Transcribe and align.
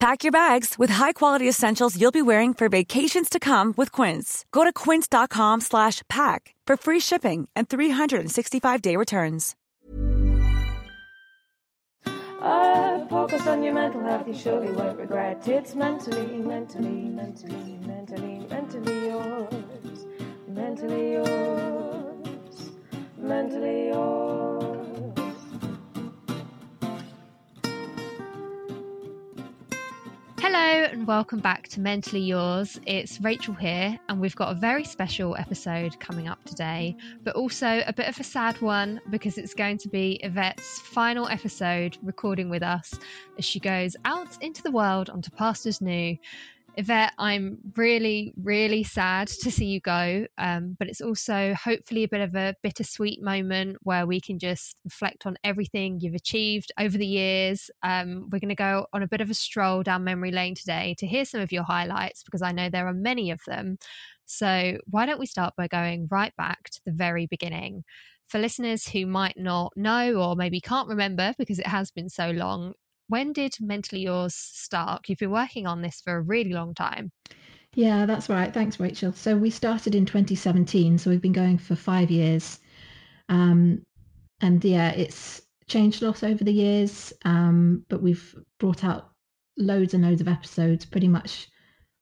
Pack 0.00 0.22
your 0.22 0.30
bags 0.30 0.76
with 0.78 0.90
high-quality 0.90 1.48
essentials 1.48 2.00
you'll 2.00 2.12
be 2.12 2.22
wearing 2.22 2.54
for 2.54 2.68
vacations 2.68 3.28
to 3.28 3.40
come 3.40 3.74
with 3.76 3.90
Quince. 3.90 4.44
Go 4.52 4.62
to 4.62 4.72
quince.com 4.72 5.60
slash 5.60 6.02
pack 6.08 6.54
for 6.68 6.76
free 6.76 7.00
shipping 7.00 7.48
and 7.56 7.68
365-day 7.68 8.94
returns. 8.94 9.56
Focus 13.08 13.46
on 13.46 13.62
your 13.62 13.72
mental 13.72 14.02
health, 14.02 14.28
you 14.28 14.34
surely 14.34 14.70
won't 14.70 14.98
regret. 14.98 15.48
It's 15.48 15.74
mentally, 15.74 16.38
mentally, 16.38 17.08
mentally, 17.08 17.78
mentally, 17.86 18.46
mentally 18.48 19.06
yours. 19.08 20.06
Mentally 20.46 21.12
yours. 21.12 22.70
Mentally 23.16 23.86
yours. 23.88 24.57
Hello 30.50 30.84
and 30.84 31.06
welcome 31.06 31.40
back 31.40 31.68
to 31.68 31.80
Mentally 31.80 32.22
Yours. 32.22 32.80
It's 32.86 33.20
Rachel 33.20 33.52
here, 33.52 33.98
and 34.08 34.18
we've 34.18 34.34
got 34.34 34.50
a 34.50 34.54
very 34.58 34.82
special 34.82 35.36
episode 35.36 36.00
coming 36.00 36.26
up 36.26 36.42
today, 36.46 36.96
but 37.22 37.36
also 37.36 37.82
a 37.86 37.92
bit 37.92 38.08
of 38.08 38.18
a 38.18 38.24
sad 38.24 38.58
one 38.62 38.98
because 39.10 39.36
it's 39.36 39.52
going 39.52 39.76
to 39.76 39.90
be 39.90 40.18
Yvette's 40.22 40.80
final 40.80 41.28
episode 41.28 41.98
recording 42.02 42.48
with 42.48 42.62
us 42.62 42.98
as 43.36 43.44
she 43.44 43.60
goes 43.60 43.94
out 44.06 44.42
into 44.42 44.62
the 44.62 44.70
world 44.70 45.10
onto 45.10 45.30
Pastors 45.30 45.82
New. 45.82 46.16
Yvette, 46.78 47.12
I'm 47.18 47.58
really, 47.76 48.32
really 48.40 48.84
sad 48.84 49.26
to 49.26 49.50
see 49.50 49.64
you 49.64 49.80
go. 49.80 50.28
Um, 50.38 50.76
but 50.78 50.86
it's 50.86 51.00
also 51.00 51.52
hopefully 51.54 52.04
a 52.04 52.08
bit 52.08 52.20
of 52.20 52.36
a 52.36 52.54
bittersweet 52.62 53.20
moment 53.20 53.78
where 53.82 54.06
we 54.06 54.20
can 54.20 54.38
just 54.38 54.76
reflect 54.84 55.26
on 55.26 55.36
everything 55.42 55.98
you've 55.98 56.14
achieved 56.14 56.70
over 56.78 56.96
the 56.96 57.04
years. 57.04 57.68
Um, 57.82 58.28
we're 58.30 58.38
going 58.38 58.50
to 58.50 58.54
go 58.54 58.86
on 58.92 59.02
a 59.02 59.08
bit 59.08 59.20
of 59.20 59.28
a 59.28 59.34
stroll 59.34 59.82
down 59.82 60.04
memory 60.04 60.30
lane 60.30 60.54
today 60.54 60.94
to 60.98 61.06
hear 61.08 61.24
some 61.24 61.40
of 61.40 61.50
your 61.50 61.64
highlights 61.64 62.22
because 62.22 62.42
I 62.42 62.52
know 62.52 62.70
there 62.70 62.86
are 62.86 62.94
many 62.94 63.32
of 63.32 63.40
them. 63.44 63.76
So, 64.26 64.78
why 64.86 65.04
don't 65.04 65.18
we 65.18 65.26
start 65.26 65.54
by 65.56 65.66
going 65.66 66.06
right 66.12 66.36
back 66.36 66.70
to 66.70 66.80
the 66.86 66.92
very 66.92 67.26
beginning? 67.26 67.82
For 68.28 68.38
listeners 68.38 68.86
who 68.86 69.04
might 69.04 69.36
not 69.36 69.72
know 69.74 70.14
or 70.22 70.36
maybe 70.36 70.60
can't 70.60 70.88
remember 70.88 71.34
because 71.38 71.58
it 71.58 71.66
has 71.66 71.90
been 71.90 72.08
so 72.08 72.30
long, 72.30 72.74
when 73.08 73.32
did 73.32 73.54
Mentally 73.60 74.02
Yours 74.02 74.34
start? 74.34 75.08
You've 75.08 75.18
been 75.18 75.30
working 75.30 75.66
on 75.66 75.82
this 75.82 76.00
for 76.00 76.16
a 76.16 76.22
really 76.22 76.52
long 76.52 76.74
time. 76.74 77.10
Yeah, 77.74 78.06
that's 78.06 78.28
right. 78.28 78.52
Thanks, 78.52 78.80
Rachel. 78.80 79.12
So 79.12 79.36
we 79.36 79.50
started 79.50 79.94
in 79.94 80.06
2017, 80.06 80.98
so 80.98 81.10
we've 81.10 81.20
been 81.20 81.32
going 81.32 81.58
for 81.58 81.76
five 81.76 82.10
years. 82.10 82.58
Um, 83.28 83.82
and 84.40 84.64
yeah, 84.64 84.90
it's 84.90 85.42
changed 85.68 86.02
a 86.02 86.06
lot 86.06 86.24
over 86.24 86.42
the 86.44 86.52
years, 86.52 87.12
um, 87.24 87.84
but 87.88 88.02
we've 88.02 88.34
brought 88.58 88.84
out 88.84 89.10
loads 89.56 89.94
and 89.94 90.04
loads 90.04 90.20
of 90.20 90.28
episodes, 90.28 90.84
pretty 90.84 91.08
much 91.08 91.48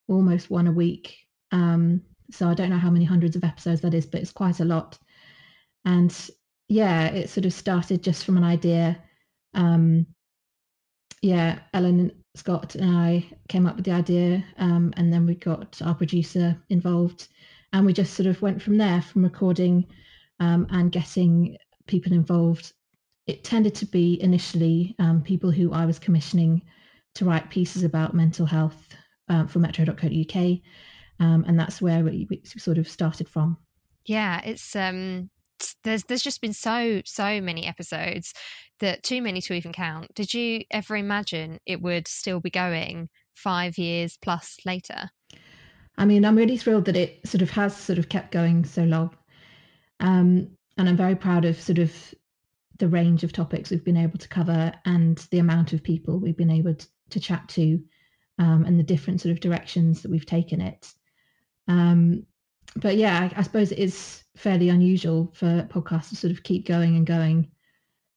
almost 0.08 0.50
one 0.50 0.66
a 0.66 0.72
week. 0.72 1.16
Um, 1.52 2.02
so 2.30 2.48
I 2.48 2.54
don't 2.54 2.70
know 2.70 2.78
how 2.78 2.90
many 2.90 3.04
hundreds 3.04 3.36
of 3.36 3.44
episodes 3.44 3.80
that 3.80 3.94
is, 3.94 4.06
but 4.06 4.20
it's 4.20 4.32
quite 4.32 4.60
a 4.60 4.64
lot. 4.64 4.98
And 5.84 6.14
yeah, 6.68 7.06
it 7.06 7.30
sort 7.30 7.46
of 7.46 7.52
started 7.52 8.02
just 8.02 8.24
from 8.24 8.36
an 8.36 8.44
idea. 8.44 9.02
Um, 9.54 10.06
yeah, 11.26 11.58
Ellen 11.74 12.12
Scott 12.36 12.76
and 12.76 12.96
I 12.96 13.26
came 13.48 13.66
up 13.66 13.74
with 13.74 13.84
the 13.84 13.90
idea, 13.90 14.44
um, 14.58 14.94
and 14.96 15.12
then 15.12 15.26
we 15.26 15.34
got 15.34 15.80
our 15.82 15.94
producer 15.94 16.56
involved, 16.70 17.26
and 17.72 17.84
we 17.84 17.92
just 17.92 18.14
sort 18.14 18.28
of 18.28 18.40
went 18.42 18.62
from 18.62 18.76
there, 18.78 19.02
from 19.02 19.24
recording 19.24 19.84
um, 20.38 20.68
and 20.70 20.92
getting 20.92 21.56
people 21.88 22.12
involved. 22.12 22.72
It 23.26 23.42
tended 23.42 23.74
to 23.76 23.86
be 23.86 24.22
initially 24.22 24.94
um, 25.00 25.20
people 25.20 25.50
who 25.50 25.72
I 25.72 25.84
was 25.84 25.98
commissioning 25.98 26.62
to 27.16 27.24
write 27.24 27.50
pieces 27.50 27.82
about 27.82 28.14
mental 28.14 28.46
health 28.46 28.94
uh, 29.28 29.46
for 29.46 29.58
metro.co.uk, 29.58 30.36
um, 31.18 31.44
and 31.48 31.58
that's 31.58 31.82
where 31.82 32.04
we, 32.04 32.28
we 32.30 32.40
sort 32.44 32.78
of 32.78 32.88
started 32.88 33.28
from. 33.28 33.56
Yeah, 34.04 34.40
it's 34.44 34.76
um 34.76 35.28
there's 35.86 36.04
there's 36.04 36.22
just 36.22 36.40
been 36.40 36.52
so 36.52 37.00
so 37.04 37.40
many 37.40 37.66
episodes 37.66 38.34
that 38.80 39.02
too 39.02 39.22
many 39.22 39.40
to 39.40 39.54
even 39.54 39.72
count. 39.72 40.14
Did 40.14 40.34
you 40.34 40.62
ever 40.70 40.96
imagine 40.96 41.58
it 41.64 41.80
would 41.80 42.08
still 42.08 42.40
be 42.40 42.50
going 42.50 43.08
five 43.34 43.78
years 43.78 44.18
plus 44.20 44.56
later? 44.66 45.08
I 45.96 46.04
mean, 46.04 46.24
I'm 46.26 46.36
really 46.36 46.58
thrilled 46.58 46.86
that 46.86 46.96
it 46.96 47.26
sort 47.26 47.40
of 47.40 47.50
has 47.50 47.74
sort 47.74 47.98
of 47.98 48.08
kept 48.08 48.32
going 48.32 48.64
so 48.64 48.84
long. 48.84 49.16
Um, 50.00 50.50
and 50.76 50.88
I'm 50.88 50.96
very 50.96 51.16
proud 51.16 51.46
of 51.46 51.58
sort 51.58 51.78
of 51.78 52.14
the 52.78 52.88
range 52.88 53.24
of 53.24 53.32
topics 53.32 53.70
we've 53.70 53.84
been 53.84 53.96
able 53.96 54.18
to 54.18 54.28
cover 54.28 54.72
and 54.84 55.16
the 55.30 55.38
amount 55.38 55.72
of 55.72 55.82
people 55.82 56.18
we've 56.18 56.36
been 56.36 56.50
able 56.50 56.74
to, 56.74 56.86
to 57.10 57.20
chat 57.20 57.48
to 57.48 57.82
um, 58.38 58.66
and 58.66 58.78
the 58.78 58.84
different 58.84 59.22
sort 59.22 59.32
of 59.32 59.40
directions 59.40 60.02
that 60.02 60.10
we've 60.10 60.26
taken 60.26 60.60
it. 60.60 60.92
Um, 61.68 62.26
but 62.76 62.96
yeah, 62.96 63.30
I, 63.34 63.40
I, 63.40 63.42
suppose 63.42 63.72
it 63.72 63.78
is 63.78 64.22
fairly 64.36 64.68
unusual 64.68 65.32
for 65.34 65.66
podcasts 65.70 66.10
to 66.10 66.16
sort 66.16 66.32
of 66.32 66.42
keep 66.42 66.66
going 66.66 66.96
and 66.96 67.06
going 67.06 67.50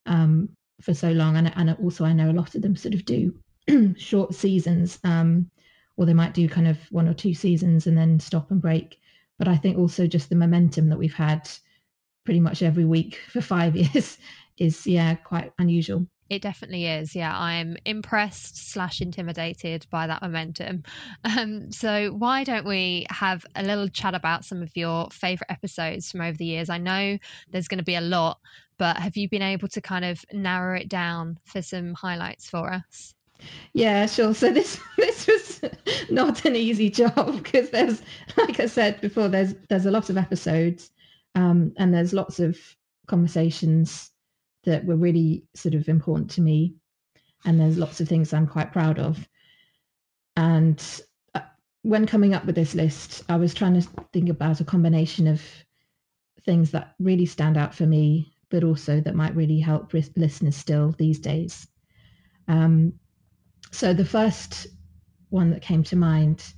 um, 0.05 0.49
for 0.81 0.93
so 0.93 1.11
long. 1.11 1.37
And, 1.37 1.51
and 1.55 1.75
also, 1.81 2.05
I 2.05 2.13
know 2.13 2.29
a 2.29 2.33
lot 2.33 2.55
of 2.55 2.61
them 2.61 2.75
sort 2.75 2.93
of 2.93 3.05
do 3.05 3.33
short 3.97 4.33
seasons, 4.33 4.99
um, 5.03 5.49
or 5.97 6.05
they 6.05 6.13
might 6.13 6.33
do 6.33 6.47
kind 6.47 6.67
of 6.67 6.77
one 6.91 7.07
or 7.07 7.13
two 7.13 7.33
seasons 7.33 7.87
and 7.87 7.97
then 7.97 8.19
stop 8.19 8.51
and 8.51 8.61
break. 8.61 8.99
But 9.37 9.47
I 9.47 9.55
think 9.55 9.77
also 9.77 10.07
just 10.07 10.29
the 10.29 10.35
momentum 10.35 10.89
that 10.89 10.99
we've 10.99 11.13
had 11.13 11.49
pretty 12.25 12.39
much 12.39 12.61
every 12.61 12.85
week 12.85 13.19
for 13.29 13.41
five 13.41 13.75
years 13.75 14.17
is, 14.57 14.85
yeah, 14.85 15.15
quite 15.15 15.53
unusual. 15.59 16.05
It 16.29 16.43
definitely 16.43 16.85
is. 16.85 17.15
Yeah, 17.15 17.35
I'm 17.35 17.75
impressed 17.85 18.71
slash 18.71 19.01
intimidated 19.01 19.87
by 19.89 20.07
that 20.07 20.21
momentum. 20.21 20.83
Um, 21.23 21.71
so 21.71 22.11
why 22.13 22.43
don't 22.43 22.65
we 22.65 23.05
have 23.09 23.45
a 23.55 23.63
little 23.63 23.87
chat 23.87 24.15
about 24.15 24.45
some 24.45 24.61
of 24.61 24.75
your 24.75 25.09
favorite 25.11 25.49
episodes 25.49 26.11
from 26.11 26.21
over 26.21 26.37
the 26.37 26.45
years? 26.45 26.69
I 26.69 26.77
know 26.77 27.17
there's 27.51 27.67
going 27.67 27.79
to 27.79 27.83
be 27.83 27.95
a 27.95 28.01
lot, 28.01 28.39
but 28.77 28.97
have 28.97 29.17
you 29.17 29.29
been 29.29 29.41
able 29.41 29.67
to 29.69 29.81
kind 29.81 30.05
of 30.05 30.23
narrow 30.31 30.77
it 30.77 30.89
down 30.89 31.37
for 31.45 31.61
some 31.61 31.93
highlights 31.93 32.49
for 32.49 32.71
us? 32.71 33.13
Yeah, 33.73 34.05
sure. 34.05 34.33
So 34.33 34.51
this 34.51 34.79
this 34.97 35.27
was 35.27 35.61
not 36.09 36.45
an 36.45 36.55
easy 36.55 36.89
job 36.89 37.43
because 37.43 37.69
there's, 37.69 38.01
like 38.37 38.59
I 38.59 38.65
said 38.65 39.01
before, 39.01 39.27
there's 39.27 39.55
there's 39.69 39.85
a 39.85 39.91
lot 39.91 40.09
of 40.09 40.17
episodes, 40.17 40.91
um, 41.35 41.73
and 41.77 41.93
there's 41.93 42.13
lots 42.13 42.39
of 42.39 42.57
conversations 43.07 44.11
that 44.69 44.85
were 44.85 44.95
really 44.95 45.43
sort 45.55 45.73
of 45.73 45.89
important 45.89 46.29
to 46.31 46.41
me. 46.41 46.75
And 47.45 47.59
there's 47.59 47.77
lots 47.77 47.99
of 47.99 48.07
things 48.07 48.33
I'm 48.33 48.45
quite 48.45 48.71
proud 48.71 48.99
of. 48.99 49.27
And 50.37 50.81
uh, 51.33 51.41
when 51.81 52.05
coming 52.05 52.35
up 52.35 52.45
with 52.45 52.55
this 52.55 52.75
list, 52.75 53.23
I 53.29 53.37
was 53.37 53.53
trying 53.53 53.81
to 53.81 53.87
think 54.13 54.29
about 54.29 54.61
a 54.61 54.65
combination 54.65 55.27
of 55.27 55.41
things 56.45 56.71
that 56.71 56.93
really 56.99 57.25
stand 57.25 57.57
out 57.57 57.73
for 57.73 57.85
me, 57.85 58.31
but 58.49 58.63
also 58.63 59.01
that 59.01 59.15
might 59.15 59.35
really 59.35 59.59
help 59.59 59.91
listeners 60.15 60.55
still 60.55 60.93
these 60.97 61.19
days. 61.19 61.67
Um, 62.47 62.93
so 63.71 63.93
the 63.93 64.05
first 64.05 64.67
one 65.29 65.49
that 65.51 65.61
came 65.61 65.83
to 65.83 65.95
mind 65.95 66.53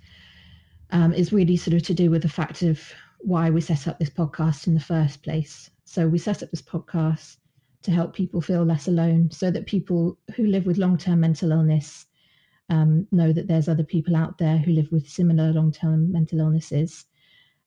um, 0.92 1.14
is 1.14 1.34
really 1.34 1.56
sort 1.58 1.76
of 1.76 1.84
to 1.84 1.94
do 1.94 2.10
with 2.10 2.24
the 2.24 2.30
fact 2.30 2.62
of 2.62 2.82
why 3.20 3.50
we 3.50 3.62
set 3.62 3.88
up 3.88 4.00
this 4.00 4.10
podcast 4.10 4.68
in 4.68 4.74
the 4.74 4.80
first 4.80 5.24
place. 5.24 5.70
So 5.86 6.08
we 6.08 6.18
set 6.18 6.44
up 6.44 6.52
this 6.52 6.62
podcast 6.62 7.38
to 7.84 7.92
help 7.92 8.14
people 8.14 8.42
feel 8.42 8.64
less 8.64 8.88
alone 8.88 9.30
so 9.32 9.50
that 9.52 9.66
people 9.66 10.18
who 10.36 10.46
live 10.46 10.66
with 10.66 10.78
long-term 10.78 11.20
mental 11.20 11.52
illness 11.52 12.06
um, 12.70 13.08
know 13.12 13.34
that 13.34 13.48
there's 13.48 13.68
other 13.68 13.84
people 13.84 14.16
out 14.16 14.38
there 14.38 14.58
who 14.58 14.72
live 14.72 14.92
with 14.92 15.10
similar 15.10 15.52
long-term 15.52 16.12
mental 16.12 16.40
illnesses. 16.40 17.06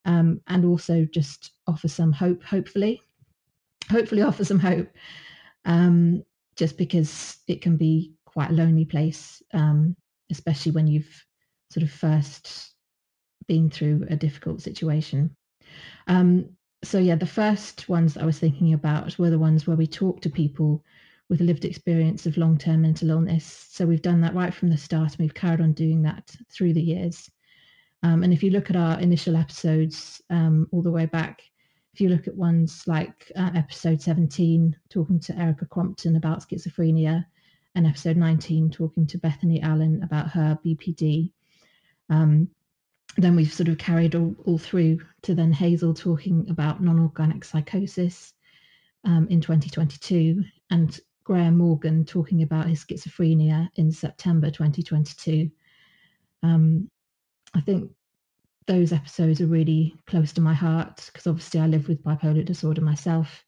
Um, 0.06 0.40
and 0.48 0.64
also 0.66 1.06
just 1.06 1.52
offer 1.66 1.88
some 1.88 2.12
hope 2.12 2.42
hopefully. 2.42 3.00
Hopefully 3.90 4.22
offer 4.22 4.44
some 4.44 4.58
hope 4.58 4.88
um, 5.64 6.22
just 6.56 6.76
because 6.76 7.38
it 7.48 7.62
can 7.62 7.76
be 7.76 8.12
quite 8.26 8.50
a 8.50 8.54
lonely 8.54 8.84
place 8.84 9.42
um, 9.54 9.96
especially 10.30 10.72
when 10.72 10.86
you've 10.86 11.24
sort 11.70 11.84
of 11.84 11.90
first 11.90 12.74
been 13.46 13.70
through 13.70 14.06
a 14.10 14.16
difficult 14.16 14.60
situation. 14.60 15.34
Um, 16.06 16.50
so 16.84 16.98
yeah, 16.98 17.16
the 17.16 17.26
first 17.26 17.88
ones 17.88 18.16
I 18.16 18.24
was 18.24 18.38
thinking 18.38 18.74
about 18.74 19.18
were 19.18 19.30
the 19.30 19.38
ones 19.38 19.66
where 19.66 19.76
we 19.76 19.86
talk 19.86 20.20
to 20.20 20.30
people 20.30 20.84
with 21.28 21.40
a 21.40 21.44
lived 21.44 21.64
experience 21.64 22.26
of 22.26 22.36
long-term 22.36 22.82
mental 22.82 23.10
illness. 23.10 23.66
So 23.70 23.86
we've 23.86 24.02
done 24.02 24.20
that 24.20 24.34
right 24.34 24.52
from 24.52 24.70
the 24.70 24.76
start, 24.76 25.12
and 25.12 25.20
we've 25.20 25.34
carried 25.34 25.60
on 25.60 25.72
doing 25.72 26.02
that 26.02 26.36
through 26.50 26.74
the 26.74 26.82
years. 26.82 27.30
Um, 28.02 28.22
and 28.22 28.32
if 28.32 28.42
you 28.42 28.50
look 28.50 28.68
at 28.70 28.76
our 28.76 29.00
initial 29.00 29.36
episodes 29.36 30.20
um, 30.28 30.68
all 30.70 30.82
the 30.82 30.90
way 30.90 31.06
back, 31.06 31.42
if 31.94 32.00
you 32.00 32.08
look 32.10 32.28
at 32.28 32.36
ones 32.36 32.84
like 32.86 33.32
uh, 33.36 33.50
episode 33.54 34.02
17, 34.02 34.76
talking 34.90 35.18
to 35.20 35.38
Erica 35.38 35.64
Crompton 35.64 36.16
about 36.16 36.46
schizophrenia, 36.46 37.24
and 37.74 37.86
episode 37.86 38.16
19, 38.16 38.70
talking 38.70 39.06
to 39.06 39.18
Bethany 39.18 39.60
Allen 39.62 40.02
about 40.02 40.30
her 40.30 40.58
BPD, 40.64 41.32
um, 42.10 42.48
then 43.16 43.36
we've 43.36 43.52
sort 43.52 43.68
of 43.68 43.78
carried 43.78 44.14
all, 44.14 44.34
all 44.44 44.58
through 44.58 44.98
to 45.22 45.34
then 45.34 45.52
Hazel 45.52 45.94
talking 45.94 46.46
about 46.50 46.82
non-organic 46.82 47.44
psychosis 47.44 48.32
um, 49.04 49.28
in 49.28 49.40
2022 49.40 50.42
and 50.70 50.98
Graham 51.24 51.56
Morgan 51.56 52.04
talking 52.04 52.42
about 52.42 52.68
his 52.68 52.84
schizophrenia 52.84 53.68
in 53.76 53.90
September 53.90 54.50
2022. 54.50 55.50
Um, 56.42 56.90
I 57.54 57.60
think 57.60 57.90
those 58.66 58.92
episodes 58.92 59.40
are 59.40 59.46
really 59.46 59.94
close 60.06 60.32
to 60.32 60.40
my 60.40 60.54
heart 60.54 61.02
because 61.06 61.26
obviously 61.26 61.60
I 61.60 61.66
live 61.66 61.88
with 61.88 62.02
bipolar 62.02 62.44
disorder 62.44 62.80
myself. 62.80 63.44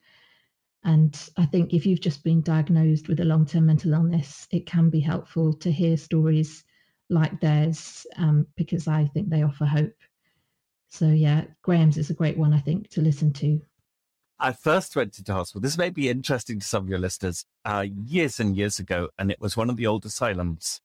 And 0.83 1.19
I 1.37 1.45
think 1.45 1.73
if 1.73 1.85
you've 1.85 2.01
just 2.01 2.23
been 2.23 2.41
diagnosed 2.41 3.09
with 3.09 3.19
a 3.19 3.25
long 3.25 3.45
term 3.45 3.65
mental 3.65 3.93
illness, 3.93 4.47
it 4.51 4.65
can 4.65 4.89
be 4.89 4.99
helpful 4.99 5.53
to 5.53 5.71
hear 5.71 5.97
stories 5.97 6.63
like 7.09 7.39
theirs 7.39 8.05
um, 8.17 8.47
because 8.55 8.87
I 8.87 9.05
think 9.05 9.29
they 9.29 9.43
offer 9.43 9.65
hope. 9.65 9.95
So 10.89 11.07
yeah, 11.07 11.45
Graham's 11.61 11.97
is 11.97 12.09
a 12.09 12.15
great 12.15 12.37
one 12.37 12.53
I 12.53 12.59
think 12.59 12.89
to 12.91 13.01
listen 13.01 13.33
to. 13.33 13.61
I 14.39 14.51
first 14.51 14.95
went 14.95 15.13
to 15.13 15.33
hospital. 15.33 15.61
This 15.61 15.77
may 15.77 15.89
be 15.89 16.09
interesting 16.09 16.59
to 16.59 16.67
some 16.67 16.83
of 16.83 16.89
your 16.89 16.99
listeners. 16.99 17.45
Uh, 17.65 17.85
years 18.05 18.39
and 18.39 18.55
years 18.55 18.77
ago, 18.77 19.09
and 19.17 19.31
it 19.31 19.41
was 19.41 19.57
one 19.57 19.69
of 19.69 19.77
the 19.77 19.87
old 19.87 20.05
asylums. 20.05 20.79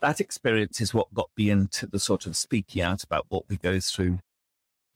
That 0.00 0.20
experience 0.20 0.80
is 0.80 0.92
what 0.92 1.14
got 1.14 1.30
me 1.36 1.50
into 1.50 1.86
the 1.86 2.00
sort 2.00 2.26
of 2.26 2.36
speaking 2.36 2.82
out 2.82 3.04
about 3.04 3.26
what 3.28 3.44
we 3.48 3.56
go 3.56 3.78
through. 3.78 4.18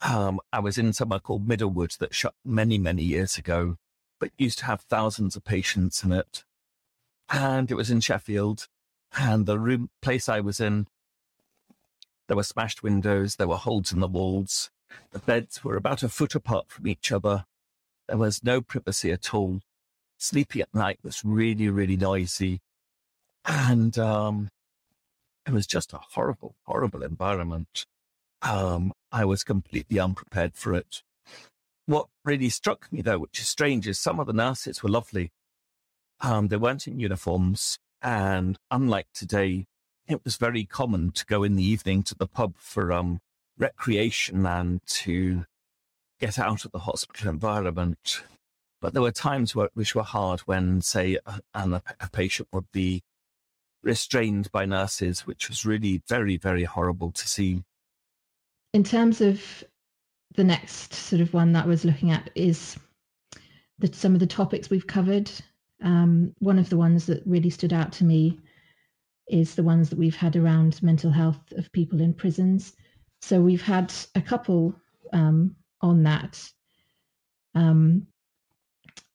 Um, 0.03 0.41
I 0.53 0.61
was 0.61 0.77
in 0.77 0.93
somewhere 0.93 1.21
called 1.21 1.47
Middlewood 1.47 1.93
that 2.00 2.15
shut 2.15 2.35
many, 2.45 2.79
many 2.79 3.03
years 3.03 3.39
ago, 3.39 3.77
but 4.19 4.31
used 4.37 4.59
to 4.59 4.67
have 4.67 4.81
thousands 4.83 5.37
of 5.37 5.45
patients 5.45 6.03
in 6.03 6.12
it. 6.12 6.45
And 7.31 7.71
it 7.71 7.75
was 7.75 7.91
in 7.91 8.00
Sheffield. 8.00 8.69
And 9.16 9.46
the 9.46 9.58
room 9.58 9.90
place 10.02 10.28
I 10.28 10.40
was 10.40 10.60
in, 10.60 10.87
there 12.26 12.37
were 12.37 12.43
smashed 12.43 12.82
windows, 12.82 13.37
there 13.37 13.49
were 13.49 13.56
holes 13.56 13.93
in 13.93 14.00
the 14.00 14.08
walls. 14.08 14.70
The 15.12 15.19
beds 15.19 15.64
were 15.64 15.76
about 15.76 16.02
a 16.02 16.08
foot 16.08 16.34
apart 16.34 16.70
from 16.70 16.87
each 16.87 17.10
other. 17.10 17.44
There 18.06 18.19
was 18.19 18.44
no 18.44 18.60
privacy 18.60 19.10
at 19.12 19.34
all. 19.34 19.60
Sleeping 20.19 20.62
at 20.62 20.75
night 20.75 20.99
was 21.02 21.25
really, 21.25 21.69
really 21.69 21.96
noisy. 21.96 22.60
And 23.44 23.99
um, 23.99 24.50
it 25.46 25.52
was 25.52 25.66
just 25.66 25.93
a 25.93 26.00
horrible, 26.12 26.54
horrible 26.64 27.02
environment. 27.02 27.87
Um, 28.43 28.93
I 29.11 29.25
was 29.25 29.44
completely 29.44 29.99
unprepared 29.99 30.54
for 30.54 30.75
it. 30.75 31.02
What 31.87 32.08
really 32.25 32.50
struck 32.50 32.93
me, 32.93 33.00
though, 33.00 33.19
which 33.19 33.40
is 33.40 33.49
strange, 33.49 33.88
is 33.88 33.99
some 33.99 34.20
of 34.20 34.26
the 34.26 34.32
nurses 34.32 34.82
were 34.82 34.90
lovely. 34.90 35.32
Um, 36.20 36.49
they 36.49 36.56
weren't 36.56 36.87
in 36.87 37.00
uniforms. 37.00 37.78
And 38.03 38.59
unlike 38.71 39.09
today, 39.12 39.67
it 40.06 40.25
was 40.25 40.37
very 40.37 40.65
common 40.65 41.11
to 41.12 41.27
go 41.27 41.43
in 41.43 41.56
the 41.56 41.65
evening 41.65 42.03
to 42.05 42.15
the 42.15 42.27
pub 42.27 42.55
for 42.56 42.93
um, 42.93 43.21
recreation 43.59 44.47
and 44.47 44.81
to 44.87 45.45
get 46.21 46.39
out 46.39 46.65
of 46.65 46.73
the 46.73 46.81
hospital 46.81 47.29
environment. 47.29 48.23
But 48.81 48.93
there 48.93 49.03
were 49.03 49.12
times 49.12 49.55
where, 49.55 49.71
which 49.75 49.95
were 49.95 50.03
hard 50.03 50.41
when, 50.41 50.81
say, 50.81 51.19
a, 51.27 51.41
a, 51.55 51.83
a 52.00 52.09
patient 52.11 52.49
would 52.53 52.71
be 52.73 53.03
restrained 53.83 54.50
by 54.53 54.65
nurses, 54.65 55.27
which 55.27 55.49
was 55.49 55.67
really 55.67 56.03
very, 56.09 56.37
very 56.37 56.65
horrible 56.65 57.11
to 57.12 57.29
see. 57.29 57.62
In 58.73 58.85
terms 58.85 59.21
of 59.21 59.65
the 60.35 60.45
next 60.45 60.95
sort 60.95 61.21
of 61.21 61.35
one 61.35 61.53
that 61.53 61.65
I 61.65 61.69
was 61.69 61.85
looking 61.85 62.11
at 62.11 62.31
is 62.35 62.77
the, 63.79 63.93
some 63.93 64.15
of 64.15 64.21
the 64.21 64.27
topics 64.27 64.71
we've 64.71 64.87
covered 64.87 65.31
um, 65.82 66.34
one 66.38 66.58
of 66.58 66.69
the 66.70 66.76
ones 66.76 67.06
that 67.06 67.22
really 67.26 67.50
stood 67.50 67.72
out 67.72 67.92
to 67.92 68.04
me 68.04 68.38
is 69.28 69.54
the 69.54 69.62
ones 69.62 69.90
that 69.90 69.98
we've 69.98 70.16
had 70.16 70.36
around 70.36 70.82
mental 70.82 71.10
health 71.10 71.52
of 71.52 71.70
people 71.72 72.00
in 72.00 72.14
prisons. 72.14 72.75
So 73.20 73.40
we've 73.40 73.62
had 73.62 73.92
a 74.14 74.20
couple 74.20 74.75
um, 75.12 75.54
on 75.80 76.02
that. 76.04 76.42
Um, 77.54 78.06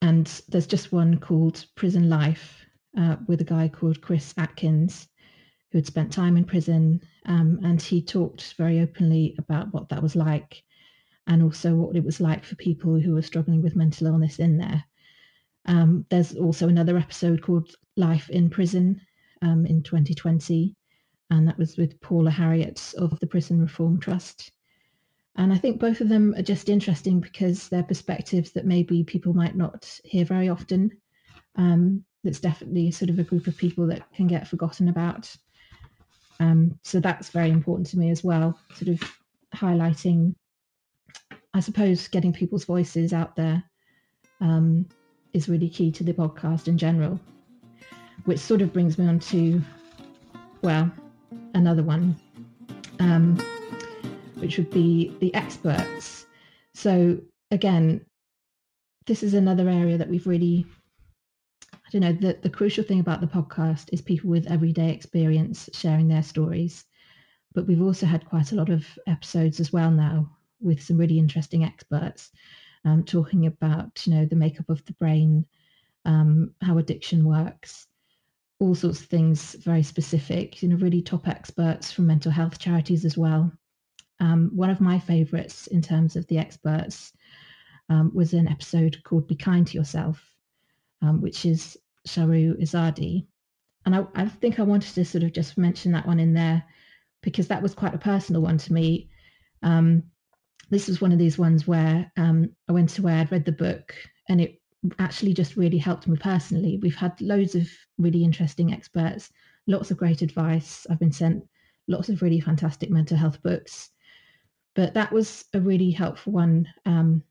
and 0.01 0.27
there's 0.50 0.68
just 0.68 0.92
one 0.92 1.19
called 1.19 1.65
Prison 1.75 2.10
Life 2.10 2.65
uh, 2.98 3.15
with 3.27 3.42
a 3.42 3.45
guy 3.45 3.68
called 3.68 4.01
Chris 4.01 4.33
Atkins 4.38 5.07
who 5.71 5.80
had 5.80 5.88
spent 5.88 6.12
time 6.12 6.38
in 6.38 6.44
prison. 6.44 7.01
Um, 7.25 7.60
and 7.63 7.81
he 7.81 8.01
talked 8.01 8.54
very 8.57 8.81
openly 8.81 9.36
about 9.39 9.74
what 9.74 9.89
that 9.89 10.03
was 10.03 10.15
like 10.15 10.63
and 11.27 11.41
also 11.41 11.74
what 11.74 11.96
it 11.96 12.03
was 12.03 12.20
like 12.20 12.43
for 12.43 12.55
people 12.55 13.00
who 13.00 13.13
were 13.13 13.22
struggling 13.22 13.62
with 13.62 13.75
mental 13.75 14.08
illness 14.08 14.39
in 14.39 14.58
there. 14.58 14.84
Um, 15.65 16.05
there's 16.10 16.36
also 16.36 16.67
another 16.67 16.98
episode 16.98 17.41
called 17.41 17.75
Life 17.96 18.29
in 18.29 18.50
Prison 18.50 19.00
um, 19.41 19.65
in 19.65 19.84
2020, 19.84 20.75
and 21.29 21.48
that 21.48 21.58
was 21.58 21.77
with 21.77 22.00
Paula 22.01 22.32
Harriott 22.32 22.93
of 22.98 23.20
the 23.20 23.27
Prison 23.27 23.62
Reform 23.62 24.00
Trust. 24.00 24.51
And 25.36 25.51
I 25.51 25.58
think 25.58 25.79
both 25.79 26.01
of 26.01 26.10
them 26.10 26.36
are 26.38 26.43
just 26.43 26.70
interesting 26.70 27.20
because 27.20 27.67
they're 27.70 27.84
perspectives 27.84 28.51
that 28.51 28.65
maybe 28.65 29.03
people 29.03 29.34
might 29.34 29.55
not 29.55 30.00
hear 30.03 30.25
very 30.25 30.50
often. 30.50 30.91
Um, 31.55 32.03
it's 32.24 32.39
definitely 32.39 32.91
sort 32.91 33.10
of 33.10 33.20
a 33.20 33.24
group 33.24 33.48
of 33.48 33.58
people 33.58 33.88
that 33.88 34.12
can 34.13 34.27
get 34.27 34.48
forgotten 34.48 34.89
about. 34.89 35.36
Um, 36.39 36.79
so 36.84 37.00
that's 37.00 37.29
very 37.29 37.50
important 37.50 37.88
to 37.88 37.98
me 37.98 38.12
as 38.12 38.24
well, 38.24 38.60
sort 38.75 38.89
of 38.89 39.01
highlighting, 39.55 40.36
I 41.53 41.60
suppose, 41.60 42.08
getting 42.08 42.34
people's 42.34 42.65
voices 42.65 43.13
out 43.13 43.36
there 43.36 43.63
um, 44.41 44.88
is 45.34 45.50
really 45.50 45.70
key 45.70 45.92
to 45.92 46.04
the 46.04 46.13
podcast 46.13 46.68
in 46.68 46.78
general, 46.78 47.20
which 48.25 48.40
sort 48.40 48.62
of 48.62 48.72
brings 48.72 48.98
me 48.98 49.08
on 49.08 49.20
to, 49.20 49.62
well, 50.62 50.92
another 51.56 51.84
one, 51.84 52.16
um, 53.00 53.38
which 54.36 54.58
would 54.58 54.70
be 54.70 55.16
the 55.20 55.34
experts. 55.34 56.25
So 56.74 57.20
again, 57.52 58.06
this 59.06 59.24
is 59.24 59.34
another 59.34 59.68
area 59.68 59.98
that 59.98 60.10
we've 60.10 60.28
really, 60.28 60.66
I 61.74 61.90
don't 61.92 62.02
know, 62.02 62.13
the, 62.13 62.38
the 62.42 62.50
crucial 62.50 62.84
thing 62.84 63.00
about 63.00 63.22
the 63.22 63.28
podcast 63.28 63.90
is 63.92 64.02
people 64.02 64.30
with 64.30 64.50
everyday 64.50 64.92
experience 64.92 65.70
sharing 65.74 66.08
their 66.08 66.24
stories. 66.24 66.86
But 67.54 67.68
we've 67.68 67.82
also 67.82 68.06
had 68.06 68.25
quite 68.25 68.52
a 68.52 68.56
lot 68.56 68.70
of 68.70 68.86
episodes 69.08 69.60
as 69.60 69.74
well 69.74 69.92
now 69.92 70.30
with 70.60 70.82
some 70.82 70.98
really 70.98 71.20
interesting 71.20 71.63
experts 71.63 72.32
um, 72.86 73.04
talking 73.04 73.46
about 73.46 74.06
you 74.06 74.13
know 74.13 74.25
the 74.25 74.36
makeup 74.36 74.70
of 74.70 74.84
the 74.86 74.94
brain, 74.94 75.46
um, 76.06 76.54
how 76.62 76.78
addiction 76.78 77.25
works, 77.25 77.88
all 78.60 78.75
sorts 78.75 79.02
of 79.02 79.08
things 79.08 79.56
very 79.60 79.84
specific. 79.84 80.62
You 80.62 80.70
know, 80.70 80.75
really 80.78 81.02
top 81.02 81.28
experts 81.28 81.92
from 81.92 82.08
mental 82.08 82.32
health 82.32 82.60
charities 82.60 83.06
as 83.06 83.18
well. 83.18 83.52
Um, 84.20 84.52
one 84.54 84.70
of 84.70 84.82
my 84.82 85.00
favourites 85.00 85.68
in 85.68 85.82
terms 85.82 86.16
of 86.16 86.28
the 86.28 86.38
experts 86.38 87.13
um, 87.90 88.12
was 88.13 88.34
an 88.34 88.48
episode 88.48 89.04
called 89.04 89.28
"Be 89.28 89.36
Kind 89.36 89.68
to 89.68 89.78
Yourself," 89.78 90.24
um, 91.02 91.22
which 91.22 91.46
is 91.46 91.78
Shahroo 92.08 92.62
Izadi, 92.62 93.25
and 93.86 93.96
I, 93.96 94.06
I 94.16 94.28
think 94.28 94.60
I 94.60 94.63
wanted 94.63 94.94
to 94.96 95.06
sort 95.06 95.24
of 95.24 95.34
just 95.34 95.58
mention 95.58 95.92
that 95.94 96.08
one 96.08 96.20
in 96.20 96.34
there 96.34 96.63
because 97.22 97.48
that 97.48 97.62
was 97.62 97.74
quite 97.74 97.96
a 97.96 98.00
personal 98.00 98.42
one 98.42 98.58
to 98.60 98.74
me. 98.74 99.10
Um, 99.63 100.04
this 100.74 100.88
was 100.88 101.01
one 101.01 101.12
of 101.12 101.20
these 101.20 101.38
ones 101.38 101.68
where 101.68 102.12
um, 102.18 102.50
I 102.68 102.72
went 102.72 102.98
away, 102.98 103.13
I'd 103.13 103.32
read 103.32 103.46
the 103.46 103.51
book, 103.51 103.96
and 104.30 104.42
it 104.42 104.62
actually 105.00 105.34
just 105.34 105.56
really 105.56 105.77
helped 105.77 106.08
me 106.08 106.18
personally. 106.18 106.80
We've 106.82 106.96
had 106.96 107.20
loads 107.22 107.56
of 107.56 107.68
really 107.98 108.24
interesting 108.24 108.74
experts, 108.74 109.32
lots 109.68 109.92
of 109.92 109.98
great 109.98 110.22
advice. 110.22 110.86
I've 110.89 111.00
been 111.00 111.12
sent 111.12 111.44
lots 111.88 112.10
of 112.10 112.22
really 112.22 112.39
fantastic 112.39 112.89
mental 112.89 113.18
health 113.18 113.42
books. 113.44 113.92
But 114.75 114.94
that 114.96 115.12
was 115.12 115.46
a 115.53 115.60
really 115.60 115.92
helpful 115.92 116.34
one 116.34 116.68
um, 116.86 117.24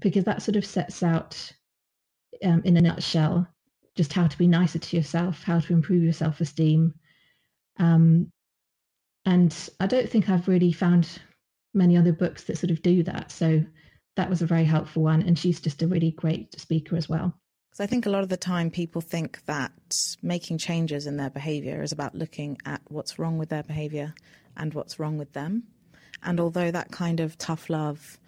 because 0.00 0.24
that 0.24 0.42
sort 0.42 0.56
of 0.56 0.66
sets 0.66 1.02
out, 1.02 1.52
um, 2.44 2.62
in 2.64 2.76
a 2.76 2.80
nutshell, 2.80 3.46
just 3.94 4.12
how 4.12 4.26
to 4.26 4.38
be 4.38 4.48
nicer 4.48 4.78
to 4.78 4.96
yourself, 4.96 5.42
how 5.42 5.60
to 5.60 5.72
improve 5.72 6.02
your 6.02 6.12
self 6.12 6.40
esteem. 6.40 6.94
Um, 7.78 8.32
and 9.24 9.54
I 9.78 9.86
don't 9.86 10.08
think 10.08 10.28
I've 10.28 10.48
really 10.48 10.72
found 10.72 11.20
many 11.78 11.96
other 11.96 12.12
books 12.12 12.44
that 12.44 12.58
sort 12.58 12.70
of 12.70 12.82
do 12.82 13.02
that. 13.04 13.32
So 13.32 13.64
that 14.16 14.28
was 14.28 14.42
a 14.42 14.46
very 14.46 14.64
helpful 14.64 15.02
one. 15.04 15.22
And 15.22 15.38
she's 15.38 15.60
just 15.60 15.82
a 15.82 15.88
really 15.88 16.10
great 16.10 16.58
speaker 16.60 16.96
as 16.96 17.08
well. 17.08 17.34
Because 17.70 17.80
I 17.80 17.86
think 17.86 18.04
a 18.06 18.10
lot 18.10 18.22
of 18.22 18.28
the 18.28 18.36
time 18.36 18.70
people 18.70 19.00
think 19.00 19.44
that 19.46 19.72
making 20.22 20.58
changes 20.58 21.06
in 21.06 21.16
their 21.16 21.30
behavior 21.30 21.82
is 21.82 21.92
about 21.92 22.14
looking 22.14 22.58
at 22.66 22.82
what's 22.88 23.18
wrong 23.18 23.38
with 23.38 23.48
their 23.48 23.62
behavior 23.62 24.14
and 24.56 24.74
what's 24.74 24.98
wrong 24.98 25.16
with 25.16 25.32
them. 25.32 25.64
And 26.22 26.40
although 26.40 26.70
that 26.70 26.90
kind 26.90 27.20
of 27.20 27.38
tough 27.38 27.70
love 27.70 28.18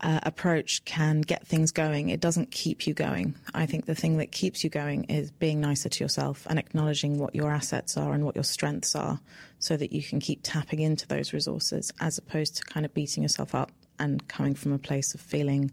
uh, 0.00 0.20
approach 0.22 0.84
can 0.84 1.20
get 1.20 1.46
things 1.46 1.72
going, 1.72 2.10
it 2.10 2.20
doesn't 2.20 2.50
keep 2.50 2.86
you 2.86 2.94
going. 2.94 3.34
I 3.54 3.66
think 3.66 3.86
the 3.86 3.94
thing 3.94 4.18
that 4.18 4.30
keeps 4.30 4.62
you 4.62 4.70
going 4.70 5.04
is 5.04 5.30
being 5.32 5.60
nicer 5.60 5.88
to 5.88 6.04
yourself 6.04 6.46
and 6.48 6.58
acknowledging 6.58 7.18
what 7.18 7.34
your 7.34 7.50
assets 7.50 7.96
are 7.96 8.12
and 8.12 8.24
what 8.24 8.36
your 8.36 8.44
strengths 8.44 8.94
are 8.94 9.20
so 9.58 9.76
that 9.76 9.92
you 9.92 10.02
can 10.02 10.20
keep 10.20 10.40
tapping 10.42 10.80
into 10.80 11.06
those 11.08 11.32
resources 11.32 11.92
as 12.00 12.16
opposed 12.16 12.56
to 12.56 12.64
kind 12.64 12.86
of 12.86 12.94
beating 12.94 13.22
yourself 13.24 13.54
up 13.54 13.72
and 13.98 14.28
coming 14.28 14.54
from 14.54 14.72
a 14.72 14.78
place 14.78 15.14
of 15.14 15.20
feeling 15.20 15.72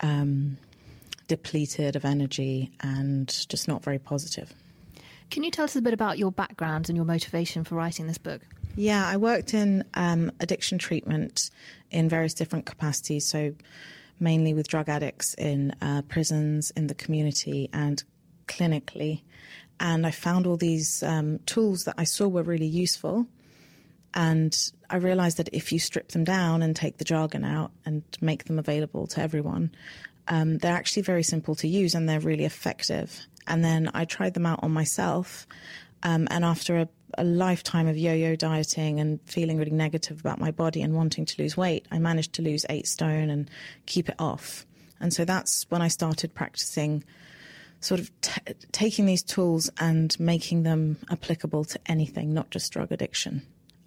um, 0.00 0.56
depleted 1.28 1.96
of 1.96 2.06
energy 2.06 2.70
and 2.80 3.46
just 3.48 3.68
not 3.68 3.84
very 3.84 3.98
positive. 3.98 4.54
Can 5.30 5.44
you 5.44 5.50
tell 5.50 5.64
us 5.64 5.76
a 5.76 5.82
bit 5.82 5.92
about 5.92 6.18
your 6.18 6.32
background 6.32 6.88
and 6.88 6.96
your 6.96 7.04
motivation 7.04 7.64
for 7.64 7.74
writing 7.74 8.06
this 8.06 8.18
book? 8.18 8.40
Yeah, 8.76 9.06
I 9.06 9.16
worked 9.16 9.54
in 9.54 9.84
um, 9.94 10.32
addiction 10.40 10.78
treatment 10.78 11.50
in 11.90 12.08
various 12.08 12.34
different 12.34 12.66
capacities. 12.66 13.26
So, 13.26 13.54
mainly 14.18 14.52
with 14.52 14.68
drug 14.68 14.88
addicts 14.88 15.34
in 15.34 15.74
uh, 15.80 16.02
prisons, 16.02 16.70
in 16.72 16.86
the 16.86 16.94
community, 16.94 17.68
and 17.72 18.02
clinically. 18.46 19.22
And 19.80 20.06
I 20.06 20.10
found 20.10 20.46
all 20.46 20.58
these 20.58 21.02
um, 21.02 21.38
tools 21.46 21.84
that 21.84 21.94
I 21.96 22.04
saw 22.04 22.28
were 22.28 22.42
really 22.42 22.66
useful. 22.66 23.26
And 24.12 24.56
I 24.90 24.96
realized 24.96 25.38
that 25.38 25.48
if 25.52 25.72
you 25.72 25.78
strip 25.78 26.08
them 26.08 26.24
down 26.24 26.62
and 26.62 26.76
take 26.76 26.98
the 26.98 27.04
jargon 27.04 27.44
out 27.44 27.70
and 27.86 28.02
make 28.20 28.44
them 28.44 28.58
available 28.58 29.06
to 29.08 29.22
everyone, 29.22 29.72
um, 30.28 30.58
they're 30.58 30.76
actually 30.76 31.02
very 31.02 31.22
simple 31.22 31.54
to 31.56 31.68
use 31.68 31.94
and 31.94 32.08
they're 32.08 32.20
really 32.20 32.44
effective. 32.44 33.26
And 33.46 33.64
then 33.64 33.90
I 33.94 34.04
tried 34.04 34.34
them 34.34 34.46
out 34.46 34.60
on 34.62 34.72
myself. 34.72 35.46
Um, 36.02 36.28
and 36.30 36.44
after 36.44 36.78
a, 36.78 36.88
a 37.18 37.24
lifetime 37.24 37.86
of 37.86 37.96
yo 37.96 38.14
yo 38.14 38.36
dieting 38.36 39.00
and 39.00 39.20
feeling 39.26 39.58
really 39.58 39.70
negative 39.70 40.20
about 40.20 40.38
my 40.38 40.50
body 40.50 40.82
and 40.82 40.94
wanting 40.94 41.26
to 41.26 41.42
lose 41.42 41.56
weight, 41.56 41.86
I 41.90 41.98
managed 41.98 42.32
to 42.34 42.42
lose 42.42 42.64
eight 42.68 42.86
stone 42.86 43.30
and 43.30 43.50
keep 43.86 44.08
it 44.08 44.16
off. 44.18 44.66
And 45.00 45.12
so 45.12 45.24
that's 45.24 45.66
when 45.70 45.82
I 45.82 45.88
started 45.88 46.34
practicing 46.34 47.04
sort 47.80 48.00
of 48.00 48.20
t- 48.20 48.54
taking 48.72 49.06
these 49.06 49.22
tools 49.22 49.70
and 49.78 50.18
making 50.20 50.62
them 50.62 50.98
applicable 51.10 51.64
to 51.64 51.80
anything, 51.86 52.32
not 52.34 52.50
just 52.50 52.72
drug 52.72 52.92
addiction. 52.92 53.42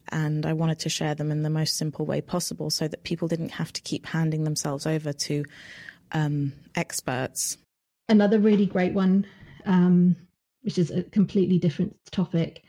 And 0.10 0.46
I 0.46 0.53
wanted 0.53 0.79
to 0.79 0.89
share 0.89 1.15
them 1.15 1.32
in 1.32 1.43
the 1.43 1.50
most 1.50 1.77
simple 1.77 2.05
way 2.05 2.22
possible 2.22 2.70
so 2.70 2.88
that 2.88 3.03
people 3.03 3.27
didn't 3.27 3.50
have 3.50 3.72
to 3.74 3.82
keep 3.82 4.05
handing 4.05 4.43
themselves 4.43 4.86
over 4.86 5.13
to 5.13 5.46
um, 6.12 6.53
experts. 6.75 7.58
Another 8.10 8.39
really 8.39 8.65
great 8.65 8.93
one, 8.93 9.25
um, 9.65 10.15
which 10.63 10.77
is 10.77 10.91
a 10.91 11.03
completely 11.03 11.60
different 11.60 11.96
topic, 12.12 12.63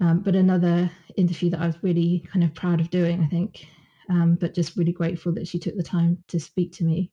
um, 0.00 0.20
but 0.20 0.36
another 0.36 0.90
interview 1.16 1.50
that 1.50 1.60
I 1.60 1.66
was 1.66 1.82
really 1.82 2.24
kind 2.30 2.44
of 2.44 2.54
proud 2.54 2.80
of 2.80 2.90
doing, 2.90 3.22
I 3.22 3.26
think, 3.26 3.66
um, 4.10 4.36
but 4.36 4.54
just 4.54 4.76
really 4.76 4.92
grateful 4.92 5.32
that 5.32 5.48
she 5.48 5.58
took 5.58 5.76
the 5.76 5.82
time 5.82 6.22
to 6.28 6.38
speak 6.38 6.72
to 6.74 6.84
me, 6.84 7.10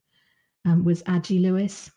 um, 0.66 0.84
was 0.84 1.04
Aji 1.04 1.42
Lewis. 1.42 1.90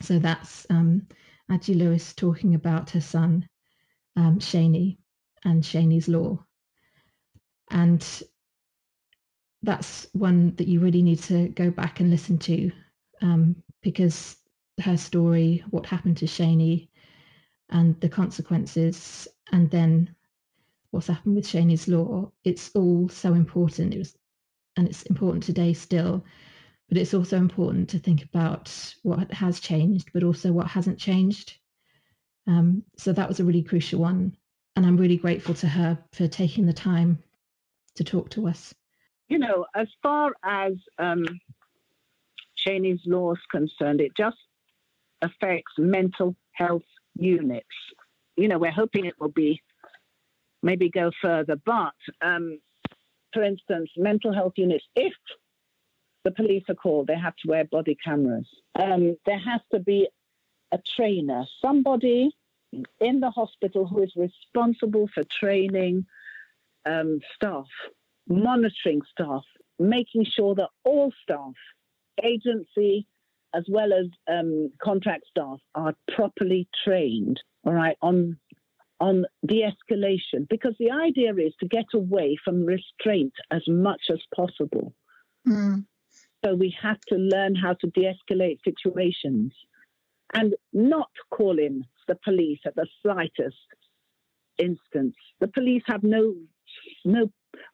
So 0.00 0.18
that's 0.18 0.66
um, 0.70 1.08
Aji 1.50 1.76
Lewis 1.76 2.14
talking 2.14 2.54
about 2.54 2.90
her 2.90 3.00
son, 3.00 3.48
um, 4.16 4.40
Seni, 4.40 4.98
and 5.44 5.64
Seni's 5.64 6.08
law. 6.08 6.44
And 7.70 8.06
that's 9.62 10.06
one 10.12 10.54
that 10.56 10.68
you 10.68 10.78
really 10.78 11.02
need 11.02 11.18
to 11.24 11.48
go 11.48 11.70
back 11.70 11.98
and 11.98 12.10
listen 12.10 12.38
to 12.38 12.70
um, 13.20 13.56
because 13.82 14.36
her 14.80 14.96
story, 14.96 15.64
what 15.70 15.86
happened 15.86 16.18
to 16.18 16.28
Seni, 16.28 16.87
and 17.70 18.00
the 18.00 18.08
consequences, 18.08 19.28
and 19.52 19.70
then 19.70 20.14
what's 20.90 21.06
happened 21.06 21.36
with 21.36 21.46
Seni's 21.46 21.88
law, 21.88 22.30
it's 22.44 22.70
all 22.74 23.08
so 23.08 23.34
important. 23.34 23.94
It 23.94 23.98
was, 23.98 24.16
and 24.76 24.88
it's 24.88 25.02
important 25.02 25.42
today 25.42 25.72
still, 25.72 26.24
but 26.88 26.98
it's 26.98 27.14
also 27.14 27.36
important 27.36 27.90
to 27.90 27.98
think 27.98 28.24
about 28.24 28.94
what 29.02 29.32
has 29.32 29.60
changed, 29.60 30.10
but 30.14 30.22
also 30.22 30.52
what 30.52 30.66
hasn't 30.66 30.98
changed. 30.98 31.58
Um, 32.46 32.84
so 32.96 33.12
that 33.12 33.28
was 33.28 33.40
a 33.40 33.44
really 33.44 33.62
crucial 33.62 34.00
one, 34.00 34.36
and 34.76 34.86
I'm 34.86 34.96
really 34.96 35.18
grateful 35.18 35.54
to 35.56 35.68
her 35.68 35.98
for 36.12 36.26
taking 36.28 36.66
the 36.66 36.72
time 36.72 37.22
to 37.96 38.04
talk 38.04 38.30
to 38.30 38.48
us 38.48 38.74
you 39.28 39.38
know, 39.38 39.66
as 39.74 39.88
far 40.02 40.32
as 40.42 40.72
um, 40.98 41.24
Seni's 42.66 43.00
law 43.06 43.32
is 43.32 43.38
concerned, 43.50 44.00
it 44.00 44.12
just 44.16 44.36
affects 45.22 45.72
mental 45.76 46.34
health 46.52 46.82
units. 47.18 47.66
You 48.36 48.48
know, 48.48 48.58
we're 48.58 48.70
hoping 48.70 49.06
it 49.06 49.14
will 49.20 49.28
be 49.28 49.60
maybe 50.62 50.90
go 50.90 51.10
further, 51.22 51.56
but 51.64 51.94
um, 52.22 52.58
for 53.32 53.42
instance, 53.42 53.90
mental 53.96 54.32
health 54.32 54.54
units, 54.56 54.84
if 54.96 55.12
the 56.24 56.30
police 56.30 56.64
are 56.68 56.74
called, 56.74 57.06
they 57.06 57.18
have 57.18 57.36
to 57.36 57.48
wear 57.48 57.64
body 57.64 57.96
cameras. 58.04 58.48
Um, 58.80 59.16
there 59.26 59.38
has 59.38 59.60
to 59.72 59.78
be 59.78 60.08
a 60.72 60.78
trainer, 60.96 61.44
somebody 61.62 62.30
in 63.00 63.20
the 63.20 63.30
hospital 63.30 63.86
who 63.86 64.02
is 64.02 64.12
responsible 64.16 65.08
for 65.14 65.22
training 65.40 66.06
um, 66.84 67.20
staff 67.34 67.66
monitoring 68.28 69.00
staff, 69.10 69.42
making 69.78 70.24
sure 70.24 70.54
that 70.54 70.68
all 70.84 71.12
staff, 71.22 71.54
agency, 72.22 73.06
as 73.54 73.64
well 73.68 73.92
as 73.92 74.06
um, 74.28 74.70
contract 74.82 75.24
staff, 75.30 75.58
are 75.74 75.94
properly 76.14 76.68
trained, 76.84 77.40
all 77.64 77.72
right, 77.72 77.96
on 78.02 78.38
on 79.00 79.24
de-escalation. 79.46 80.48
Because 80.50 80.74
the 80.78 80.90
idea 80.90 81.32
is 81.34 81.54
to 81.60 81.68
get 81.68 81.86
away 81.94 82.36
from 82.44 82.66
restraint 82.66 83.32
as 83.50 83.62
much 83.68 84.02
as 84.10 84.18
possible. 84.34 84.92
Mm. 85.46 85.86
So 86.44 86.54
we 86.54 86.74
have 86.82 87.00
to 87.08 87.14
learn 87.14 87.54
how 87.54 87.74
to 87.74 87.86
de-escalate 87.88 88.58
situations 88.64 89.52
and 90.34 90.54
not 90.72 91.10
call 91.30 91.58
in 91.58 91.84
the 92.06 92.16
police 92.24 92.60
at 92.66 92.74
the 92.74 92.86
slightest 93.02 93.56
instance. 94.58 95.14
The 95.40 95.48
police 95.48 95.82
have 95.86 96.02
no 96.02 96.34
no 97.04 97.30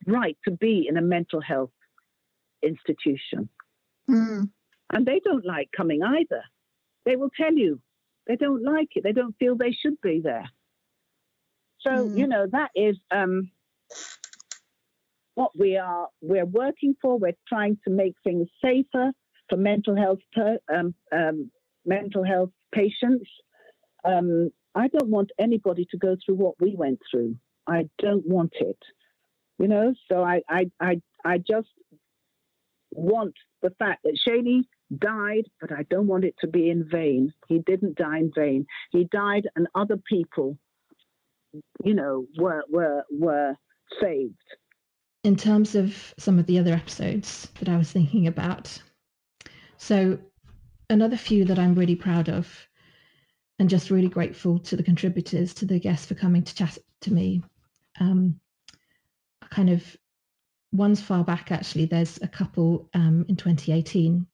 right 0.07 0.37
to 0.45 0.51
be 0.51 0.87
in 0.89 0.97
a 0.97 1.03
mental 1.03 1.41
health 1.41 1.73
institution. 2.63 3.49
Mm. 4.09 4.51
And 4.93 5.07
they 5.07 5.21
don't 5.25 5.45
like 5.45 5.71
coming 5.77 6.03
either. 6.03 6.43
They 7.05 7.17
will 7.17 7.31
tell 7.31 7.53
you 7.53 7.81
they 8.27 8.37
don't 8.37 8.63
like 8.63 8.89
it. 8.95 9.05
They 9.05 9.13
don't 9.13 9.37
feel 9.39 9.57
they 9.57 9.73
should 9.73 10.01
be 10.01 10.21
there. 10.23 10.49
So, 11.81 11.91
mm. 11.91 12.19
you 12.19 12.27
know, 12.27 12.47
that 12.51 12.71
is 12.75 12.97
um, 13.11 13.51
what 15.35 15.51
we 15.59 15.77
are 15.77 16.09
we're 16.21 16.47
working 16.47 16.97
for. 17.01 17.19
We're 17.19 17.37
trying 17.49 17.79
to 17.85 17.91
make 17.91 18.15
things 18.25 18.49
safer 18.63 19.13
for 19.49 19.57
mental 19.57 19.97
health 19.97 20.21
per, 20.33 20.59
um, 20.73 20.95
um, 21.13 21.51
mental 21.85 22.25
health 22.25 22.51
patients. 22.73 23.29
Um, 24.05 24.51
I 24.75 24.89
don't 24.89 25.11
want 25.11 25.31
anybody 25.39 25.87
to 25.91 25.99
go 25.99 26.17
through 26.25 26.37
what 26.37 26.55
we 26.61 26.75
went 26.75 27.01
through. 27.11 27.37
I 27.67 27.89
don't 27.99 28.27
want 28.27 28.55
it. 28.61 28.79
You 29.59 29.69
know, 29.69 29.95
so 30.11 30.23
I, 30.23 30.43
I, 30.49 30.71
I, 30.81 31.01
I 31.25 31.39
just 31.39 31.69
want 32.91 33.35
the 33.63 33.71
fact 33.79 34.03
that 34.05 34.19
Seni 34.25 34.69
died, 34.95 35.45
but 35.61 35.73
I 35.73 35.85
don't 35.85 36.07
want 36.07 36.25
it 36.25 36.35
to 36.41 36.47
be 36.47 36.71
in 36.71 36.85
vain. 36.89 37.33
He 37.49 37.59
didn't 37.61 37.97
die 37.97 38.19
in 38.19 38.33
vain. 38.35 38.67
He 38.91 39.05
died, 39.05 39.49
and 39.57 39.67
other 39.75 39.97
people, 39.97 40.59
you 41.85 41.95
know, 41.95 42.27
were 42.39 42.65
were 42.71 43.05
were 43.11 43.57
saved. 44.01 44.35
In 45.23 45.37
terms 45.37 45.75
of 45.75 46.15
some 46.19 46.39
of 46.39 46.47
the 46.47 46.59
other 46.59 46.73
episodes 46.73 47.49
that 47.59 47.69
I 47.69 47.77
was 47.77 47.91
thinking 47.91 48.27
about, 48.27 48.83
so 49.77 50.19
another 50.91 51.17
few 51.17 51.45
that 51.47 51.59
I'm 51.59 51.75
really 51.75 51.97
proud 51.97 52.29
of, 52.29 52.69
and 53.59 53.71
just 53.71 53.91
really 53.91 54.09
grateful 54.09 54.59
to 54.61 54.77
the 54.77 54.83
contributors, 54.83 55.55
to 55.55 55.67
the 55.67 55.79
guests 55.79 56.07
for 56.07 56.15
coming 56.15 56.43
to 56.43 56.55
chat 56.55 56.79
to 57.03 57.13
me. 57.13 57.43
Um, 58.01 58.41
kind 59.51 59.71
of 59.71 59.97
one's 60.73 61.01
far 61.01 61.25
back 61.25 61.53
actually. 61.53 61.87
There's 61.87 62.21
a 62.21 62.29
couple 62.29 62.89
um, 62.95 63.25
in 63.29 63.37
2018. 63.37 64.27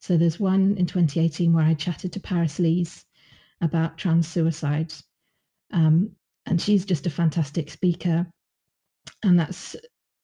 So 0.00 0.16
there's 0.16 0.40
one 0.40 0.76
in 0.78 0.86
2018 0.86 1.52
where 1.52 1.64
I 1.64 1.74
chatted 1.74 2.12
to 2.14 2.20
Paris 2.20 2.58
Lees 2.58 3.04
about 3.60 3.98
trans 3.98 4.26
suicide. 4.26 4.92
Um, 5.72 6.12
and 6.46 6.60
she's 6.60 6.84
just 6.84 7.06
a 7.06 7.10
fantastic 7.10 7.70
speaker. 7.70 8.26
And 9.22 9.38
that's 9.38 9.76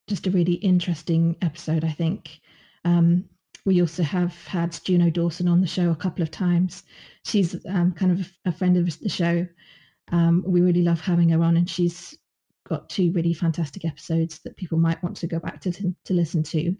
just 0.09 0.27
a 0.27 0.31
really 0.31 0.55
interesting 0.55 1.37
episode, 1.43 1.85
I 1.85 1.93
think. 1.93 2.41
Um, 2.85 3.27
we 3.67 3.81
also 3.81 4.03
have 4.03 4.35
had 4.47 4.79
Juno 4.85 5.11
Dawson 5.11 5.49
on 5.49 5.61
the 5.61 5.67
show 5.67 5.91
a 5.91 5.97
couple 5.97 6.23
of 6.23 6.31
times. 6.31 6.85
She's 7.25 7.57
um, 7.67 7.93
kind 7.93 8.13
of 8.13 8.33
a 8.45 8.53
friend 8.53 8.77
of 8.77 8.99
the 9.01 9.09
show. 9.09 9.47
Um, 10.13 10.45
we 10.47 10.61
really 10.61 10.83
love 10.83 11.01
having 11.01 11.29
her 11.31 11.43
on, 11.43 11.57
and 11.57 11.69
she's 11.69 12.17
got 12.69 12.89
two 12.89 13.11
really 13.13 13.35
fantastic 13.35 13.85
episodes 13.85 14.39
that 14.45 14.57
people 14.57 14.79
might 14.79 15.03
want 15.03 15.17
to 15.17 15.27
go 15.27 15.41
back 15.41 15.61
to 15.63 15.73
to, 15.73 15.95
to 16.05 16.15
listen 16.15 16.45
to. 16.45 16.77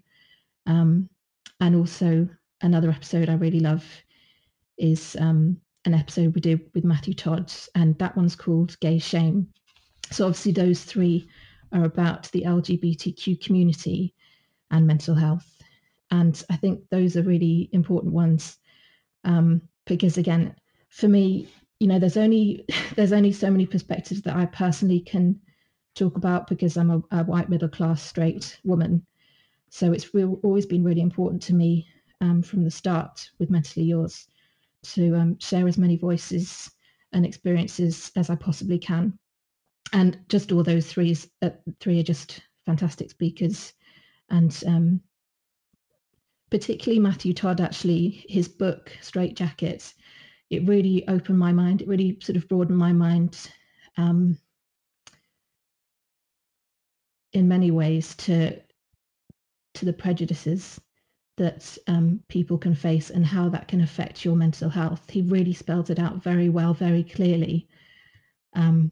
Um, 0.65 1.09
and 1.59 1.75
also 1.75 2.29
another 2.61 2.89
episode 2.89 3.29
I 3.29 3.35
really 3.35 3.59
love 3.59 3.85
is 4.77 5.15
um, 5.19 5.57
an 5.85 5.93
episode 5.93 6.35
we 6.35 6.41
did 6.41 6.61
with 6.73 6.83
Matthew 6.83 7.13
Todd, 7.13 7.51
and 7.75 7.97
that 7.99 8.15
one's 8.15 8.35
called 8.35 8.79
Gay 8.79 8.99
Shame. 8.99 9.47
So 10.11 10.25
obviously 10.25 10.51
those 10.51 10.83
three 10.83 11.27
are 11.71 11.83
about 11.83 12.31
the 12.31 12.43
LGBTQ 12.43 13.43
community 13.43 14.13
and 14.71 14.87
mental 14.87 15.15
health. 15.15 15.61
And 16.11 16.41
I 16.49 16.55
think 16.55 16.81
those 16.89 17.17
are 17.17 17.23
really 17.23 17.69
important 17.73 18.13
ones 18.13 18.57
um, 19.23 19.61
because 19.85 20.17
again, 20.17 20.55
for 20.89 21.07
me, 21.07 21.49
you 21.79 21.87
know, 21.87 21.99
there's 21.99 22.17
only 22.17 22.65
there's 22.95 23.13
only 23.13 23.31
so 23.31 23.51
many 23.51 23.65
perspectives 23.65 24.21
that 24.21 24.35
I 24.35 24.45
personally 24.45 25.01
can 25.01 25.39
talk 25.95 26.15
about 26.15 26.47
because 26.47 26.77
I'm 26.77 26.91
a, 26.91 27.01
a 27.11 27.23
white 27.23 27.49
middle 27.49 27.69
class 27.69 28.01
straight 28.01 28.59
woman. 28.63 29.05
So 29.69 29.91
it's 29.91 30.13
real, 30.13 30.39
always 30.43 30.65
been 30.65 30.83
really 30.83 31.01
important 31.01 31.41
to 31.43 31.53
me 31.53 31.87
um, 32.21 32.41
from 32.41 32.63
the 32.63 32.71
start 32.71 33.29
with 33.39 33.49
Mentally 33.49 33.85
Yours 33.85 34.27
to 34.83 35.15
um, 35.15 35.39
share 35.39 35.67
as 35.67 35.77
many 35.77 35.97
voices 35.97 36.71
and 37.13 37.25
experiences 37.25 38.11
as 38.15 38.29
I 38.29 38.35
possibly 38.35 38.79
can. 38.79 39.17
And 39.93 40.19
just 40.29 40.51
all 40.51 40.63
those 40.63 40.87
three, 40.87 41.15
uh, 41.41 41.49
three 41.79 41.99
are 41.99 42.03
just 42.03 42.41
fantastic 42.65 43.09
speakers. 43.09 43.73
And 44.29 44.55
um, 44.67 45.01
particularly 46.49 46.99
Matthew 46.99 47.33
Todd, 47.33 47.61
actually, 47.61 48.25
his 48.27 48.47
book, 48.47 48.91
Straight 49.01 49.35
Jackets, 49.35 49.93
it 50.49 50.67
really 50.67 51.07
opened 51.07 51.39
my 51.39 51.51
mind. 51.51 51.81
It 51.81 51.87
really 51.87 52.17
sort 52.21 52.37
of 52.37 52.47
broadened 52.47 52.77
my 52.77 52.93
mind 52.93 53.49
um, 53.97 54.37
in 57.33 57.47
many 57.47 57.71
ways 57.71 58.15
to 58.15 58.61
to 59.73 59.85
the 59.85 59.93
prejudices 59.93 60.79
that 61.37 61.77
um, 61.87 62.19
people 62.29 62.57
can 62.57 62.73
face 62.75 63.09
and 63.11 63.25
how 63.25 63.47
that 63.49 63.67
can 63.67 63.81
affect 63.81 64.25
your 64.25 64.35
mental 64.35 64.69
health. 64.69 65.09
He 65.09 65.21
really 65.21 65.53
spelled 65.53 65.89
it 65.89 65.99
out 65.99 66.21
very 66.23 66.49
well, 66.49 66.73
very 66.73 67.03
clearly. 67.03 67.67
Um, 68.55 68.91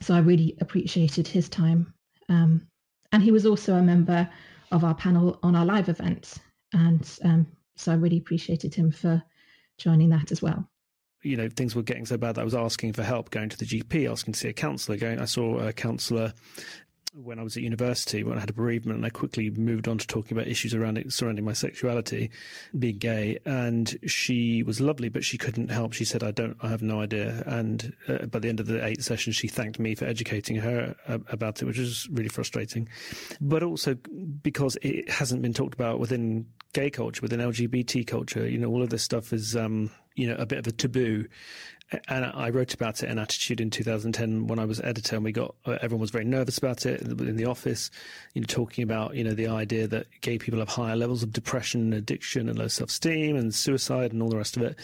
so 0.00 0.14
I 0.14 0.18
really 0.18 0.56
appreciated 0.60 1.26
his 1.26 1.48
time. 1.48 1.92
Um, 2.28 2.66
and 3.12 3.22
he 3.22 3.32
was 3.32 3.46
also 3.46 3.74
a 3.74 3.82
member 3.82 4.28
of 4.70 4.84
our 4.84 4.94
panel 4.94 5.38
on 5.42 5.56
our 5.56 5.64
live 5.64 5.88
event. 5.88 6.34
And 6.72 7.18
um, 7.24 7.46
so 7.76 7.92
I 7.92 7.96
really 7.96 8.18
appreciated 8.18 8.74
him 8.74 8.92
for 8.92 9.22
joining 9.78 10.10
that 10.10 10.30
as 10.30 10.42
well 10.42 10.68
you 11.22 11.36
know 11.36 11.48
things 11.48 11.74
were 11.74 11.82
getting 11.82 12.06
so 12.06 12.16
bad 12.16 12.34
that 12.34 12.40
I 12.40 12.44
was 12.44 12.54
asking 12.54 12.94
for 12.94 13.02
help, 13.02 13.30
going 13.30 13.48
to 13.50 13.56
the 13.56 13.66
GP, 13.66 14.10
asking 14.10 14.32
to 14.34 14.40
see 14.40 14.48
a 14.48 14.52
counsellor. 14.52 14.96
Going, 14.96 15.18
I 15.18 15.26
saw 15.26 15.58
a 15.58 15.72
counsellor 15.72 16.32
when 17.12 17.38
I 17.38 17.42
was 17.42 17.56
at 17.56 17.62
university, 17.62 18.22
when 18.22 18.36
I 18.36 18.40
had 18.40 18.50
a 18.50 18.54
bereavement, 18.54 18.98
and 18.98 19.06
I 19.06 19.10
quickly 19.10 19.50
moved 19.50 19.88
on 19.88 19.98
to 19.98 20.06
talking 20.06 20.36
about 20.36 20.48
issues 20.48 20.74
around 20.74 20.98
it, 20.98 21.12
surrounding 21.12 21.44
my 21.44 21.52
sexuality, 21.52 22.30
being 22.78 22.98
gay. 22.98 23.38
And 23.44 23.98
she 24.06 24.62
was 24.62 24.80
lovely, 24.80 25.08
but 25.08 25.24
she 25.24 25.38
couldn't 25.38 25.70
help. 25.70 25.92
She 25.92 26.04
said, 26.04 26.22
"I 26.22 26.30
don't, 26.30 26.56
I 26.60 26.68
have 26.68 26.82
no 26.82 27.00
idea." 27.00 27.42
And 27.46 27.94
uh, 28.08 28.26
by 28.26 28.38
the 28.38 28.48
end 28.48 28.60
of 28.60 28.66
the 28.66 28.84
eight 28.84 29.02
sessions, 29.02 29.36
she 29.36 29.48
thanked 29.48 29.78
me 29.78 29.94
for 29.94 30.04
educating 30.04 30.56
her 30.56 30.94
uh, 31.08 31.18
about 31.28 31.60
it, 31.62 31.64
which 31.64 31.78
was 31.78 32.08
really 32.10 32.28
frustrating. 32.28 32.88
But 33.40 33.62
also 33.62 33.94
because 34.42 34.78
it 34.82 35.10
hasn't 35.10 35.42
been 35.42 35.54
talked 35.54 35.74
about 35.74 35.98
within 35.98 36.46
gay 36.72 36.90
culture, 36.90 37.22
within 37.22 37.40
LGBT 37.40 38.06
culture. 38.06 38.48
You 38.48 38.58
know, 38.58 38.68
all 38.68 38.82
of 38.82 38.90
this 38.90 39.02
stuff 39.02 39.32
is. 39.32 39.56
Um, 39.56 39.90
you 40.16 40.26
know, 40.26 40.34
a 40.34 40.44
bit 40.44 40.58
of 40.58 40.66
a 40.66 40.72
taboo 40.72 41.24
and 42.08 42.24
I 42.24 42.50
wrote 42.50 42.72
about 42.72 43.02
it 43.02 43.10
in 43.10 43.18
Attitude 43.18 43.60
in 43.60 43.70
2010 43.70 44.46
when 44.46 44.58
I 44.58 44.64
was 44.64 44.80
editor, 44.80 45.16
and 45.16 45.24
we 45.24 45.32
got 45.32 45.54
uh, 45.66 45.78
everyone 45.82 46.00
was 46.00 46.10
very 46.10 46.24
nervous 46.24 46.58
about 46.58 46.86
it 46.86 47.00
in 47.02 47.36
the 47.36 47.46
office. 47.46 47.90
You 48.34 48.42
know, 48.42 48.46
talking 48.46 48.84
about 48.84 49.16
you 49.16 49.24
know 49.24 49.34
the 49.34 49.48
idea 49.48 49.88
that 49.88 50.06
gay 50.20 50.38
people 50.38 50.60
have 50.60 50.68
higher 50.68 50.96
levels 50.96 51.22
of 51.22 51.32
depression, 51.32 51.92
addiction, 51.92 52.48
and 52.48 52.58
low 52.58 52.68
self-esteem, 52.68 53.36
and 53.36 53.54
suicide, 53.54 54.12
and 54.12 54.22
all 54.22 54.28
the 54.28 54.36
rest 54.36 54.56
of 54.56 54.62
it. 54.62 54.78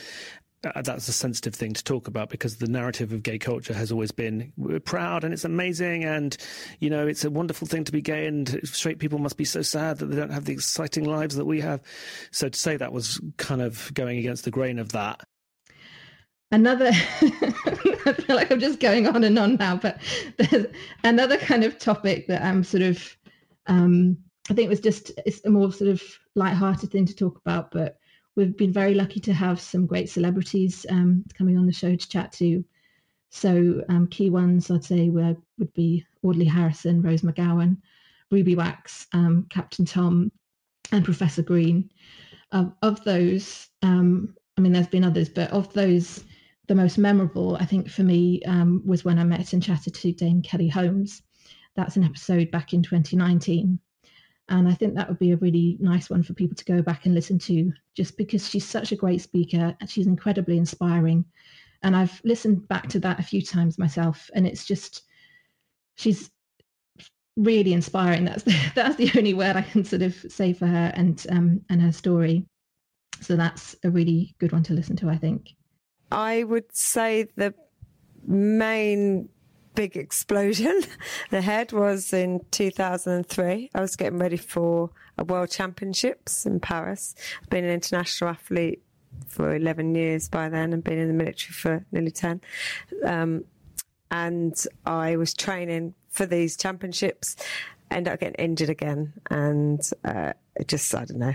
Uh, 0.74 0.82
that's 0.82 1.08
a 1.08 1.12
sensitive 1.12 1.54
thing 1.54 1.72
to 1.72 1.84
talk 1.84 2.08
about 2.08 2.28
because 2.28 2.56
the 2.56 2.68
narrative 2.68 3.12
of 3.12 3.22
gay 3.22 3.38
culture 3.38 3.74
has 3.74 3.92
always 3.92 4.10
been 4.10 4.52
we're 4.56 4.80
proud 4.80 5.24
and 5.24 5.32
it's 5.32 5.44
amazing 5.44 6.04
and 6.04 6.36
you 6.80 6.90
know 6.90 7.06
it's 7.06 7.24
a 7.24 7.30
wonderful 7.30 7.66
thing 7.66 7.84
to 7.84 7.92
be 7.92 8.00
gay 8.00 8.26
and 8.26 8.60
straight 8.64 8.98
people 8.98 9.18
must 9.18 9.36
be 9.36 9.44
so 9.44 9.62
sad 9.62 9.98
that 9.98 10.06
they 10.06 10.16
don't 10.16 10.32
have 10.32 10.44
the 10.44 10.52
exciting 10.52 11.04
lives 11.04 11.36
that 11.36 11.44
we 11.44 11.60
have. 11.60 11.80
So 12.30 12.48
to 12.48 12.58
say 12.58 12.76
that 12.76 12.92
was 12.92 13.20
kind 13.36 13.62
of 13.62 13.92
going 13.94 14.18
against 14.18 14.44
the 14.44 14.50
grain 14.50 14.78
of 14.78 14.92
that 14.92 15.22
another 16.52 16.86
I 16.92 18.12
feel 18.12 18.36
like 18.36 18.50
I'm 18.50 18.60
just 18.60 18.80
going 18.80 19.06
on 19.06 19.24
and 19.24 19.38
on 19.38 19.56
now, 19.56 19.76
but 19.76 20.00
there's 20.36 20.66
another 21.04 21.36
kind 21.38 21.64
of 21.64 21.78
topic 21.78 22.28
that 22.28 22.42
I'm 22.42 22.62
sort 22.62 22.82
of 22.82 23.16
um, 23.66 24.16
I 24.48 24.54
think 24.54 24.66
it 24.66 24.70
was 24.70 24.80
just 24.80 25.10
it's 25.26 25.44
a 25.44 25.50
more 25.50 25.72
sort 25.72 25.90
of 25.90 26.02
light-hearted 26.34 26.90
thing 26.90 27.06
to 27.06 27.16
talk 27.16 27.38
about, 27.44 27.70
but 27.70 27.98
we've 28.36 28.56
been 28.56 28.72
very 28.72 28.94
lucky 28.94 29.18
to 29.20 29.32
have 29.32 29.60
some 29.60 29.86
great 29.86 30.08
celebrities 30.08 30.86
um, 30.90 31.24
coming 31.34 31.58
on 31.58 31.66
the 31.66 31.72
show 31.72 31.96
to 31.96 32.08
chat 32.08 32.32
to. 32.32 32.64
So 33.30 33.82
um, 33.88 34.06
key 34.06 34.30
ones 34.30 34.70
I'd 34.70 34.84
say 34.84 35.08
were, 35.10 35.36
would 35.58 35.72
be 35.74 36.04
Audley 36.22 36.44
Harrison, 36.44 37.02
Rose 37.02 37.22
McGowan, 37.22 37.76
Ruby 38.30 38.54
Wax, 38.54 39.06
um, 39.12 39.46
Captain 39.50 39.84
Tom, 39.84 40.30
and 40.92 41.04
Professor 41.04 41.42
Green. 41.42 41.90
of 42.52 43.02
those, 43.04 43.68
um, 43.82 44.34
I 44.56 44.60
mean, 44.60 44.72
there's 44.72 44.86
been 44.86 45.04
others, 45.04 45.28
but 45.28 45.50
of 45.50 45.72
those 45.72 46.24
the 46.68 46.74
most 46.74 46.98
memorable, 46.98 47.56
I 47.56 47.64
think, 47.64 47.88
for 47.88 48.02
me 48.02 48.42
um, 48.42 48.82
was 48.84 49.04
when 49.04 49.18
I 49.18 49.24
met 49.24 49.52
and 49.52 49.62
chatted 49.62 49.94
to 49.94 50.12
Dame 50.12 50.42
Kelly 50.42 50.68
Holmes. 50.68 51.22
That's 51.76 51.96
an 51.96 52.04
episode 52.04 52.50
back 52.50 52.72
in 52.72 52.82
2019. 52.82 53.78
And 54.48 54.68
I 54.68 54.74
think 54.74 54.94
that 54.94 55.08
would 55.08 55.18
be 55.18 55.32
a 55.32 55.36
really 55.38 55.76
nice 55.80 56.08
one 56.08 56.22
for 56.22 56.32
people 56.32 56.56
to 56.56 56.64
go 56.64 56.80
back 56.80 57.04
and 57.04 57.14
listen 57.14 57.38
to, 57.40 57.72
just 57.94 58.16
because 58.16 58.48
she's 58.48 58.64
such 58.64 58.92
a 58.92 58.96
great 58.96 59.20
speaker 59.20 59.76
and 59.80 59.90
she's 59.90 60.06
incredibly 60.06 60.56
inspiring. 60.56 61.24
And 61.82 61.96
I've 61.96 62.20
listened 62.24 62.68
back 62.68 62.88
to 62.90 63.00
that 63.00 63.18
a 63.18 63.24
few 63.24 63.42
times 63.42 63.78
myself, 63.78 64.30
and 64.34 64.46
it's 64.46 64.64
just, 64.64 65.02
she's 65.96 66.30
really 67.36 67.72
inspiring. 67.72 68.24
That's 68.24 68.44
the, 68.44 68.56
that's 68.74 68.96
the 68.96 69.10
only 69.16 69.34
word 69.34 69.56
I 69.56 69.62
can 69.62 69.84
sort 69.84 70.02
of 70.02 70.14
say 70.28 70.52
for 70.52 70.66
her 70.66 70.92
and 70.94 71.24
um, 71.30 71.60
and 71.68 71.80
her 71.82 71.92
story. 71.92 72.46
So 73.20 73.36
that's 73.36 73.74
a 73.82 73.90
really 73.90 74.34
good 74.38 74.52
one 74.52 74.62
to 74.64 74.74
listen 74.74 74.96
to, 74.96 75.08
I 75.08 75.16
think. 75.16 75.54
I 76.12 76.44
would 76.44 76.74
say 76.74 77.26
the 77.36 77.54
main 78.26 79.28
big 79.76 79.96
explosion 79.96 80.80
ahead 81.32 81.70
was 81.70 82.12
in 82.12 82.40
2003. 82.50 83.70
I 83.74 83.80
was 83.80 83.94
getting 83.94 84.18
ready 84.18 84.38
for 84.38 84.90
a 85.18 85.24
World 85.24 85.50
Championships 85.50 86.46
in 86.46 86.58
Paris. 86.58 87.14
I've 87.42 87.50
been 87.50 87.64
an 87.64 87.70
international 87.70 88.30
athlete 88.30 88.82
for 89.28 89.54
11 89.54 89.94
years 89.94 90.28
by 90.28 90.48
then 90.48 90.72
and 90.72 90.82
been 90.82 90.98
in 90.98 91.08
the 91.08 91.14
military 91.14 91.52
for 91.52 91.84
nearly 91.92 92.10
10. 92.10 92.40
Um, 93.04 93.44
and 94.10 94.66
I 94.84 95.16
was 95.16 95.34
training 95.34 95.94
for 96.08 96.26
these 96.26 96.56
championships, 96.56 97.36
ended 97.90 98.12
up 98.12 98.20
getting 98.20 98.34
injured 98.34 98.70
again. 98.70 99.12
And 99.30 99.80
uh, 100.04 100.32
it 100.56 100.68
just, 100.68 100.94
I 100.94 101.04
don't 101.04 101.18
know, 101.18 101.34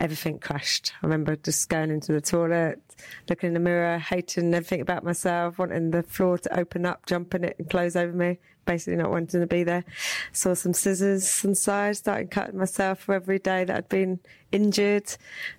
everything 0.00 0.38
crashed. 0.38 0.92
I 1.02 1.06
remember 1.06 1.36
just 1.36 1.68
going 1.68 1.90
into 1.90 2.12
the 2.12 2.20
toilet, 2.20 2.80
looking 3.28 3.48
in 3.48 3.54
the 3.54 3.60
mirror, 3.60 3.98
hating 3.98 4.54
everything 4.54 4.80
about 4.80 5.04
myself, 5.04 5.58
wanting 5.58 5.90
the 5.90 6.02
floor 6.02 6.38
to 6.38 6.58
open 6.58 6.86
up, 6.86 7.06
jumping 7.06 7.44
it 7.44 7.56
and 7.58 7.68
close 7.70 7.96
over 7.96 8.12
me, 8.12 8.38
basically 8.64 8.96
not 8.96 9.10
wanting 9.10 9.40
to 9.40 9.46
be 9.46 9.64
there. 9.64 9.84
Saw 10.32 10.54
some 10.54 10.72
scissors 10.72 11.44
inside, 11.44 11.96
started 11.96 12.30
cutting 12.30 12.58
myself 12.58 13.00
for 13.00 13.14
every 13.14 13.38
day 13.38 13.64
that 13.64 13.76
I'd 13.76 13.88
been 13.88 14.20
injured, 14.52 15.10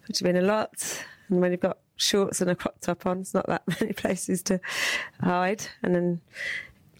which 0.07 0.19
had 0.19 0.25
been 0.25 0.37
a 0.37 0.41
lot. 0.41 1.03
And 1.29 1.41
when 1.41 1.51
you've 1.51 1.61
got 1.61 1.77
shorts 1.97 2.41
and 2.41 2.49
a 2.49 2.55
crop 2.55 2.79
top 2.79 3.05
on, 3.05 3.21
it's 3.21 3.33
not 3.33 3.47
that 3.47 3.63
many 3.81 3.93
places 3.93 4.41
to 4.43 4.59
hide. 5.21 5.67
And 5.83 5.95
then 5.95 6.21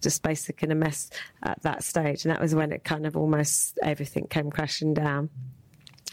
just 0.01 0.23
basically 0.23 0.67
in 0.67 0.71
a 0.71 0.75
mess 0.75 1.10
at 1.43 1.62
that 1.63 1.83
stage. 1.83 2.25
And 2.25 2.33
that 2.33 2.41
was 2.41 2.55
when 2.55 2.71
it 2.71 2.83
kind 2.83 3.05
of 3.05 3.15
almost 3.15 3.77
everything 3.83 4.27
came 4.27 4.49
crashing 4.49 4.93
down. 4.93 5.29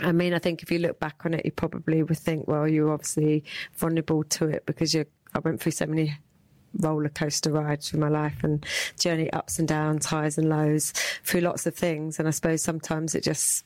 I 0.01 0.13
mean, 0.13 0.35
I 0.35 0.39
think 0.39 0.63
if 0.63 0.71
you 0.71 0.79
look 0.79 0.99
back 0.99 1.23
on 1.25 1.35
it, 1.35 1.45
you 1.45 1.53
probably 1.53 2.03
would 2.03 2.19
think, 2.19 2.49
well, 2.49 2.67
you're 2.67 2.93
obviously 2.93 3.45
vulnerable 3.77 4.25
to 4.25 4.49
it 4.49 4.67
because 4.67 4.93
you 4.95 5.07
I 5.35 5.41
went 5.41 5.61
through 5.61 5.73
so 5.73 5.87
many 5.87 6.17
roller 6.79 7.09
coaster 7.09 7.51
rides 7.51 7.89
through 7.89 8.01
my 8.01 8.09
life 8.09 8.43
and 8.43 8.65
journey 8.99 9.33
ups 9.33 9.59
and 9.59 9.69
downs, 9.69 10.07
highs 10.07 10.39
and 10.39 10.49
lows, 10.49 10.93
through 11.23 11.41
lots 11.41 11.67
of 11.67 11.75
things. 11.75 12.19
And 12.19 12.29
I 12.29 12.31
suppose 12.31 12.63
sometimes 12.63 13.15
it 13.15 13.23
just 13.23 13.65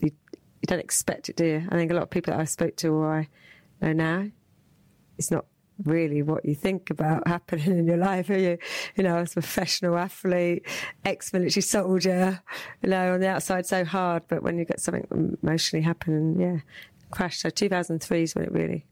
you, 0.00 0.10
you 0.32 0.66
don't 0.66 0.80
expect 0.80 1.28
it, 1.28 1.36
do 1.36 1.44
you? 1.44 1.68
I 1.70 1.74
think 1.76 1.90
a 1.90 1.94
lot 1.94 2.02
of 2.02 2.10
people 2.10 2.32
that 2.32 2.40
I 2.40 2.44
spoke 2.44 2.76
to 2.76 2.88
or 2.88 3.26
I 3.82 3.86
know 3.86 3.92
now, 3.92 4.30
it's 5.18 5.30
not 5.30 5.46
really 5.84 6.22
what 6.22 6.44
you 6.44 6.54
think 6.54 6.90
about 6.90 7.26
happening 7.28 7.78
in 7.78 7.86
your 7.86 7.96
life, 7.96 8.30
are 8.30 8.38
you? 8.38 8.58
You 8.96 9.04
know, 9.04 9.18
as 9.18 9.32
a 9.32 9.34
professional 9.34 9.96
athlete, 9.96 10.66
ex-military 11.04 11.62
soldier, 11.62 12.40
you 12.82 12.90
know, 12.90 13.14
on 13.14 13.20
the 13.20 13.28
outside 13.28 13.66
so 13.66 13.84
hard, 13.84 14.22
but 14.28 14.42
when 14.42 14.58
you 14.58 14.64
get 14.64 14.80
something 14.80 15.36
emotionally 15.42 15.84
happening, 15.84 16.40
yeah, 16.40 16.58
crash. 17.10 17.38
So 17.38 17.50
2003 17.50 18.22
is 18.22 18.34
when 18.34 18.44
it 18.44 18.52
really. 18.52 18.86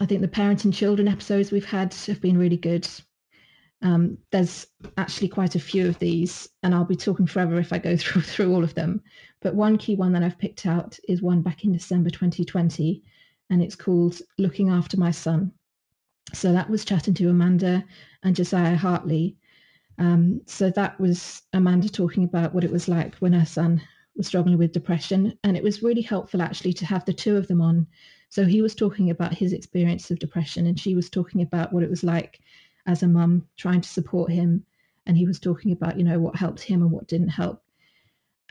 I 0.00 0.06
think 0.06 0.20
the 0.20 0.28
parent 0.28 0.64
and 0.64 0.74
children 0.74 1.06
episodes 1.06 1.52
we've 1.52 1.64
had 1.64 1.94
have 1.94 2.20
been 2.20 2.38
really 2.38 2.56
good. 2.56 2.88
Um, 3.82 4.18
there's 4.32 4.66
actually 4.96 5.28
quite 5.28 5.54
a 5.54 5.60
few 5.60 5.86
of 5.86 5.98
these, 5.98 6.48
and 6.62 6.74
I'll 6.74 6.84
be 6.84 6.96
talking 6.96 7.26
forever 7.26 7.58
if 7.58 7.72
I 7.72 7.78
go 7.78 7.96
through 7.98 8.22
through 8.22 8.52
all 8.52 8.64
of 8.64 8.74
them. 8.74 9.02
But 9.40 9.54
one 9.54 9.78
key 9.78 9.94
one 9.94 10.12
that 10.14 10.22
I've 10.22 10.38
picked 10.38 10.66
out 10.66 10.98
is 11.08 11.22
one 11.22 11.42
back 11.42 11.64
in 11.64 11.72
December 11.72 12.10
2020, 12.10 13.02
and 13.50 13.62
it's 13.62 13.76
called 13.76 14.20
"Looking 14.38 14.70
After 14.70 14.96
My 14.96 15.10
Son." 15.10 15.52
So 16.32 16.52
that 16.52 16.70
was 16.70 16.84
chatting 16.84 17.14
to 17.14 17.28
Amanda 17.28 17.84
and 18.22 18.34
Josiah 18.34 18.76
Hartley. 18.76 19.36
Um, 19.98 20.40
so 20.46 20.70
that 20.70 20.98
was 20.98 21.42
Amanda 21.52 21.88
talking 21.88 22.24
about 22.24 22.54
what 22.54 22.64
it 22.64 22.72
was 22.72 22.88
like 22.88 23.14
when 23.16 23.32
her 23.32 23.46
son 23.46 23.80
was 24.16 24.26
struggling 24.26 24.58
with 24.58 24.72
depression. 24.72 25.38
And 25.44 25.56
it 25.56 25.62
was 25.62 25.82
really 25.82 26.02
helpful 26.02 26.42
actually 26.42 26.72
to 26.74 26.86
have 26.86 27.04
the 27.04 27.12
two 27.12 27.36
of 27.36 27.46
them 27.46 27.60
on. 27.60 27.86
So 28.30 28.44
he 28.44 28.62
was 28.62 28.74
talking 28.74 29.10
about 29.10 29.34
his 29.34 29.52
experience 29.52 30.10
of 30.10 30.18
depression, 30.18 30.66
and 30.66 30.80
she 30.80 30.96
was 30.96 31.08
talking 31.08 31.42
about 31.42 31.72
what 31.72 31.84
it 31.84 31.90
was 31.90 32.02
like 32.02 32.40
as 32.86 33.02
a 33.02 33.08
mum 33.08 33.46
trying 33.56 33.80
to 33.80 33.88
support 33.88 34.32
him. 34.32 34.64
And 35.06 35.16
he 35.16 35.26
was 35.26 35.38
talking 35.38 35.70
about, 35.70 35.98
you 35.98 36.04
know, 36.04 36.18
what 36.18 36.34
helped 36.34 36.60
him 36.60 36.82
and 36.82 36.90
what 36.90 37.06
didn't 37.06 37.28
help. 37.28 37.62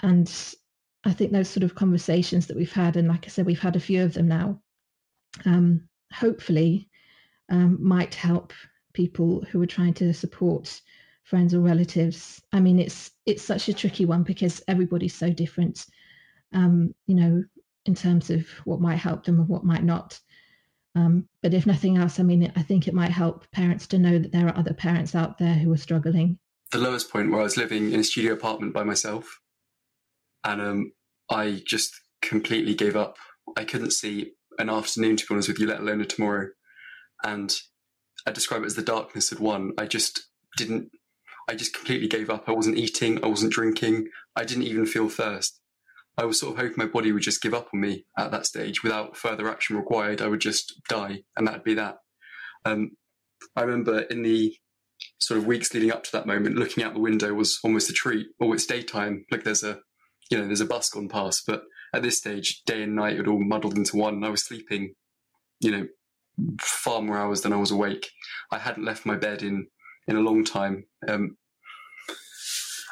And 0.01 0.31
I 1.03 1.12
think 1.12 1.31
those 1.31 1.49
sort 1.49 1.63
of 1.63 1.75
conversations 1.75 2.47
that 2.47 2.55
we've 2.55 2.71
had, 2.71 2.95
and 2.95 3.07
like 3.07 3.25
I 3.25 3.29
said, 3.29 3.45
we've 3.45 3.59
had 3.59 3.75
a 3.75 3.81
few 3.81 4.03
of 4.03 4.13
them 4.13 4.27
now, 4.27 4.62
um, 5.45 5.89
hopefully 6.13 6.89
um, 7.49 7.77
might 7.82 8.15
help 8.15 8.53
people 8.93 9.43
who 9.49 9.62
are 9.62 9.67
trying 9.67 9.93
to 9.95 10.13
support 10.13 10.82
friends 11.23 11.53
or 11.53 11.60
relatives. 11.60 12.41
I 12.51 12.60
mean, 12.60 12.79
it's 12.79 13.12
it's 13.25 13.43
such 13.43 13.69
a 13.69 13.73
tricky 13.73 14.06
one 14.06 14.23
because 14.23 14.62
everybody's 14.67 15.15
so 15.15 15.32
different. 15.32 15.86
Um, 16.53 16.93
you 17.08 17.15
know, 17.15 17.43
in 17.86 17.95
terms 17.95 18.29
of 18.29 18.47
what 18.65 18.79
might 18.79 18.97
help 18.97 19.25
them 19.25 19.39
and 19.39 19.49
what 19.49 19.63
might 19.63 19.84
not. 19.84 20.19
Um, 20.95 21.27
but 21.41 21.53
if 21.53 21.65
nothing 21.65 21.97
else, 21.97 22.19
I 22.19 22.23
mean, 22.23 22.51
I 22.56 22.62
think 22.62 22.88
it 22.88 22.93
might 22.93 23.12
help 23.12 23.49
parents 23.51 23.88
to 23.88 23.97
know 23.97 24.19
that 24.19 24.32
there 24.32 24.47
are 24.47 24.58
other 24.58 24.73
parents 24.73 25.15
out 25.15 25.39
there 25.39 25.56
who 25.56 25.73
are 25.73 25.77
struggling. 25.77 26.38
The 26.71 26.77
lowest 26.77 27.12
point 27.12 27.32
where 27.32 27.39
I 27.39 27.43
was 27.43 27.58
living 27.58 27.91
in 27.91 27.99
a 27.99 28.03
studio 28.03 28.34
apartment 28.34 28.73
by 28.73 28.84
myself, 28.84 29.39
and 30.43 30.62
um, 30.62 30.91
I 31.29 31.63
just 31.65 31.99
completely 32.21 32.75
gave 32.75 32.95
up. 32.95 33.17
I 33.58 33.65
couldn't 33.65 33.91
see 33.91 34.34
an 34.60 34.69
afternoon, 34.69 35.17
to 35.17 35.25
be 35.25 35.34
honest 35.34 35.49
with 35.49 35.60
you, 35.60 35.67
let 35.67 35.79
alone 35.79 36.01
a 36.01 36.06
tomorrow 36.06 36.49
and 37.23 37.53
I 38.25 38.31
describe 38.31 38.63
it 38.63 38.67
as 38.67 38.75
the 38.75 38.81
darkness 38.81 39.29
had 39.29 39.39
won. 39.39 39.71
I 39.77 39.86
just 39.86 40.27
didn't. 40.57 40.89
I 41.49 41.55
just 41.55 41.73
completely 41.73 42.07
gave 42.07 42.29
up. 42.29 42.45
I 42.47 42.53
wasn't 42.53 42.77
eating. 42.77 43.23
I 43.23 43.27
wasn't 43.27 43.53
drinking. 43.53 44.07
I 44.36 44.45
didn't 44.45 44.63
even 44.63 44.86
feel 44.86 45.09
thirst. 45.09 45.59
I 46.17 46.25
was 46.25 46.39
sort 46.39 46.53
of 46.53 46.59
hoping 46.59 46.77
my 46.77 46.86
body 46.86 47.12
would 47.12 47.23
just 47.23 47.41
give 47.41 47.53
up 47.53 47.69
on 47.73 47.81
me 47.81 48.05
at 48.17 48.31
that 48.31 48.45
stage 48.45 48.83
without 48.83 49.17
further 49.17 49.49
action 49.49 49.75
required. 49.75 50.21
I 50.21 50.27
would 50.27 50.41
just 50.41 50.81
die, 50.88 51.23
and 51.36 51.47
that'd 51.47 51.63
be 51.63 51.73
that. 51.73 51.97
Um, 52.65 52.91
I 53.55 53.63
remember 53.63 54.01
in 54.01 54.23
the 54.23 54.55
sort 55.19 55.39
of 55.39 55.47
weeks 55.47 55.73
leading 55.73 55.91
up 55.91 56.03
to 56.03 56.12
that 56.13 56.27
moment, 56.27 56.55
looking 56.55 56.83
out 56.83 56.93
the 56.93 56.99
window 56.99 57.33
was 57.33 57.59
almost 57.63 57.89
a 57.89 57.93
treat. 57.93 58.27
Oh, 58.39 58.53
it's 58.53 58.65
daytime. 58.65 59.25
Like 59.31 59.43
there's 59.43 59.63
a, 59.63 59.79
you 60.29 60.38
know, 60.38 60.45
there's 60.45 60.62
a 60.62 60.65
bus 60.65 60.89
gone 60.89 61.09
past. 61.09 61.43
But 61.47 61.63
at 61.93 62.03
this 62.03 62.19
stage, 62.19 62.62
day 62.65 62.83
and 62.83 62.95
night 62.95 63.17
had 63.17 63.27
all 63.27 63.43
muddled 63.43 63.77
into 63.77 63.97
one, 63.97 64.15
and 64.15 64.25
I 64.25 64.29
was 64.29 64.45
sleeping, 64.45 64.93
you 65.59 65.71
know, 65.71 65.88
far 66.62 67.02
more 67.02 67.17
hours 67.17 67.41
than 67.41 67.54
I 67.54 67.58
was 67.58 67.72
awake. 67.72 68.10
I 68.52 68.60
hadn't 68.60 68.86
left 68.86 69.06
my 69.06 69.15
bed 69.15 69.41
in 69.43 69.67
in 70.08 70.15
a 70.15 70.22
long 70.22 70.43
time, 70.43 70.86
um, 71.08 71.38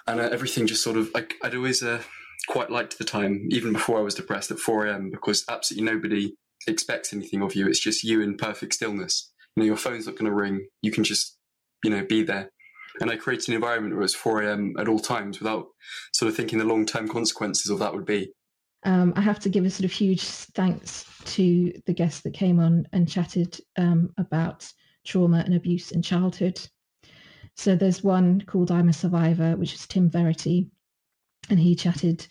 and 0.08 0.20
uh, 0.20 0.30
everything 0.32 0.68
just 0.68 0.84
sort 0.84 0.98
of 0.98 1.10
I, 1.16 1.26
would 1.44 1.56
always 1.56 1.84
uh, 1.84 2.02
quite 2.48 2.70
liked 2.70 2.98
the 2.98 3.04
time, 3.04 3.48
even 3.50 3.74
before 3.74 4.00
I 4.00 4.04
was 4.04 4.16
depressed, 4.16 4.52
at 4.52 4.60
4 4.60 4.88
a.m. 4.88 5.10
because 5.12 5.44
absolutely 5.50 5.92
nobody 5.92 6.36
expects 6.68 7.14
anything 7.14 7.42
of 7.42 7.56
you. 7.56 7.68
It's 7.68 7.80
just 7.80 8.04
you 8.04 8.22
in 8.22 8.38
perfect 8.38 8.74
stillness. 8.76 9.32
You 9.56 9.62
know, 9.64 9.68
your 9.68 9.78
phone's 9.78 10.06
not 10.06 10.16
going 10.16 10.30
to 10.30 10.36
ring. 10.36 10.68
You 10.82 10.92
can 10.92 11.04
just 11.04 11.38
you 11.84 11.90
know 11.90 12.06
be 12.06 12.24
there. 12.24 12.52
And 13.00 13.10
I 13.10 13.16
created 13.16 13.50
an 13.50 13.56
environment 13.56 13.96
where 13.96 14.04
it's 14.04 14.14
4 14.14 14.44
a.m. 14.44 14.76
at 14.78 14.88
all 14.88 15.00
times 15.00 15.40
without 15.40 15.68
sort 16.14 16.30
of 16.30 16.36
thinking 16.36 16.60
the 16.60 16.66
long 16.66 16.86
term 16.86 17.08
consequences 17.08 17.70
of 17.72 17.80
that 17.80 17.94
would 17.94 18.06
be. 18.06 18.34
Um, 18.84 19.14
I 19.16 19.22
have 19.22 19.40
to 19.40 19.50
give 19.50 19.66
a 19.66 19.70
sort 19.70 19.86
of 19.86 19.92
huge 19.92 20.24
thanks 20.24 21.06
to 21.26 21.72
the 21.86 21.94
guests 21.94 22.22
that 22.22 22.34
came 22.34 22.60
on 22.60 22.88
and 22.94 23.08
chatted 23.08 23.60
um, 23.78 24.12
about 24.18 24.72
trauma 25.06 25.44
and 25.46 25.54
abuse 25.54 25.92
in 25.92 26.02
childhood. 26.02 26.60
So 27.56 27.76
there's 27.76 28.04
one 28.04 28.42
called 28.42 28.72
I'm 28.72 28.90
a 28.90 28.94
Survivor, 28.94 29.56
which 29.56 29.74
is 29.74 29.86
Tim 29.86 30.10
Verity, 30.10 30.68
and 31.50 31.60
he 31.60 31.76
chatted 31.76 32.26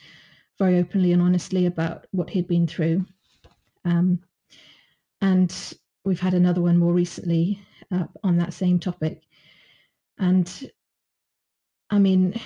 very 0.59 0.79
openly 0.79 1.13
and 1.13 1.23
honestly 1.23 1.67
about 1.67 2.07
what 2.11 2.31
he'd 2.31 2.49
been 2.49 2.67
through. 2.67 3.07
Um, 3.85 4.21
and 5.21 5.55
we've 6.05 6.21
had 6.21 6.35
another 6.35 6.61
one 6.61 6.79
more 6.79 6.93
recently 6.93 7.61
uh, 7.93 8.07
on 8.23 8.39
that 8.39 8.53
same 8.53 8.79
topic. 8.79 9.23
And 10.19 10.71
I 11.91 11.99
mean, 11.99 12.41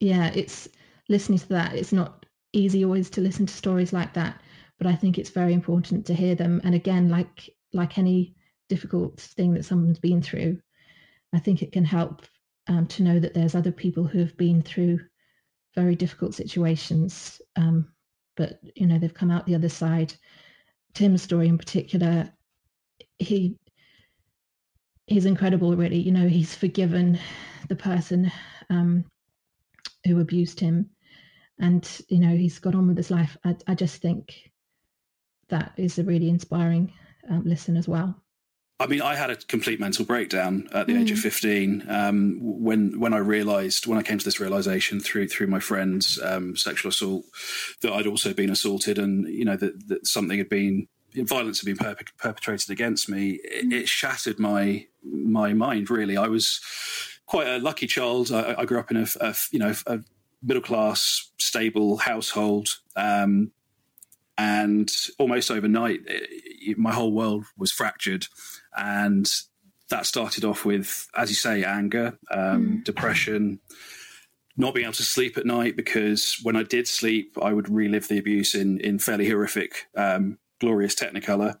yeah, 0.00 0.30
it's 0.34 0.68
listening 1.08 1.38
to 1.38 1.48
that, 1.50 1.74
it's 1.74 1.92
not 1.92 2.26
easy 2.52 2.84
always 2.84 3.10
to 3.10 3.20
listen 3.20 3.46
to 3.46 3.54
stories 3.54 3.92
like 3.92 4.14
that, 4.14 4.40
but 4.78 4.86
I 4.86 4.94
think 4.94 5.18
it's 5.18 5.30
very 5.30 5.52
important 5.52 6.06
to 6.06 6.14
hear 6.14 6.34
them. 6.34 6.60
And 6.64 6.74
again, 6.74 7.08
like 7.08 7.50
like 7.72 7.98
any 7.98 8.34
difficult 8.68 9.20
thing 9.20 9.54
that 9.54 9.64
someone's 9.64 9.98
been 9.98 10.22
through, 10.22 10.58
I 11.32 11.38
think 11.38 11.62
it 11.62 11.72
can 11.72 11.84
help 11.84 12.22
um, 12.68 12.86
to 12.88 13.02
know 13.02 13.18
that 13.18 13.34
there's 13.34 13.54
other 13.54 13.72
people 13.72 14.04
who 14.04 14.18
have 14.18 14.36
been 14.36 14.62
through 14.62 15.00
very 15.74 15.96
difficult 15.96 16.34
situations, 16.34 17.40
um, 17.56 17.88
but 18.36 18.60
you 18.74 18.86
know 18.86 18.98
they've 18.98 19.14
come 19.14 19.30
out 19.30 19.46
the 19.46 19.54
other 19.54 19.68
side. 19.68 20.14
Tim's 20.94 21.22
story 21.22 21.48
in 21.48 21.58
particular, 21.58 22.30
he 23.18 23.56
he's 25.06 25.26
incredible. 25.26 25.74
Really, 25.76 25.98
you 25.98 26.12
know, 26.12 26.28
he's 26.28 26.54
forgiven 26.54 27.18
the 27.68 27.76
person 27.76 28.30
um, 28.70 29.04
who 30.06 30.20
abused 30.20 30.60
him 30.60 30.90
and 31.58 32.02
you 32.08 32.18
know 32.18 32.36
he's 32.36 32.58
got 32.58 32.74
on 32.74 32.88
with 32.88 32.96
his 32.96 33.10
life 33.10 33.36
i, 33.44 33.56
I 33.66 33.74
just 33.74 34.00
think 34.00 34.50
that 35.48 35.72
is 35.76 35.98
a 35.98 36.04
really 36.04 36.28
inspiring 36.28 36.92
um, 37.28 37.42
listen 37.44 37.76
as 37.76 37.88
well 37.88 38.22
I 38.82 38.86
mean, 38.88 39.00
I 39.00 39.14
had 39.14 39.30
a 39.30 39.36
complete 39.36 39.78
mental 39.78 40.04
breakdown 40.04 40.68
at 40.72 40.88
the 40.88 40.94
mm. 40.94 41.02
age 41.02 41.12
of 41.12 41.18
mm. 41.18 41.22
fifteen 41.22 41.84
um, 41.88 42.38
when 42.42 42.98
when 42.98 43.14
I 43.14 43.18
realised 43.18 43.86
when 43.86 43.96
I 43.96 44.02
came 44.02 44.18
to 44.18 44.24
this 44.24 44.40
realization 44.40 44.98
through 44.98 45.28
through 45.28 45.46
my 45.46 45.60
friend's 45.60 46.20
um, 46.20 46.56
sexual 46.56 46.88
assault 46.88 47.24
that 47.82 47.92
I'd 47.92 48.08
also 48.08 48.34
been 48.34 48.50
assaulted, 48.50 48.98
and 48.98 49.28
you 49.28 49.44
know 49.44 49.56
that, 49.56 49.86
that 49.86 50.06
something 50.08 50.36
had 50.36 50.48
been 50.48 50.88
violence 51.14 51.60
had 51.60 51.66
been 51.66 51.76
perp- 51.76 52.16
perpetrated 52.18 52.70
against 52.70 53.08
me. 53.08 53.38
It, 53.44 53.68
mm. 53.68 53.72
it, 53.72 53.88
shattered 53.88 54.40
my 54.40 54.86
my 55.04 55.52
mind. 55.52 55.88
Really, 55.88 56.16
I 56.16 56.26
was 56.26 56.60
quite 57.26 57.48
a 57.48 57.58
lucky 57.58 57.86
child. 57.86 58.32
I, 58.32 58.54
I 58.58 58.64
grew 58.64 58.78
up 58.78 58.90
in 58.90 58.96
a, 58.96 59.06
a 59.20 59.34
you 59.50 59.58
know 59.58 59.74
a 59.86 60.00
middle 60.42 60.62
class, 60.62 61.30
stable 61.38 61.98
household. 61.98 62.68
Um, 62.96 63.52
and 64.38 64.90
almost 65.18 65.50
overnight, 65.50 66.00
it, 66.06 66.78
my 66.78 66.92
whole 66.92 67.12
world 67.12 67.44
was 67.56 67.70
fractured. 67.70 68.26
And 68.76 69.30
that 69.90 70.06
started 70.06 70.44
off 70.44 70.64
with, 70.64 71.06
as 71.14 71.28
you 71.28 71.36
say, 71.36 71.64
anger, 71.64 72.18
um, 72.30 72.40
mm. 72.80 72.84
depression, 72.84 73.60
not 74.56 74.74
being 74.74 74.84
able 74.84 74.94
to 74.94 75.02
sleep 75.02 75.36
at 75.36 75.46
night 75.46 75.76
because 75.76 76.38
when 76.42 76.56
I 76.56 76.62
did 76.62 76.88
sleep, 76.88 77.36
I 77.40 77.52
would 77.52 77.68
relive 77.68 78.08
the 78.08 78.18
abuse 78.18 78.54
in, 78.54 78.80
in 78.80 78.98
fairly 78.98 79.28
horrific, 79.28 79.86
um, 79.96 80.38
glorious 80.60 80.94
technicolor. 80.94 81.58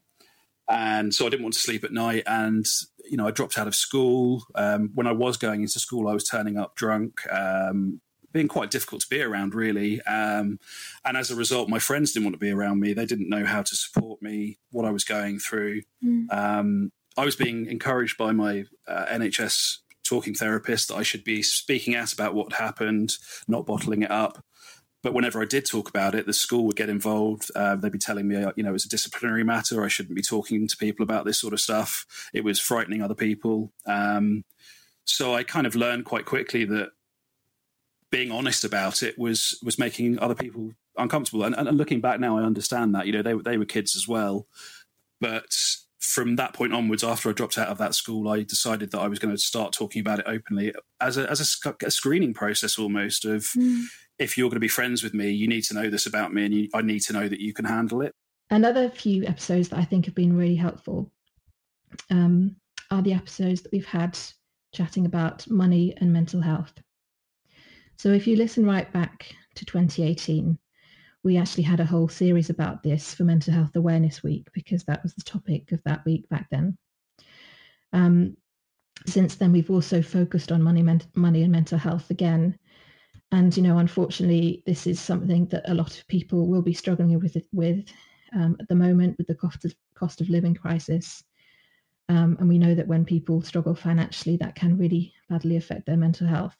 And 0.68 1.14
so 1.14 1.26
I 1.26 1.30
didn't 1.30 1.42
want 1.42 1.54
to 1.54 1.60
sleep 1.60 1.84
at 1.84 1.92
night. 1.92 2.22
And, 2.26 2.66
you 3.10 3.16
know, 3.16 3.26
I 3.26 3.30
dropped 3.30 3.58
out 3.58 3.66
of 3.66 3.74
school. 3.74 4.44
Um, 4.54 4.90
when 4.94 5.06
I 5.06 5.12
was 5.12 5.36
going 5.36 5.62
into 5.62 5.78
school, 5.78 6.08
I 6.08 6.14
was 6.14 6.24
turning 6.24 6.56
up 6.56 6.76
drunk, 6.76 7.20
um, 7.30 8.00
being 8.32 8.48
quite 8.48 8.70
difficult 8.70 9.02
to 9.02 9.08
be 9.08 9.20
around, 9.20 9.54
really. 9.54 10.00
Um, 10.02 10.58
and 11.04 11.16
as 11.16 11.30
a 11.30 11.36
result, 11.36 11.68
my 11.68 11.78
friends 11.78 12.12
didn't 12.12 12.24
want 12.24 12.34
to 12.34 12.38
be 12.38 12.50
around 12.50 12.80
me. 12.80 12.94
They 12.94 13.06
didn't 13.06 13.28
know 13.28 13.44
how 13.44 13.62
to 13.62 13.76
support 13.76 14.22
me, 14.22 14.58
what 14.70 14.86
I 14.86 14.90
was 14.90 15.04
going 15.04 15.38
through. 15.38 15.82
Mm. 16.02 16.32
Um, 16.32 16.92
I 17.16 17.24
was 17.24 17.36
being 17.36 17.66
encouraged 17.66 18.16
by 18.16 18.32
my 18.32 18.64
uh, 18.88 19.04
NHS 19.06 19.78
talking 20.04 20.34
therapist 20.34 20.88
that 20.88 20.96
I 20.96 21.02
should 21.02 21.24
be 21.24 21.42
speaking 21.42 21.94
out 21.94 22.12
about 22.12 22.34
what 22.34 22.54
happened, 22.54 23.12
not 23.46 23.66
bottling 23.66 24.02
it 24.02 24.10
up. 24.10 24.44
But 25.02 25.14
whenever 25.14 25.42
I 25.42 25.46
did 25.46 25.66
talk 25.66 25.88
about 25.88 26.14
it, 26.14 26.26
the 26.26 26.32
school 26.32 26.64
would 26.66 26.76
get 26.76 26.88
involved. 26.88 27.50
Uh, 27.54 27.76
they'd 27.76 27.90
be 27.90 27.98
telling 27.98 28.28
me, 28.28 28.42
uh, 28.42 28.52
you 28.56 28.62
know, 28.62 28.74
it's 28.74 28.84
a 28.84 28.88
disciplinary 28.88 29.42
matter. 29.42 29.84
I 29.84 29.88
shouldn't 29.88 30.14
be 30.14 30.22
talking 30.22 30.68
to 30.68 30.76
people 30.76 31.02
about 31.02 31.24
this 31.24 31.40
sort 31.40 31.52
of 31.52 31.60
stuff. 31.60 32.06
It 32.32 32.44
was 32.44 32.60
frightening 32.60 33.02
other 33.02 33.14
people. 33.14 33.72
Um, 33.84 34.44
so 35.04 35.34
I 35.34 35.42
kind 35.42 35.66
of 35.66 35.74
learned 35.74 36.04
quite 36.04 36.24
quickly 36.24 36.64
that 36.66 36.90
being 38.10 38.30
honest 38.30 38.62
about 38.62 39.02
it 39.02 39.18
was 39.18 39.58
was 39.64 39.78
making 39.78 40.18
other 40.20 40.34
people 40.34 40.72
uncomfortable. 40.96 41.44
And, 41.44 41.54
and 41.54 41.76
looking 41.76 42.00
back 42.00 42.20
now, 42.20 42.38
I 42.38 42.42
understand 42.42 42.94
that. 42.94 43.06
You 43.06 43.12
know, 43.12 43.22
they 43.22 43.34
they 43.34 43.58
were 43.58 43.64
kids 43.64 43.96
as 43.96 44.06
well, 44.06 44.46
but 45.20 45.56
from 46.02 46.34
that 46.34 46.52
point 46.52 46.74
onwards, 46.74 47.04
after 47.04 47.30
I 47.30 47.32
dropped 47.32 47.56
out 47.56 47.68
of 47.68 47.78
that 47.78 47.94
school, 47.94 48.28
I 48.28 48.42
decided 48.42 48.90
that 48.90 48.98
I 48.98 49.06
was 49.06 49.20
going 49.20 49.32
to 49.32 49.40
start 49.40 49.72
talking 49.72 50.00
about 50.00 50.18
it 50.18 50.24
openly 50.26 50.74
as 51.00 51.16
a, 51.16 51.30
as 51.30 51.40
a, 51.40 51.74
a 51.86 51.90
screening 51.92 52.34
process 52.34 52.76
almost 52.76 53.24
of 53.24 53.42
mm. 53.56 53.84
if 54.18 54.36
you're 54.36 54.48
going 54.48 54.56
to 54.56 54.60
be 54.60 54.68
friends 54.68 55.04
with 55.04 55.14
me, 55.14 55.30
you 55.30 55.46
need 55.46 55.62
to 55.62 55.74
know 55.74 55.88
this 55.88 56.06
about 56.06 56.34
me 56.34 56.44
and 56.44 56.54
you, 56.54 56.68
I 56.74 56.82
need 56.82 57.00
to 57.02 57.12
know 57.12 57.28
that 57.28 57.40
you 57.40 57.54
can 57.54 57.64
handle 57.64 58.02
it. 58.02 58.12
Another 58.50 58.90
few 58.90 59.24
episodes 59.26 59.68
that 59.68 59.78
I 59.78 59.84
think 59.84 60.04
have 60.06 60.14
been 60.16 60.36
really 60.36 60.56
helpful 60.56 61.12
um, 62.10 62.56
are 62.90 63.02
the 63.02 63.12
episodes 63.12 63.62
that 63.62 63.72
we've 63.72 63.86
had 63.86 64.18
chatting 64.74 65.06
about 65.06 65.48
money 65.48 65.94
and 65.98 66.12
mental 66.12 66.40
health. 66.40 66.72
So 67.96 68.08
if 68.08 68.26
you 68.26 68.34
listen 68.34 68.66
right 68.66 68.92
back 68.92 69.32
to 69.54 69.64
2018, 69.64 70.58
we 71.24 71.36
actually 71.36 71.62
had 71.62 71.80
a 71.80 71.84
whole 71.84 72.08
series 72.08 72.50
about 72.50 72.82
this 72.82 73.14
for 73.14 73.24
Mental 73.24 73.54
Health 73.54 73.76
Awareness 73.76 74.22
Week 74.22 74.48
because 74.52 74.84
that 74.84 75.02
was 75.02 75.14
the 75.14 75.22
topic 75.22 75.72
of 75.72 75.82
that 75.84 76.04
week 76.04 76.28
back 76.28 76.48
then. 76.50 76.76
Um, 77.92 78.36
since 79.06 79.36
then, 79.36 79.52
we've 79.52 79.70
also 79.70 80.02
focused 80.02 80.50
on 80.50 80.62
money, 80.62 80.82
men- 80.82 81.02
money 81.14 81.42
and 81.42 81.52
mental 81.52 81.78
health 81.78 82.10
again. 82.10 82.58
And 83.30 83.56
you 83.56 83.62
know, 83.62 83.78
unfortunately, 83.78 84.62
this 84.66 84.86
is 84.86 85.00
something 85.00 85.46
that 85.46 85.68
a 85.70 85.74
lot 85.74 85.98
of 85.98 86.06
people 86.08 86.46
will 86.46 86.62
be 86.62 86.74
struggling 86.74 87.18
with 87.18 87.36
with 87.52 87.86
um, 88.34 88.56
at 88.60 88.68
the 88.68 88.74
moment 88.74 89.16
with 89.18 89.26
the 89.26 89.34
cost 89.34 89.64
of 89.64 89.74
cost 89.94 90.20
of 90.20 90.28
living 90.28 90.54
crisis. 90.54 91.22
Um, 92.08 92.36
and 92.40 92.48
we 92.48 92.58
know 92.58 92.74
that 92.74 92.88
when 92.88 93.04
people 93.04 93.40
struggle 93.42 93.74
financially, 93.74 94.36
that 94.38 94.54
can 94.54 94.76
really 94.76 95.14
badly 95.30 95.56
affect 95.56 95.86
their 95.86 95.96
mental 95.96 96.26
health. 96.26 96.56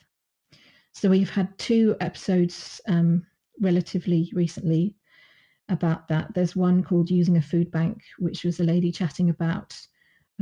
So 0.94 1.10
we've 1.10 1.30
had 1.30 1.56
two 1.58 1.96
episodes 2.00 2.80
um, 2.86 3.26
relatively 3.62 4.30
recently 4.34 4.96
about 5.68 6.08
that. 6.08 6.34
There's 6.34 6.54
one 6.54 6.82
called 6.82 7.10
Using 7.10 7.36
a 7.38 7.42
Food 7.42 7.70
Bank, 7.70 8.02
which 8.18 8.44
was 8.44 8.60
a 8.60 8.64
lady 8.64 8.92
chatting 8.92 9.30
about 9.30 9.74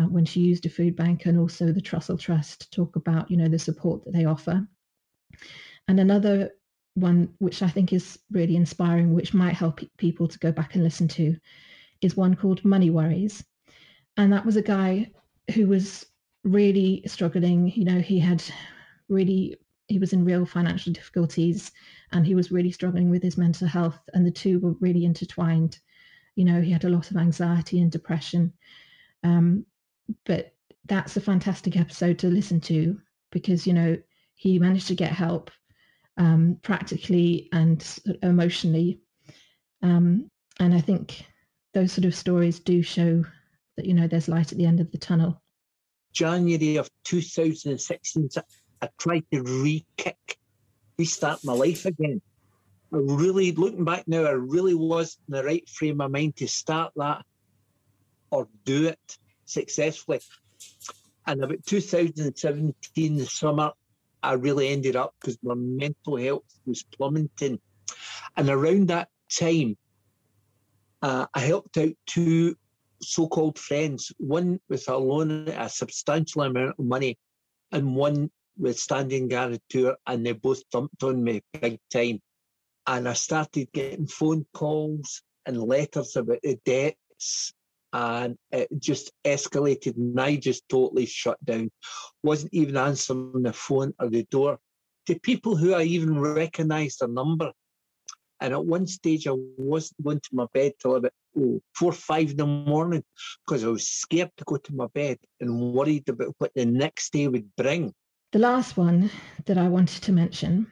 uh, 0.00 0.04
when 0.04 0.24
she 0.24 0.40
used 0.40 0.66
a 0.66 0.70
food 0.70 0.96
bank 0.96 1.26
and 1.26 1.38
also 1.38 1.72
the 1.72 1.80
Trussell 1.80 2.18
Trust 2.18 2.60
to 2.62 2.70
talk 2.70 2.96
about, 2.96 3.30
you 3.30 3.36
know, 3.36 3.48
the 3.48 3.58
support 3.58 4.04
that 4.04 4.12
they 4.12 4.24
offer. 4.24 4.66
And 5.88 6.00
another 6.00 6.50
one, 6.94 7.28
which 7.38 7.62
I 7.62 7.68
think 7.68 7.92
is 7.92 8.18
really 8.30 8.56
inspiring, 8.56 9.14
which 9.14 9.34
might 9.34 9.54
help 9.54 9.80
people 9.98 10.26
to 10.28 10.38
go 10.38 10.52
back 10.52 10.74
and 10.74 10.84
listen 10.84 11.08
to, 11.08 11.36
is 12.00 12.16
one 12.16 12.34
called 12.34 12.64
Money 12.64 12.90
Worries. 12.90 13.44
And 14.16 14.32
that 14.32 14.46
was 14.46 14.56
a 14.56 14.62
guy 14.62 15.10
who 15.54 15.66
was 15.66 16.06
really 16.44 17.02
struggling. 17.06 17.70
You 17.74 17.84
know, 17.84 18.00
he 18.00 18.18
had 18.18 18.42
really 19.08 19.56
he 19.90 19.98
was 19.98 20.12
in 20.12 20.24
real 20.24 20.46
financial 20.46 20.92
difficulties 20.92 21.72
and 22.12 22.26
he 22.26 22.34
was 22.34 22.52
really 22.52 22.70
struggling 22.70 23.10
with 23.10 23.22
his 23.22 23.36
mental 23.36 23.66
health 23.66 23.98
and 24.14 24.24
the 24.24 24.30
two 24.30 24.60
were 24.60 24.74
really 24.80 25.04
intertwined. 25.04 25.78
You 26.36 26.44
know 26.44 26.60
he 26.60 26.70
had 26.70 26.84
a 26.84 26.88
lot 26.88 27.10
of 27.10 27.16
anxiety 27.16 27.80
and 27.80 27.90
depression. 27.90 28.52
Um, 29.24 29.66
but 30.24 30.54
that's 30.86 31.16
a 31.16 31.20
fantastic 31.20 31.76
episode 31.76 32.18
to 32.20 32.28
listen 32.28 32.60
to 32.60 32.98
because 33.30 33.66
you 33.66 33.72
know 33.72 33.96
he 34.34 34.58
managed 34.58 34.88
to 34.88 34.94
get 34.94 35.12
help 35.12 35.50
um, 36.16 36.58
practically 36.62 37.48
and 37.52 37.84
emotionally. 38.22 39.00
Um, 39.82 40.30
and 40.58 40.74
i 40.74 40.80
think 40.80 41.24
those 41.72 41.92
sort 41.92 42.04
of 42.04 42.14
stories 42.14 42.60
do 42.60 42.82
show 42.82 43.24
that 43.76 43.86
you 43.86 43.94
know 43.94 44.06
there's 44.06 44.28
light 44.28 44.52
at 44.52 44.58
the 44.58 44.66
end 44.66 44.80
of 44.80 44.90
the 44.92 44.98
tunnel. 44.98 45.42
January 46.12 46.76
of 46.76 46.90
2016 47.04 48.28
I 48.82 48.88
tried 48.98 49.24
to 49.32 49.42
re-kick, 49.42 50.38
restart 50.98 51.44
my 51.44 51.52
life 51.52 51.86
again. 51.86 52.20
I 52.92 52.96
really, 52.96 53.52
looking 53.52 53.84
back 53.84 54.08
now, 54.08 54.24
I 54.24 54.32
really 54.32 54.74
was 54.74 55.18
in 55.28 55.34
the 55.34 55.44
right 55.44 55.68
frame 55.68 56.00
of 56.00 56.10
mind 56.10 56.36
to 56.36 56.48
start 56.48 56.92
that 56.96 57.24
or 58.30 58.48
do 58.64 58.86
it 58.86 59.18
successfully. 59.44 60.20
And 61.26 61.42
about 61.44 61.64
2017, 61.66 63.16
the 63.16 63.26
summer, 63.26 63.72
I 64.22 64.32
really 64.32 64.68
ended 64.68 64.96
up 64.96 65.14
because 65.20 65.38
my 65.42 65.54
mental 65.54 66.16
health 66.16 66.44
was 66.66 66.82
plummeting. 66.82 67.60
And 68.36 68.48
around 68.48 68.88
that 68.88 69.08
time, 69.30 69.76
uh, 71.02 71.26
I 71.32 71.40
helped 71.40 71.76
out 71.78 71.92
two 72.06 72.56
so-called 73.02 73.58
friends, 73.58 74.12
one 74.18 74.60
with 74.68 74.88
a 74.88 74.96
loan, 74.96 75.48
a 75.48 75.68
substantial 75.68 76.42
amount 76.42 76.74
of 76.78 76.84
money, 76.84 77.18
and 77.72 77.94
one 77.94 78.30
with 78.60 78.78
standing 78.78 79.28
guarantor 79.28 79.96
and 80.06 80.24
they 80.24 80.32
both 80.32 80.62
dumped 80.70 81.02
on 81.02 81.24
me 81.24 81.42
big 81.60 81.78
time. 81.92 82.20
And 82.86 83.08
I 83.08 83.14
started 83.14 83.72
getting 83.72 84.06
phone 84.06 84.46
calls 84.52 85.22
and 85.46 85.62
letters 85.62 86.16
about 86.16 86.42
the 86.42 86.58
debts 86.64 87.52
and 87.92 88.36
it 88.52 88.68
just 88.78 89.12
escalated 89.24 89.96
and 89.96 90.20
I 90.20 90.36
just 90.36 90.68
totally 90.68 91.06
shut 91.06 91.42
down. 91.44 91.70
Wasn't 92.22 92.52
even 92.52 92.76
answering 92.76 93.42
the 93.42 93.52
phone 93.52 93.94
or 93.98 94.08
the 94.08 94.24
door 94.24 94.58
to 95.06 95.18
people 95.18 95.56
who 95.56 95.74
I 95.74 95.82
even 95.82 96.20
recognised 96.20 97.00
their 97.00 97.08
number. 97.08 97.52
And 98.40 98.54
at 98.54 98.64
one 98.64 98.86
stage, 98.86 99.26
I 99.26 99.34
wasn't 99.56 100.02
going 100.02 100.20
to 100.20 100.28
my 100.32 100.46
bed 100.54 100.72
till 100.80 100.96
about 100.96 101.12
oh, 101.38 101.60
four, 101.74 101.92
five 101.92 102.30
in 102.30 102.36
the 102.36 102.46
morning 102.46 103.04
because 103.44 103.64
I 103.64 103.68
was 103.68 103.86
scared 103.88 104.30
to 104.36 104.44
go 104.44 104.56
to 104.56 104.74
my 104.74 104.86
bed 104.86 105.18
and 105.40 105.74
worried 105.74 106.08
about 106.08 106.34
what 106.38 106.52
the 106.54 106.64
next 106.64 107.12
day 107.12 107.28
would 107.28 107.54
bring. 107.56 107.92
The 108.32 108.38
last 108.38 108.76
one 108.76 109.10
that 109.46 109.58
I 109.58 109.66
wanted 109.66 110.04
to 110.04 110.12
mention 110.12 110.68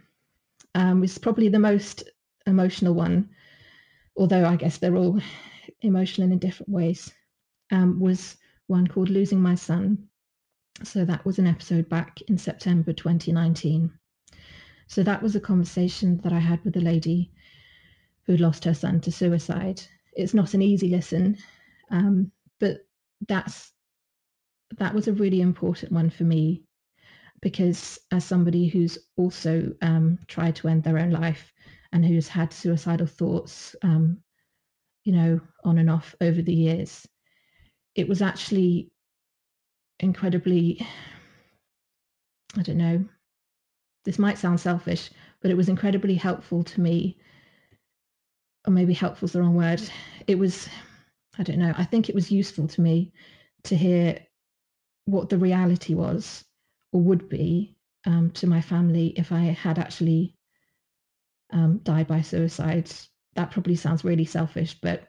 um, 0.77 1.01
was 1.01 1.19
probably 1.19 1.49
the 1.49 1.59
most 1.59 2.05
emotional 2.47 2.95
one, 2.95 3.31
although 4.17 4.45
I 4.45 4.55
guess 4.55 4.79
they're 4.79 4.95
all 4.95 5.21
emotional 5.81 6.31
in 6.31 6.39
different 6.39 6.71
ways, 6.71 7.13
um, 7.73 7.99
was 7.99 8.37
one 8.69 8.87
called 8.87 9.11
Losing 9.11 9.41
My 9.41 9.57
Son. 9.57 10.09
So 10.85 11.05
that 11.05 11.25
was 11.25 11.41
an 11.41 11.49
episode 11.49 11.89
back 11.89 12.21
in 12.29 12.39
September 12.39 12.93
2019. 12.93 13.91
So 14.87 15.03
that 15.03 15.21
was 15.21 15.35
a 15.35 15.41
conversation 15.41 16.19
that 16.19 16.33
I 16.33 16.39
had 16.39 16.65
with 16.65 16.77
a 16.77 16.81
lady 16.81 17.33
who 18.23 18.37
lost 18.37 18.63
her 18.65 18.75
son 18.75 19.01
to 19.01 19.11
suicide. 19.11 19.83
It's 20.13 20.33
not 20.33 20.55
an 20.55 20.63
easy 20.63 20.91
listen, 20.91 21.37
um, 21.91 22.31
but 22.61 22.87
that's 23.27 23.73
that 24.79 24.95
was 24.95 25.09
a 25.09 25.13
really 25.13 25.41
important 25.41 25.91
one 25.91 26.11
for 26.11 26.25
me 26.25 26.63
because 27.41 27.99
as 28.13 28.25
somebody 28.25 28.69
who's 28.69 28.99
also 29.17 29.73
um, 29.83 30.19
tried 30.27 30.57
to 30.57 30.69
end 30.69 30.83
their 30.83 30.99
own 30.99 31.11
life 31.11 31.53
and 31.93 32.05
who's 32.05 32.29
had 32.29 32.53
suicidal 32.53 33.07
thoughts, 33.07 33.77
um, 33.83 34.19
you 35.05 35.13
know, 35.13 35.41
on 35.65 35.79
and 35.79 35.91
off 35.91 36.15
over 36.21 36.43
the 36.43 36.55
years, 36.55 37.07
it 37.95 38.09
was 38.09 38.23
actually 38.23 38.91
incredibly, 40.01 40.87
I 42.57 42.63
don't 42.63 42.77
know, 42.77 43.05
this 44.05 44.19
might 44.19 44.39
sound 44.39 44.61
selfish, 44.61 45.11
but 45.41 45.51
it 45.51 45.57
was 45.57 45.69
incredibly 45.69 46.15
helpful 46.15 46.65
to 46.65 46.81
me. 46.81 47.19
Or 48.67 48.73
maybe 48.73 48.93
helpful 48.93 49.27
is 49.27 49.33
the 49.33 49.41
wrong 49.41 49.55
word. 49.55 49.83
It 50.27 50.39
was, 50.39 50.69
I 51.39 51.43
don't 51.43 51.59
know, 51.59 51.75
I 51.77 51.85
think 51.85 52.09
it 52.09 52.15
was 52.15 52.31
useful 52.31 52.67
to 52.69 52.81
me 52.81 53.13
to 53.65 53.77
hear 53.77 54.19
what 55.07 55.31
the 55.31 55.39
reality 55.39 55.95
was 55.95 56.45
or 56.93 57.01
would 57.01 57.29
be 57.29 57.77
um, 58.07 58.31
to 58.33 58.47
my 58.47 58.61
family 58.61 59.09
if 59.17 59.33
I 59.33 59.41
had 59.41 59.79
actually 59.79 60.37
um, 61.53 61.79
died 61.83 62.07
by 62.07 62.21
suicide. 62.21 62.91
That 63.35 63.51
probably 63.51 63.77
sounds 63.77 64.05
really 64.05 64.25
selfish, 64.25 64.79
but 64.81 65.07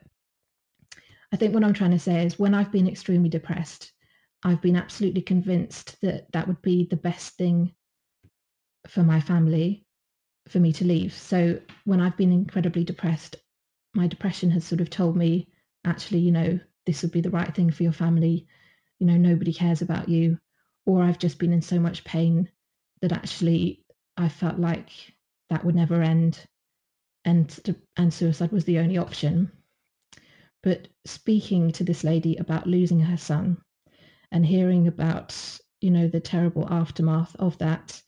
I 1.32 1.36
think 1.36 1.54
what 1.54 1.64
I'm 1.64 1.74
trying 1.74 1.92
to 1.92 1.98
say 1.98 2.24
is 2.24 2.38
when 2.38 2.54
I've 2.54 2.72
been 2.72 2.88
extremely 2.88 3.28
depressed, 3.28 3.92
I've 4.42 4.60
been 4.60 4.76
absolutely 4.76 5.22
convinced 5.22 6.00
that 6.02 6.30
that 6.32 6.48
would 6.48 6.60
be 6.62 6.86
the 6.86 6.96
best 6.96 7.36
thing 7.36 7.72
for 8.88 9.02
my 9.02 9.20
family 9.20 9.84
for 10.48 10.58
me 10.58 10.72
to 10.72 10.84
leave. 10.84 11.12
So 11.12 11.60
when 11.84 12.00
I've 12.00 12.16
been 12.16 12.32
incredibly 12.32 12.84
depressed, 12.84 13.36
my 13.94 14.06
depression 14.06 14.50
has 14.50 14.64
sort 14.64 14.80
of 14.80 14.90
told 14.90 15.16
me, 15.16 15.48
actually, 15.84 16.18
you 16.20 16.32
know, 16.32 16.58
this 16.86 17.02
would 17.02 17.12
be 17.12 17.20
the 17.20 17.30
right 17.30 17.54
thing 17.54 17.70
for 17.70 17.82
your 17.82 17.92
family. 17.92 18.46
You 18.98 19.06
know, 19.06 19.16
nobody 19.16 19.52
cares 19.52 19.82
about 19.82 20.08
you 20.08 20.38
or 20.86 21.02
I've 21.02 21.18
just 21.18 21.38
been 21.38 21.52
in 21.52 21.62
so 21.62 21.78
much 21.78 22.04
pain 22.04 22.48
that 23.00 23.12
actually 23.12 23.84
I 24.16 24.28
felt 24.28 24.58
like 24.58 24.90
that 25.48 25.64
would 25.64 25.74
never 25.74 26.02
end 26.02 26.38
and 27.24 27.78
and 27.96 28.12
suicide 28.12 28.52
was 28.52 28.64
the 28.64 28.78
only 28.78 28.98
option. 28.98 29.50
But 30.62 30.88
speaking 31.06 31.72
to 31.72 31.84
this 31.84 32.04
lady 32.04 32.36
about 32.36 32.66
losing 32.66 33.00
her 33.00 33.16
son 33.16 33.58
and 34.30 34.44
hearing 34.44 34.86
about, 34.86 35.34
you 35.80 35.90
know, 35.90 36.08
the 36.08 36.20
terrible 36.20 36.66
aftermath 36.70 37.34
of 37.36 37.56
that, 37.58 38.00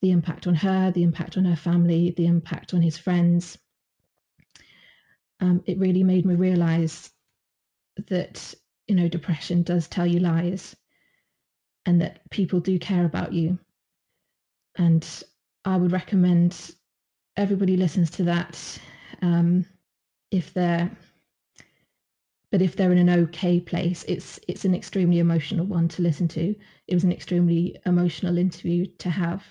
the 0.00 0.10
impact 0.10 0.46
on 0.46 0.54
her, 0.54 0.90
the 0.90 1.02
impact 1.02 1.36
on 1.36 1.44
her 1.44 1.56
family, 1.56 2.14
the 2.16 2.26
impact 2.26 2.74
on 2.74 2.82
his 2.82 2.96
friends. 2.96 3.58
Um, 5.40 5.62
it 5.66 5.78
really 5.78 6.04
made 6.04 6.24
me 6.24 6.34
realize 6.34 7.10
that 8.08 8.54
you 8.88 8.94
know 8.96 9.08
depression 9.08 9.62
does 9.62 9.88
tell 9.88 10.06
you 10.06 10.20
lies 10.20 10.74
and 11.86 12.00
that 12.00 12.28
people 12.30 12.60
do 12.60 12.78
care 12.78 13.04
about 13.04 13.32
you. 13.32 13.58
And 14.76 15.06
i 15.64 15.76
would 15.76 15.92
recommend 15.92 16.72
everybody 17.36 17.76
listens 17.76 18.10
to 18.10 18.22
that 18.24 18.78
um, 19.22 19.64
if 20.30 20.52
they're 20.52 20.90
but 22.50 22.62
if 22.62 22.76
they're 22.76 22.92
in 22.92 23.08
an 23.08 23.10
okay 23.24 23.60
place 23.60 24.04
it's 24.06 24.38
it's 24.46 24.64
an 24.64 24.74
extremely 24.74 25.18
emotional 25.18 25.66
one 25.66 25.88
to 25.88 26.02
listen 26.02 26.28
to. 26.28 26.54
It 26.86 26.94
was 26.94 27.04
an 27.04 27.12
extremely 27.12 27.76
emotional 27.86 28.38
interview 28.38 28.86
to 28.98 29.10
have 29.10 29.44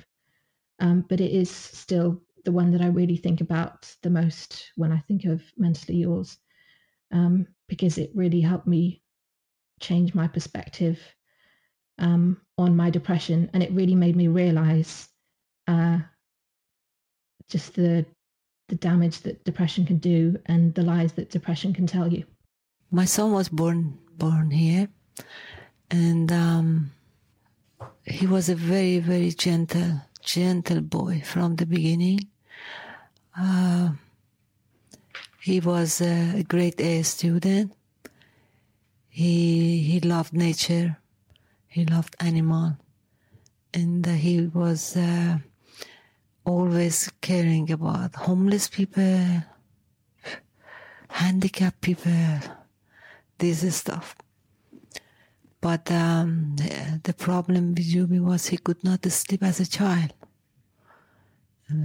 um, 0.79 1.05
but 1.09 1.21
it 1.21 1.31
is 1.31 1.49
still 1.49 2.21
the 2.45 2.51
one 2.51 2.71
that 2.71 2.81
i 2.81 2.87
really 2.87 3.17
think 3.17 3.41
about 3.41 3.93
the 4.01 4.09
most 4.09 4.71
when 4.75 4.91
i 4.91 4.99
think 5.07 5.25
of 5.25 5.41
mentally 5.57 5.97
yours 5.99 6.37
um, 7.11 7.47
because 7.67 7.97
it 7.97 8.11
really 8.13 8.41
helped 8.41 8.67
me 8.67 9.01
change 9.79 10.13
my 10.13 10.27
perspective 10.27 10.99
um, 11.99 12.41
on 12.57 12.75
my 12.75 12.89
depression, 12.89 13.49
and 13.53 13.63
it 13.63 13.71
really 13.71 13.95
made 13.95 14.15
me 14.15 14.27
realize 14.27 15.09
uh, 15.67 15.99
just 17.47 17.75
the 17.75 18.05
the 18.69 18.75
damage 18.75 19.21
that 19.21 19.43
depression 19.43 19.85
can 19.85 19.97
do 19.97 20.39
and 20.45 20.73
the 20.73 20.81
lies 20.81 21.13
that 21.13 21.29
depression 21.29 21.73
can 21.73 21.85
tell 21.85 22.11
you. 22.11 22.23
My 22.91 23.05
son 23.05 23.31
was 23.33 23.49
born 23.49 23.97
born 24.17 24.51
here, 24.51 24.87
and 25.91 26.31
um, 26.31 26.91
he 28.05 28.25
was 28.27 28.49
a 28.49 28.55
very 28.55 28.99
very 28.99 29.31
gentle 29.31 30.01
gentle 30.21 30.81
boy 30.81 31.21
from 31.25 31.55
the 31.55 31.65
beginning. 31.65 32.19
Uh, 33.37 33.91
he 35.41 35.59
was 35.59 35.99
a 36.01 36.43
great 36.47 36.79
A 36.79 37.03
student. 37.03 37.73
He 39.09 39.79
he 39.79 39.99
loved 39.99 40.33
nature. 40.33 40.97
He 41.73 41.85
loved 41.85 42.15
animal, 42.19 42.77
and 43.73 44.05
he 44.05 44.45
was 44.45 44.95
uh, 44.95 45.39
always 46.45 47.11
caring 47.19 47.71
about 47.71 48.13
homeless 48.13 48.67
people, 48.67 49.41
handicapped 51.09 51.81
people, 51.81 52.37
this 53.39 53.75
stuff. 53.75 54.15
But 55.61 55.89
um, 55.91 56.55
the, 56.57 57.01
the 57.05 57.13
problem 57.13 57.69
with 57.73 57.91
Yubi 57.91 58.19
was 58.19 58.45
he 58.45 58.57
could 58.57 58.83
not 58.83 59.03
sleep 59.05 59.41
as 59.41 59.59
a 59.59 59.65
child. 59.65 60.13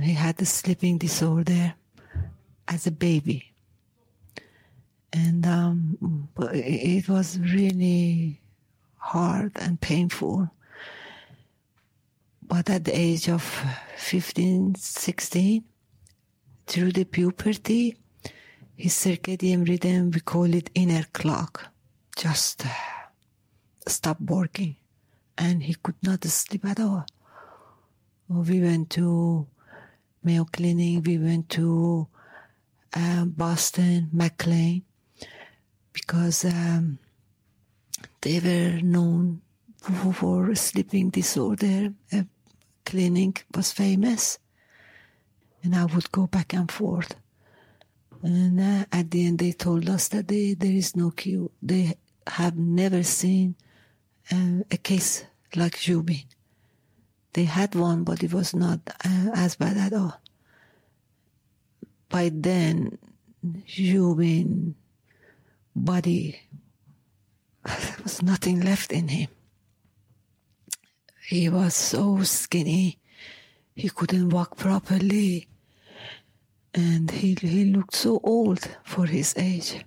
He 0.03 0.12
had 0.12 0.38
a 0.42 0.44
sleeping 0.44 0.98
disorder 0.98 1.72
as 2.66 2.87
a 2.87 2.90
baby. 2.90 3.55
And 5.14 5.46
um, 5.46 6.29
it 6.53 7.09
was 7.09 7.38
really 7.38 8.42
hard 8.98 9.52
and 9.56 9.80
painful. 9.80 10.50
But 12.42 12.70
at 12.70 12.84
the 12.84 12.98
age 12.98 13.28
of 13.28 13.42
15, 13.96 14.74
16, 14.74 15.64
through 16.66 16.92
the 16.92 17.04
puberty, 17.04 17.96
his 18.76 18.92
circadian 18.92 19.68
rhythm, 19.68 20.11
we 20.11 20.20
call 20.20 20.54
it 20.54 20.70
inner 20.74 21.04
clock, 21.12 21.68
just 22.16 22.64
uh, 22.64 22.68
stopped 23.87 24.22
working. 24.22 24.76
And 25.37 25.62
he 25.62 25.74
could 25.74 25.96
not 26.02 26.24
sleep 26.24 26.64
at 26.64 26.80
all. 26.80 27.04
We 28.28 28.61
went 28.61 28.90
to 28.90 29.46
Mayo 30.22 30.44
Clinic, 30.44 31.06
we 31.06 31.18
went 31.18 31.48
to 31.50 32.08
uh, 32.94 33.24
Boston, 33.24 34.11
McLean, 34.12 34.82
because 35.92 36.44
um, 36.44 36.98
they 38.20 38.40
were 38.40 38.81
known 38.83 39.42
for 40.12 40.54
sleeping 40.54 41.11
disorder. 41.11 41.92
A 42.12 42.26
clinic 42.85 43.44
was 43.54 43.72
famous, 43.72 44.38
and 45.62 45.74
I 45.74 45.85
would 45.85 46.11
go 46.12 46.26
back 46.26 46.52
and 46.52 46.70
forth. 46.70 47.14
And 48.22 48.61
uh, 48.61 48.85
at 48.90 49.11
the 49.11 49.26
end, 49.26 49.38
they 49.38 49.52
told 49.52 49.88
us 49.88 50.09
that 50.09 50.28
they, 50.28 50.54
there 50.54 50.72
is 50.72 50.96
no 50.96 51.11
cure. 51.11 51.50
They 51.62 51.94
have 52.26 52.57
never 52.57 53.02
seen 53.02 53.54
uh, 54.33 54.64
a 54.70 54.76
case 54.76 55.24
like 55.54 55.78
Jubin. 55.78 56.24
They 57.33 57.44
had 57.44 57.74
one, 57.74 58.04
but 58.04 58.22
it 58.24 58.33
was 58.33 58.54
not 58.54 58.81
uh, 59.04 59.31
as 59.35 59.54
bad 59.54 59.76
at 59.76 59.92
all 59.92 60.20
by 62.09 62.31
then 62.33 62.98
human 63.64 64.74
body 65.74 66.40
there 67.81 68.02
was 68.02 68.22
nothing 68.22 68.61
left 68.61 68.92
in 68.92 69.09
him. 69.09 69.28
He 71.26 71.48
was 71.48 71.74
so 71.74 72.22
skinny, 72.22 72.98
he 73.74 73.90
couldn't 73.90 74.31
walk 74.31 74.57
properly, 74.57 75.48
and 76.74 77.11
he, 77.11 77.37
he 77.40 77.66
looked 77.66 77.94
so 77.94 78.20
old 78.24 78.66
for 78.85 79.04
his 79.07 79.35
age. 79.37 79.85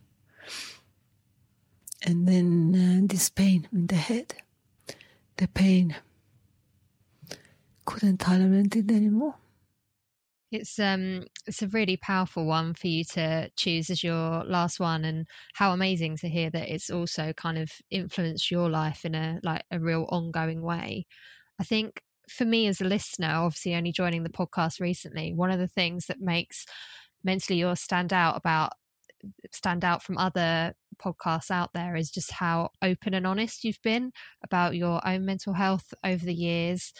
And 2.03 2.27
then 2.27 2.75
uh, 2.75 3.07
this 3.07 3.29
pain 3.29 3.67
in 3.71 3.87
the 3.87 3.95
head, 3.95 4.35
the 5.37 5.47
pain, 5.47 5.95
couldn't 7.85 8.19
tolerate 8.19 8.75
it 8.75 8.91
anymore. 8.91 9.35
It's 10.51 10.77
um 10.79 11.25
it's 11.47 11.61
a 11.61 11.67
really 11.69 11.97
powerful 11.97 12.45
one 12.45 12.73
for 12.73 12.87
you 12.87 13.03
to 13.13 13.49
choose 13.57 13.89
as 13.89 14.03
your 14.03 14.43
last 14.45 14.79
one 14.79 15.05
and 15.05 15.25
how 15.53 15.71
amazing 15.71 16.17
to 16.17 16.29
hear 16.29 16.49
that 16.49 16.73
it's 16.73 16.89
also 16.89 17.33
kind 17.33 17.57
of 17.57 17.71
influenced 17.89 18.51
your 18.51 18.69
life 18.69 19.05
in 19.05 19.15
a 19.15 19.39
like 19.43 19.63
a 19.71 19.79
real 19.79 20.05
ongoing 20.09 20.61
way. 20.61 21.05
I 21.59 21.63
think 21.63 22.01
for 22.29 22.45
me 22.45 22.67
as 22.67 22.81
a 22.81 22.85
listener, 22.85 23.29
obviously 23.29 23.75
only 23.75 23.91
joining 23.91 24.23
the 24.23 24.29
podcast 24.29 24.79
recently, 24.79 25.33
one 25.33 25.51
of 25.51 25.59
the 25.59 25.67
things 25.67 26.05
that 26.07 26.21
makes 26.21 26.65
mentally 27.23 27.59
yours 27.59 27.81
stand 27.81 28.13
out 28.13 28.37
about 28.37 28.73
stand 29.53 29.85
out 29.85 30.01
from 30.01 30.17
other 30.17 30.73
podcasts 31.03 31.51
out 31.51 31.69
there 31.73 31.95
is 31.95 32.09
just 32.09 32.31
how 32.31 32.69
open 32.81 33.13
and 33.13 33.27
honest 33.27 33.63
you've 33.63 33.81
been 33.83 34.11
about 34.43 34.75
your 34.75 35.05
own 35.07 35.25
mental 35.25 35.53
health 35.53 35.93
over 36.03 36.25
the 36.25 36.33
years. 36.33 36.93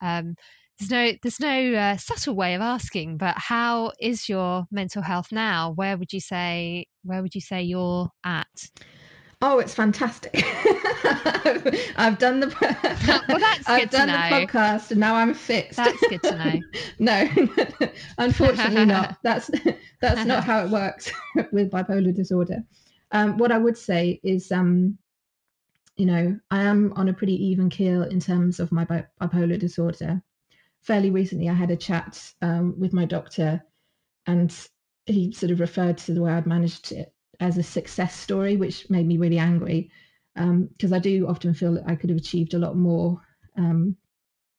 Um, 0.00 0.34
there's 0.78 0.90
no 0.90 1.12
there's 1.22 1.40
no 1.40 1.74
uh, 1.74 1.96
subtle 1.96 2.34
way 2.34 2.54
of 2.54 2.60
asking 2.60 3.16
but 3.16 3.34
how 3.36 3.92
is 4.00 4.28
your 4.28 4.64
mental 4.70 5.02
health 5.02 5.32
now? 5.32 5.72
Where 5.72 5.96
would 5.96 6.12
you 6.12 6.20
say 6.20 6.86
where 7.02 7.22
would 7.22 7.34
you 7.34 7.40
say 7.40 7.62
you're 7.62 8.08
at? 8.24 8.46
Oh 9.42 9.58
it's 9.58 9.74
fantastic. 9.74 10.34
I've, 11.96 12.18
done 12.18 12.40
the 12.40 12.54
well 13.28 13.38
that's 13.38 13.68
I've 13.68 13.90
done 13.90 14.08
the 14.08 14.14
podcast 14.14 14.90
and 14.90 15.00
now 15.00 15.14
I'm 15.14 15.34
fixed. 15.34 15.76
That's 15.76 16.00
good 16.08 16.22
to 16.22 16.36
know. 16.36 16.60
No 17.00 17.28
unfortunately 18.18 18.84
not. 18.84 19.18
That's 19.22 19.50
that's 20.00 20.24
not 20.24 20.44
how 20.44 20.64
it 20.64 20.70
works 20.70 21.10
with 21.52 21.70
bipolar 21.70 22.14
disorder. 22.14 22.62
Um, 23.12 23.38
what 23.38 23.52
I 23.52 23.58
would 23.58 23.78
say 23.78 24.20
is 24.22 24.52
um, 24.52 24.98
you 25.96 26.06
know 26.06 26.38
I 26.50 26.62
am 26.62 26.92
on 26.94 27.08
a 27.08 27.12
pretty 27.12 27.34
even 27.46 27.68
keel 27.68 28.02
in 28.02 28.20
terms 28.20 28.60
of 28.60 28.70
my 28.70 28.84
bipolar 28.84 29.58
disorder 29.58 30.22
fairly 30.88 31.10
recently, 31.10 31.50
I 31.50 31.54
had 31.54 31.70
a 31.70 31.76
chat 31.76 32.32
um, 32.40 32.74
with 32.80 32.94
my 32.94 33.04
doctor, 33.04 33.62
and 34.26 34.50
he 35.04 35.32
sort 35.32 35.52
of 35.52 35.60
referred 35.60 35.98
to 35.98 36.14
the 36.14 36.22
way 36.22 36.32
I'd 36.32 36.46
managed 36.46 36.92
it 36.92 37.12
as 37.40 37.58
a 37.58 37.62
success 37.62 38.18
story, 38.18 38.56
which 38.56 38.88
made 38.88 39.06
me 39.06 39.18
really 39.18 39.38
angry 39.38 39.90
because 40.34 40.92
um, 40.92 40.94
I 40.94 40.98
do 40.98 41.28
often 41.28 41.52
feel 41.52 41.74
that 41.74 41.84
I 41.86 41.94
could 41.94 42.08
have 42.08 42.18
achieved 42.18 42.54
a 42.54 42.58
lot 42.58 42.74
more 42.74 43.20
um, 43.58 43.96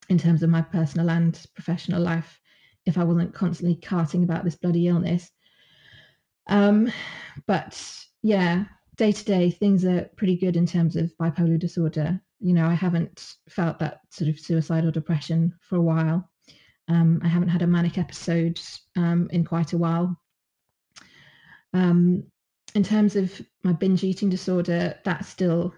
in 0.10 0.20
terms 0.20 0.44
of 0.44 0.52
my 0.52 0.62
personal 0.62 1.10
and 1.10 1.40
professional 1.56 2.02
life 2.02 2.40
if 2.86 2.98
I 2.98 3.04
wasn't 3.04 3.34
constantly 3.34 3.76
carting 3.76 4.24
about 4.24 4.44
this 4.44 4.56
bloody 4.56 4.88
illness. 4.88 5.32
Um, 6.48 6.92
but 7.48 7.82
yeah, 8.22 8.66
day 8.98 9.14
to 9.14 9.26
day, 9.26 9.50
things 9.50 9.84
are 9.84 10.10
pretty 10.16 10.38
good 10.38 10.58
in 10.58 10.68
terms 10.68 10.96
of 10.96 11.12
bipolar 11.20 11.58
disorder 11.58 12.22
you 12.40 12.54
know, 12.54 12.68
I 12.68 12.74
haven't 12.74 13.36
felt 13.50 13.80
that 13.80 14.02
sort 14.10 14.30
of 14.30 14.40
suicidal 14.40 14.92
depression 14.92 15.54
for 15.62 15.76
a 15.76 15.82
while. 15.82 16.30
Um, 16.88 17.20
I 17.24 17.28
haven't 17.28 17.50
had 17.50 17.62
a 17.62 17.68
manic 17.68 17.98
episode 17.98 18.60
um, 18.96 19.30
in 19.32 19.44
quite 19.46 19.74
a 19.74 19.78
while. 19.78 20.20
Um, 21.74 22.24
in 22.76 22.84
terms 22.84 23.16
of 23.16 23.42
my 23.64 23.74
binge 23.74 24.04
eating 24.04 24.30
disorder, 24.30 24.98
that's 25.04 25.28
still 25.28 25.74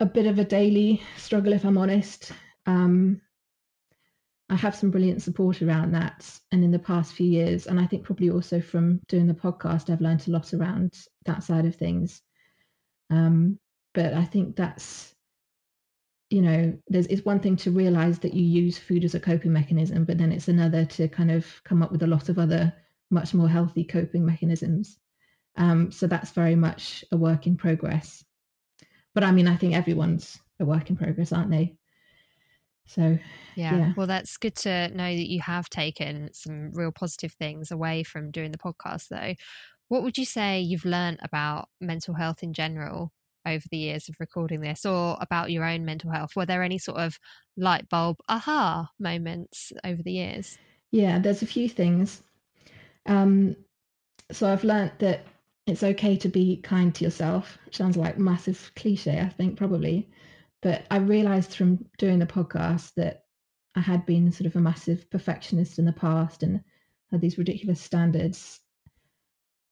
a 0.00 0.06
bit 0.06 0.26
of 0.26 0.38
a 0.38 0.44
daily 0.44 1.02
struggle, 1.16 1.52
if 1.52 1.64
I'm 1.64 1.78
honest. 1.78 2.32
Um, 2.66 3.20
I 4.50 4.54
have 4.54 4.74
some 4.74 4.90
brilliant 4.90 5.22
support 5.22 5.60
around 5.60 5.92
that. 5.92 6.30
And 6.52 6.64
in 6.64 6.70
the 6.70 6.78
past 6.78 7.12
few 7.12 7.26
years, 7.26 7.66
and 7.66 7.78
I 7.78 7.86
think 7.86 8.04
probably 8.04 8.30
also 8.30 8.60
from 8.60 9.00
doing 9.08 9.26
the 9.26 9.34
podcast, 9.34 9.90
I've 9.90 10.00
learned 10.00 10.26
a 10.26 10.30
lot 10.30 10.54
around 10.54 10.96
that 11.26 11.42
side 11.42 11.66
of 11.66 11.76
things. 11.76 12.22
Um, 13.10 13.58
but 13.92 14.14
I 14.14 14.24
think 14.24 14.56
that's 14.56 15.14
you 16.30 16.42
know, 16.42 16.76
there's 16.88 17.06
it's 17.06 17.24
one 17.24 17.40
thing 17.40 17.56
to 17.56 17.70
realize 17.70 18.18
that 18.18 18.34
you 18.34 18.44
use 18.44 18.76
food 18.78 19.04
as 19.04 19.14
a 19.14 19.20
coping 19.20 19.52
mechanism, 19.52 20.04
but 20.04 20.18
then 20.18 20.32
it's 20.32 20.48
another 20.48 20.84
to 20.84 21.08
kind 21.08 21.30
of 21.30 21.46
come 21.64 21.82
up 21.82 21.90
with 21.90 22.02
a 22.02 22.06
lot 22.06 22.28
of 22.28 22.38
other 22.38 22.72
much 23.10 23.32
more 23.32 23.48
healthy 23.48 23.84
coping 23.84 24.26
mechanisms. 24.26 24.98
Um, 25.56 25.90
so 25.90 26.06
that's 26.06 26.30
very 26.30 26.54
much 26.54 27.04
a 27.12 27.16
work 27.16 27.46
in 27.46 27.56
progress. 27.56 28.24
But 29.14 29.24
I 29.24 29.32
mean, 29.32 29.48
I 29.48 29.56
think 29.56 29.74
everyone's 29.74 30.38
a 30.60 30.64
work 30.64 30.90
in 30.90 30.96
progress, 30.96 31.32
aren't 31.32 31.50
they? 31.50 31.76
So 32.86 33.18
yeah. 33.56 33.76
yeah. 33.76 33.92
Well, 33.96 34.06
that's 34.06 34.36
good 34.36 34.54
to 34.56 34.88
know 34.88 35.14
that 35.14 35.30
you 35.30 35.40
have 35.40 35.68
taken 35.70 36.30
some 36.32 36.72
real 36.72 36.92
positive 36.92 37.32
things 37.32 37.70
away 37.70 38.02
from 38.02 38.30
doing 38.30 38.52
the 38.52 38.58
podcast, 38.58 39.08
though. 39.08 39.34
What 39.88 40.02
would 40.02 40.18
you 40.18 40.26
say 40.26 40.60
you've 40.60 40.84
learned 40.84 41.20
about 41.22 41.68
mental 41.80 42.14
health 42.14 42.42
in 42.42 42.52
general 42.52 43.12
over 43.48 43.64
the 43.70 43.78
years 43.78 44.08
of 44.08 44.16
recording 44.20 44.60
this 44.60 44.86
or 44.86 45.16
about 45.20 45.50
your 45.50 45.64
own 45.64 45.84
mental 45.84 46.10
health? 46.10 46.36
Were 46.36 46.46
there 46.46 46.62
any 46.62 46.78
sort 46.78 46.98
of 46.98 47.18
light 47.56 47.88
bulb 47.88 48.18
aha 48.28 48.88
moments 48.98 49.72
over 49.84 50.02
the 50.02 50.12
years? 50.12 50.58
Yeah, 50.90 51.18
there's 51.18 51.42
a 51.42 51.46
few 51.46 51.68
things. 51.68 52.22
Um, 53.06 53.56
so 54.30 54.48
I've 54.48 54.64
learned 54.64 54.92
that 54.98 55.26
it's 55.66 55.82
okay 55.82 56.16
to 56.16 56.28
be 56.28 56.58
kind 56.58 56.94
to 56.94 57.04
yourself. 57.04 57.58
sounds 57.70 57.96
like 57.96 58.18
massive 58.18 58.70
cliche, 58.74 59.20
I 59.20 59.28
think, 59.28 59.56
probably. 59.56 60.08
But 60.62 60.86
I 60.90 60.96
realized 60.96 61.54
from 61.54 61.84
doing 61.98 62.18
the 62.18 62.26
podcast 62.26 62.94
that 62.94 63.24
I 63.74 63.80
had 63.80 64.06
been 64.06 64.32
sort 64.32 64.46
of 64.46 64.56
a 64.56 64.60
massive 64.60 65.08
perfectionist 65.10 65.78
in 65.78 65.84
the 65.84 65.92
past 65.92 66.42
and 66.42 66.62
had 67.10 67.20
these 67.20 67.38
ridiculous 67.38 67.80
standards. 67.80 68.60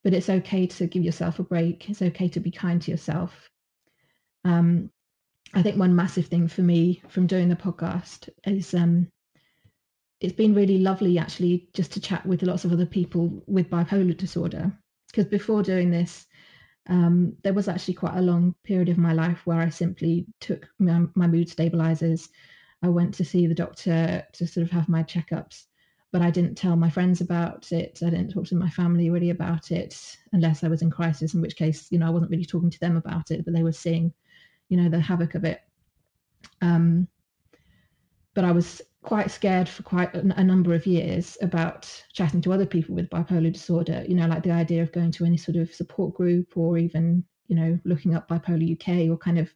But 0.05 0.15
it's 0.15 0.29
okay 0.29 0.67
to 0.67 0.87
give 0.87 1.03
yourself 1.03 1.39
a 1.39 1.43
break. 1.43 1.89
It's 1.91 2.03
okay 2.03 2.29
to 2.29 2.41
be 2.41 2.51
kind 2.51 2.81
to 2.83 2.91
yourself. 2.91 3.51
Um, 4.47 4.91
I 5.55 5.63
think 5.63 5.77
one 5.77 5.97
massive 5.97 6.27
thing 6.27 6.47
for 6.47 6.63
me 6.63 7.03
from 7.09 7.27
doing 7.27 7.49
the 7.49 7.57
podcast 7.57 8.29
is 8.45 8.75
um, 8.75 9.09
it's 10.21 10.35
been 10.35 10.55
really 10.55 10.79
lovely 10.79 11.19
actually 11.19 11.69
just 11.75 11.93
to 11.93 12.01
chat 12.01 12.25
with 12.25 12.43
lots 12.43 12.65
of 12.65 12.73
other 12.73 12.87
people 12.87 13.43
with 13.49 13.71
bipolar 13.71 14.17
disorder. 14.17 14.73
Because 15.09 15.27
before 15.27 15.63
doing 15.63 15.91
this, 15.91 16.27
um, 16.89 17.35
there 17.43 17.55
was 17.55 17.67
actually 17.67 17.95
quite 17.95 18.17
a 18.17 18.23
long 18.23 18.55
period 18.63 18.89
of 18.89 18.99
my 18.99 19.13
life 19.13 19.45
where 19.47 19.59
I 19.59 19.69
simply 19.69 20.27
took 20.41 20.69
my, 20.79 21.03
my, 21.17 21.27
mood 21.27 21.49
stabilizers. 21.49 22.29
I 22.83 22.89
went 22.89 23.15
to 23.15 23.25
see 23.25 23.49
the 23.49 23.55
doctor 23.55 24.25
to 24.33 24.47
sort 24.47 24.65
of 24.65 24.71
have 24.71 24.89
my 24.89 25.03
checkups, 25.03 25.65
but 26.13 26.23
I 26.23 26.31
didn't 26.31 26.55
tell 26.55 26.77
my 26.77 26.91
friends 26.91 27.21
about 27.21 27.73
it. 27.73 27.99
I 28.05 28.11
didn't 28.11 28.31
talk 28.31 28.47
to 28.47 28.55
my 28.55 28.71
family 28.71 29.11
really 29.11 29.31
about 29.31 29.73
it 29.73 30.17
unless 30.33 30.63
I 30.63 30.69
was 30.69 30.83
in 30.83 30.91
crisis, 30.91 31.35
in 31.35 31.41
which 31.41 31.57
case, 31.57 31.89
you 31.91 31.99
know, 31.99 32.07
I 32.07 32.11
wasn't 32.11 32.31
really 32.31 32.45
talking 32.45 32.71
to 32.71 32.81
them 32.81 32.97
about 32.97 33.33
it, 33.33 33.45
but 33.45 33.53
they 33.53 33.65
were 33.65 33.73
seeing, 33.73 34.13
you 34.69 34.77
know, 34.77 34.89
the 34.89 35.01
havoc 35.01 35.35
of 35.35 35.45
it. 35.45 35.61
Um, 36.61 37.09
but 38.35 38.45
I 38.45 38.53
was 38.53 38.83
quite 39.07 39.31
scared 39.31 39.69
for 39.69 39.85
quite 39.85 40.13
a, 40.15 40.21
a, 40.37 40.45
number 40.45 40.75
of 40.75 40.85
years 40.85 41.39
about 41.41 41.91
chatting 42.13 42.41
to 42.41 42.53
other 42.53 42.67
people 42.67 42.93
with 42.93 43.09
bipolar 43.09 43.53
disorder 43.53 44.05
you 44.09 44.17
know 44.17 44.27
like 44.27 44.43
the 44.43 44.51
idea 44.51 44.83
of 44.83 44.91
going 44.91 45.13
to 45.13 45.25
any 45.25 45.37
sort 45.37 45.57
of 45.57 45.73
support 45.73 46.13
group 46.13 46.57
or 46.57 46.77
even 46.77 47.25
you 47.47 47.55
know 47.55 47.79
looking 47.85 48.17
up 48.17 48.29
bipolar 48.29 48.73
uk 48.73 49.09
or 49.09 49.17
kind 49.17 49.39
of 49.39 49.49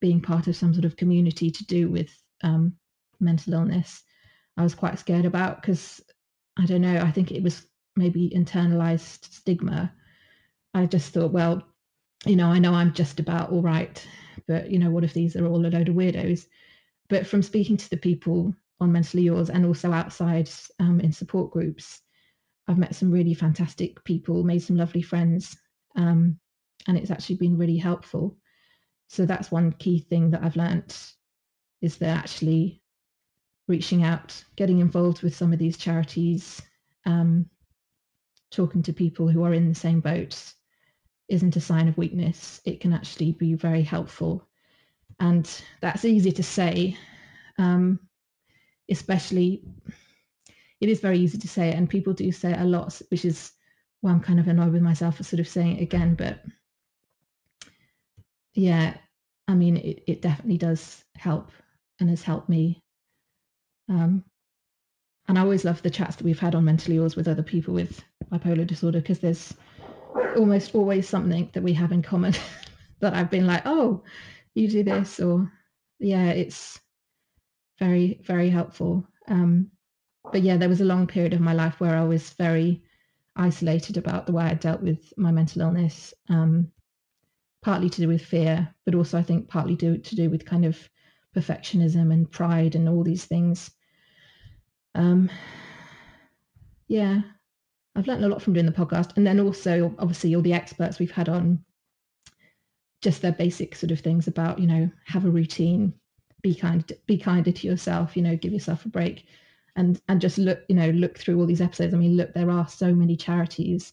being 0.00 0.22
part 0.22 0.46
of 0.46 0.56
some 0.56 0.72
sort 0.72 0.86
of 0.86 0.96
community 0.96 1.50
to 1.50 1.66
do 1.66 1.90
with 1.90 2.10
um, 2.44 2.72
mental 3.20 3.52
illness. 3.52 4.04
I 4.56 4.62
was 4.62 4.74
quite 4.74 4.98
scared 4.98 5.26
about 5.26 5.60
because 5.60 6.00
i 6.58 6.64
don't 6.64 6.80
know 6.80 6.98
i 7.00 7.10
think 7.10 7.30
it 7.30 7.42
was 7.42 7.66
maybe 7.94 8.32
internalized 8.34 9.30
stigma. 9.32 9.92
I 10.74 10.86
just 10.86 11.12
thought 11.12 11.32
well 11.32 11.62
you 12.24 12.36
know 12.36 12.46
i 12.46 12.58
know 12.58 12.72
i'm 12.72 12.92
just 12.92 13.20
about 13.20 13.50
all 13.52 13.62
right 13.62 14.04
but 14.46 14.70
you 14.70 14.78
know 14.78 14.90
what 14.90 15.04
if 15.04 15.12
these 15.12 15.36
are 15.36 15.46
all 15.46 15.66
a 15.66 15.68
load 15.68 15.88
of 15.88 15.94
weirdos 15.94 16.46
but 17.08 17.26
from 17.26 17.42
speaking 17.42 17.76
to 17.76 17.90
the 17.90 17.96
people 17.96 18.54
on 18.80 18.92
Mentally 18.92 19.24
Yours 19.24 19.50
and 19.50 19.66
also 19.66 19.92
outside 19.92 20.48
um, 20.78 21.00
in 21.00 21.12
support 21.12 21.50
groups. 21.50 22.02
I've 22.68 22.78
met 22.78 22.94
some 22.94 23.10
really 23.10 23.34
fantastic 23.34 24.02
people, 24.04 24.44
made 24.44 24.60
some 24.60 24.76
lovely 24.76 25.02
friends, 25.02 25.56
um, 25.96 26.38
and 26.86 26.96
it's 26.96 27.10
actually 27.10 27.36
been 27.36 27.56
really 27.56 27.78
helpful. 27.78 28.36
So 29.08 29.24
that's 29.24 29.50
one 29.50 29.72
key 29.72 30.00
thing 30.00 30.30
that 30.30 30.44
I've 30.44 30.56
learnt 30.56 31.14
is 31.80 31.96
that 31.96 32.16
actually 32.16 32.82
reaching 33.68 34.02
out, 34.02 34.42
getting 34.56 34.80
involved 34.80 35.22
with 35.22 35.34
some 35.34 35.52
of 35.52 35.58
these 35.58 35.78
charities, 35.78 36.60
um, 37.06 37.46
talking 38.50 38.82
to 38.82 38.92
people 38.92 39.28
who 39.28 39.44
are 39.44 39.54
in 39.54 39.68
the 39.68 39.74
same 39.74 40.00
boat 40.00 40.52
isn't 41.28 41.56
a 41.56 41.60
sign 41.60 41.88
of 41.88 41.98
weakness. 41.98 42.60
It 42.64 42.80
can 42.80 42.92
actually 42.92 43.32
be 43.32 43.54
very 43.54 43.82
helpful. 43.82 44.46
And 45.20 45.50
that's 45.80 46.04
easy 46.04 46.32
to 46.32 46.42
say, 46.42 46.96
um, 47.58 48.00
especially 48.90 49.62
it 50.80 50.88
is 50.88 51.00
very 51.00 51.18
easy 51.18 51.38
to 51.38 51.48
say 51.48 51.68
it 51.68 51.74
and 51.74 51.90
people 51.90 52.12
do 52.12 52.30
say 52.32 52.52
it 52.52 52.60
a 52.60 52.64
lot 52.64 53.00
which 53.10 53.24
is 53.24 53.52
why 54.00 54.10
i'm 54.10 54.20
kind 54.20 54.40
of 54.40 54.48
annoyed 54.48 54.72
with 54.72 54.82
myself 54.82 55.16
for 55.16 55.24
sort 55.24 55.40
of 55.40 55.48
saying 55.48 55.76
it 55.76 55.82
again 55.82 56.14
but 56.14 56.40
yeah 58.54 58.94
i 59.46 59.54
mean 59.54 59.76
it, 59.76 60.02
it 60.06 60.22
definitely 60.22 60.58
does 60.58 61.04
help 61.16 61.50
and 62.00 62.08
has 62.08 62.22
helped 62.22 62.48
me 62.48 62.82
um, 63.88 64.24
and 65.28 65.38
i 65.38 65.42
always 65.42 65.64
love 65.64 65.82
the 65.82 65.90
chats 65.90 66.16
that 66.16 66.24
we've 66.24 66.38
had 66.38 66.54
on 66.54 66.64
mentally 66.64 66.96
yours 66.96 67.16
with 67.16 67.28
other 67.28 67.42
people 67.42 67.74
with 67.74 68.02
bipolar 68.30 68.66
disorder 68.66 69.00
because 69.00 69.18
there's 69.18 69.54
almost 70.36 70.74
always 70.74 71.08
something 71.08 71.50
that 71.52 71.62
we 71.62 71.72
have 71.72 71.92
in 71.92 72.02
common 72.02 72.34
that 73.00 73.14
i've 73.14 73.30
been 73.30 73.46
like 73.46 73.62
oh 73.66 74.02
you 74.54 74.68
do 74.68 74.82
this 74.82 75.20
or 75.20 75.50
yeah 75.98 76.30
it's 76.30 76.80
very 77.78 78.20
very 78.24 78.50
helpful. 78.50 79.06
Um, 79.28 79.70
but 80.32 80.42
yeah 80.42 80.56
there 80.56 80.68
was 80.68 80.80
a 80.80 80.86
long 80.86 81.06
period 81.06 81.32
of 81.32 81.40
my 81.40 81.52
life 81.52 81.80
where 81.80 81.96
i 81.96 82.04
was 82.04 82.30
very 82.30 82.82
isolated 83.36 83.96
about 83.96 84.26
the 84.26 84.32
way 84.32 84.44
i 84.44 84.54
dealt 84.54 84.80
with 84.82 85.12
my 85.16 85.30
mental 85.30 85.62
illness 85.62 86.12
um, 86.28 86.70
partly 87.62 87.88
to 87.90 88.00
do 88.00 88.08
with 88.08 88.24
fear 88.24 88.68
but 88.84 88.94
also 88.94 89.18
i 89.18 89.22
think 89.22 89.48
partly 89.48 89.76
to 89.76 89.98
do 89.98 90.28
with 90.28 90.44
kind 90.44 90.64
of 90.64 90.88
perfectionism 91.36 92.12
and 92.12 92.30
pride 92.30 92.74
and 92.74 92.88
all 92.88 93.04
these 93.04 93.24
things. 93.24 93.70
Um, 94.94 95.30
yeah 96.88 97.20
i've 97.98 98.06
learned 98.06 98.24
a 98.24 98.28
lot 98.28 98.40
from 98.40 98.52
doing 98.52 98.66
the 98.66 98.72
podcast. 98.72 99.16
And 99.16 99.26
then 99.26 99.40
also 99.40 99.94
obviously 99.98 100.34
all 100.34 100.42
the 100.42 100.52
experts 100.52 100.98
we've 100.98 101.10
had 101.10 101.28
on 101.28 101.64
just 103.02 103.22
their 103.22 103.32
basic 103.32 103.74
sort 103.74 103.90
of 103.90 104.00
things 104.00 104.28
about 104.28 104.58
you 104.58 104.66
know 104.66 104.90
have 105.04 105.24
a 105.24 105.30
routine 105.30 105.92
be 106.42 106.54
kind 106.54 106.92
be 107.06 107.18
kinder 107.18 107.52
to 107.52 107.66
yourself 107.66 108.16
you 108.16 108.22
know 108.22 108.36
give 108.36 108.52
yourself 108.52 108.84
a 108.84 108.88
break 108.88 109.26
and 109.76 110.00
and 110.08 110.20
just 110.20 110.38
look 110.38 110.60
you 110.68 110.74
know 110.74 110.90
look 110.90 111.18
through 111.18 111.38
all 111.38 111.46
these 111.46 111.60
episodes. 111.60 111.92
I 111.92 111.96
mean 111.96 112.16
look 112.16 112.32
there 112.32 112.50
are 112.50 112.68
so 112.68 112.94
many 112.94 113.16
charities 113.16 113.92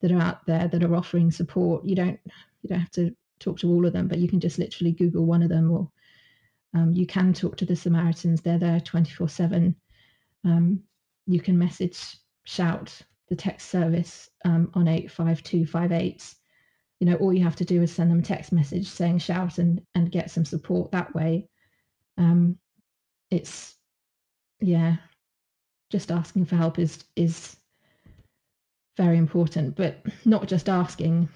that 0.00 0.12
are 0.12 0.20
out 0.20 0.46
there 0.46 0.68
that 0.68 0.82
are 0.84 0.94
offering 0.94 1.30
support. 1.30 1.84
You 1.84 1.96
don't 1.96 2.20
you 2.62 2.68
don't 2.68 2.80
have 2.80 2.92
to 2.92 3.14
talk 3.40 3.58
to 3.58 3.68
all 3.68 3.84
of 3.86 3.92
them 3.92 4.06
but 4.06 4.18
you 4.18 4.28
can 4.28 4.38
just 4.38 4.58
literally 4.58 4.92
google 4.92 5.26
one 5.26 5.42
of 5.42 5.48
them 5.48 5.70
or 5.70 5.90
um, 6.72 6.92
you 6.92 7.06
can 7.06 7.32
talk 7.32 7.56
to 7.56 7.64
the 7.64 7.74
samaritans. 7.74 8.42
They're 8.42 8.58
there 8.58 8.80
24 8.80 9.28
7 9.28 9.74
um, 10.44 10.80
you 11.26 11.40
can 11.40 11.58
message 11.58 12.16
shout 12.44 13.02
the 13.30 13.36
text 13.36 13.70
service 13.70 14.28
um, 14.44 14.70
on 14.74 14.86
85258 14.86 16.34
you 17.00 17.06
know 17.06 17.16
all 17.16 17.32
you 17.32 17.42
have 17.42 17.56
to 17.56 17.64
do 17.64 17.82
is 17.82 17.92
send 17.92 18.10
them 18.10 18.20
a 18.20 18.22
text 18.22 18.52
message 18.52 18.86
saying 18.86 19.18
shout 19.18 19.58
and 19.58 19.80
and 19.94 20.12
get 20.12 20.30
some 20.30 20.44
support 20.44 20.92
that 20.92 21.12
way. 21.14 21.48
Um, 22.18 22.58
it's 23.30 23.74
yeah 24.60 24.96
just 25.90 26.12
asking 26.12 26.44
for 26.44 26.56
help 26.56 26.78
is 26.78 27.04
is 27.16 27.56
very 28.96 29.16
important 29.16 29.74
but 29.74 30.04
not 30.26 30.46
just 30.46 30.68
asking 30.68 31.28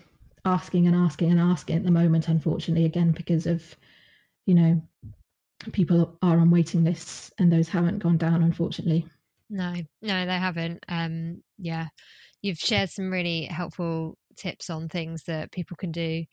asking 0.45 0.87
and 0.87 0.95
asking 0.95 1.31
and 1.31 1.41
asking 1.41 1.77
at 1.77 1.85
the 1.85 1.91
moment 1.91 2.29
unfortunately 2.29 2.85
again 2.85 3.13
because 3.13 3.47
of 3.47 3.75
you 4.45 4.55
know 4.55 4.83
people 5.73 6.19
are 6.21 6.39
on 6.39 6.51
waiting 6.51 6.85
lists 6.85 7.33
and 7.39 7.51
those 7.51 7.69
haven't 7.69 8.01
gone 8.01 8.19
down 8.19 8.43
unfortunately 8.43 9.07
no 9.55 9.73
no 10.03 10.27
they 10.27 10.39
haven't 10.39 10.85
um 10.89 11.41
yeah 11.59 11.87
you've 12.43 12.59
shared 12.59 12.91
some 12.91 13.11
really 13.11 13.45
helpful 13.45 14.19
tips 14.37 14.69
on 14.69 14.89
things 14.89 15.23
that 15.27 15.53
people 15.53 15.77
can 15.77 15.93
do 15.93 16.25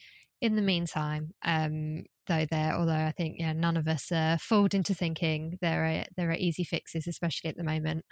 in 0.41 0.55
the 0.55 0.61
meantime 0.61 1.30
um 1.45 2.03
though 2.28 2.45
there 2.49 2.74
although 2.74 2.91
i 2.91 3.13
think 3.15 3.36
yeah 3.38 3.53
none 3.53 3.78
of 3.78 3.88
us 3.88 4.11
uh, 4.11 4.38
fooled 4.41 4.74
into 4.74 4.95
thinking 4.95 5.57
there 5.61 5.86
are 5.86 6.03
there 6.17 6.32
are 6.32 6.36
easy 6.36 6.63
fixes 6.63 7.07
especially 7.07 7.49
at 7.49 7.55
the 7.55 7.63
moment 7.63 8.03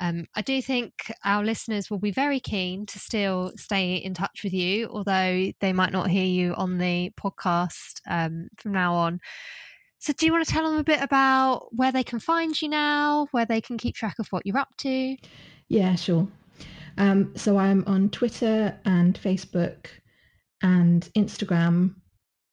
um, 0.00 0.26
I 0.36 0.42
do 0.42 0.62
think 0.62 0.92
our 1.24 1.44
listeners 1.44 1.90
will 1.90 1.98
be 1.98 2.12
very 2.12 2.38
keen 2.38 2.86
to 2.86 2.98
still 3.00 3.52
stay 3.56 3.96
in 3.96 4.14
touch 4.14 4.42
with 4.44 4.52
you, 4.52 4.88
although 4.92 5.50
they 5.60 5.72
might 5.72 5.92
not 5.92 6.08
hear 6.08 6.24
you 6.24 6.54
on 6.54 6.78
the 6.78 7.10
podcast 7.20 8.00
um, 8.08 8.48
from 8.58 8.72
now 8.72 8.94
on. 8.94 9.18
So, 10.00 10.12
do 10.12 10.26
you 10.26 10.32
want 10.32 10.46
to 10.46 10.52
tell 10.52 10.64
them 10.64 10.78
a 10.78 10.84
bit 10.84 11.02
about 11.02 11.74
where 11.74 11.90
they 11.92 12.04
can 12.04 12.20
find 12.20 12.60
you 12.60 12.68
now, 12.68 13.26
where 13.32 13.46
they 13.46 13.60
can 13.60 13.78
keep 13.78 13.96
track 13.96 14.16
of 14.18 14.28
what 14.28 14.46
you're 14.46 14.58
up 14.58 14.68
to? 14.78 15.16
Yeah, 15.68 15.96
sure. 15.96 16.28
Um, 16.96 17.32
so, 17.36 17.58
I'm 17.58 17.84
on 17.86 18.10
Twitter 18.10 18.78
and 18.84 19.18
Facebook 19.20 19.86
and 20.62 21.08
Instagram 21.16 21.94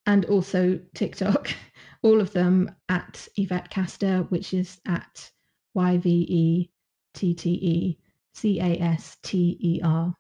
and 0.06 0.26
also 0.26 0.80
TikTok, 0.93 1.50
all 2.02 2.20
of 2.20 2.32
them 2.34 2.74
at 2.89 3.28
Yvette 3.38 3.70
Caster, 3.70 4.24
which 4.30 4.54
is 4.54 4.80
at 4.88 5.32
Y 5.74 5.98
V 5.98 6.10
E 6.10 6.72
T 7.14 7.34
T 7.34 7.50
E 7.52 7.98
C 8.34 8.60
A 8.60 8.80
S 8.80 9.18
T 9.24 9.58
E 9.60 9.82
R. 9.84 10.14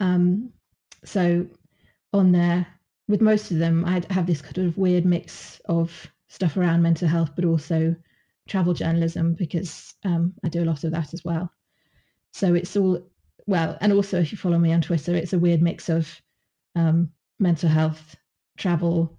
Um, 0.00 0.52
so 1.04 1.46
on 2.12 2.32
there, 2.32 2.66
with 3.08 3.20
most 3.20 3.50
of 3.50 3.58
them, 3.58 3.84
I 3.84 4.02
have 4.10 4.26
this 4.26 4.42
kind 4.42 4.66
of 4.66 4.78
weird 4.78 5.04
mix 5.04 5.60
of 5.66 6.10
stuff 6.28 6.56
around 6.56 6.82
mental 6.82 7.08
health, 7.08 7.30
but 7.36 7.44
also 7.44 7.94
travel 8.48 8.74
journalism 8.74 9.34
because 9.34 9.94
um, 10.04 10.32
I 10.44 10.48
do 10.48 10.62
a 10.62 10.66
lot 10.66 10.84
of 10.84 10.92
that 10.92 11.12
as 11.12 11.24
well. 11.24 11.50
So 12.32 12.54
it's 12.54 12.76
all 12.76 13.00
well, 13.46 13.76
and 13.80 13.92
also 13.92 14.20
if 14.20 14.32
you 14.32 14.38
follow 14.38 14.58
me 14.58 14.72
on 14.72 14.80
Twitter, 14.80 15.14
it's 15.14 15.34
a 15.34 15.38
weird 15.38 15.60
mix 15.60 15.88
of 15.88 16.20
um, 16.74 17.10
mental 17.38 17.68
health, 17.68 18.16
travel, 18.56 19.18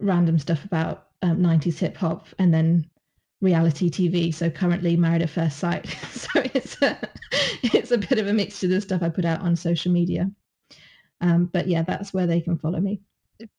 random 0.00 0.38
stuff 0.38 0.64
about 0.64 1.08
um, 1.22 1.38
90s 1.38 1.78
hip 1.78 1.96
hop, 1.96 2.26
and 2.38 2.52
then 2.52 2.88
reality 3.42 3.90
TV. 3.90 4.34
So 4.34 4.48
currently 4.50 4.96
married 4.96 5.22
at 5.22 5.30
first 5.30 5.58
sight. 5.58 5.86
so 6.10 6.28
it's 6.54 6.80
a, 6.80 6.98
it's 7.62 7.90
a 7.90 7.98
bit 7.98 8.18
of 8.18 8.26
a 8.26 8.32
mixture 8.32 8.66
of 8.66 8.72
the 8.72 8.80
stuff 8.80 9.02
I 9.02 9.10
put 9.10 9.26
out 9.26 9.42
on 9.42 9.54
social 9.54 9.92
media. 9.92 10.30
Um, 11.20 11.46
but 11.46 11.68
yeah, 11.68 11.82
that's 11.82 12.14
where 12.14 12.26
they 12.26 12.40
can 12.40 12.58
follow 12.58 12.80
me 12.80 13.02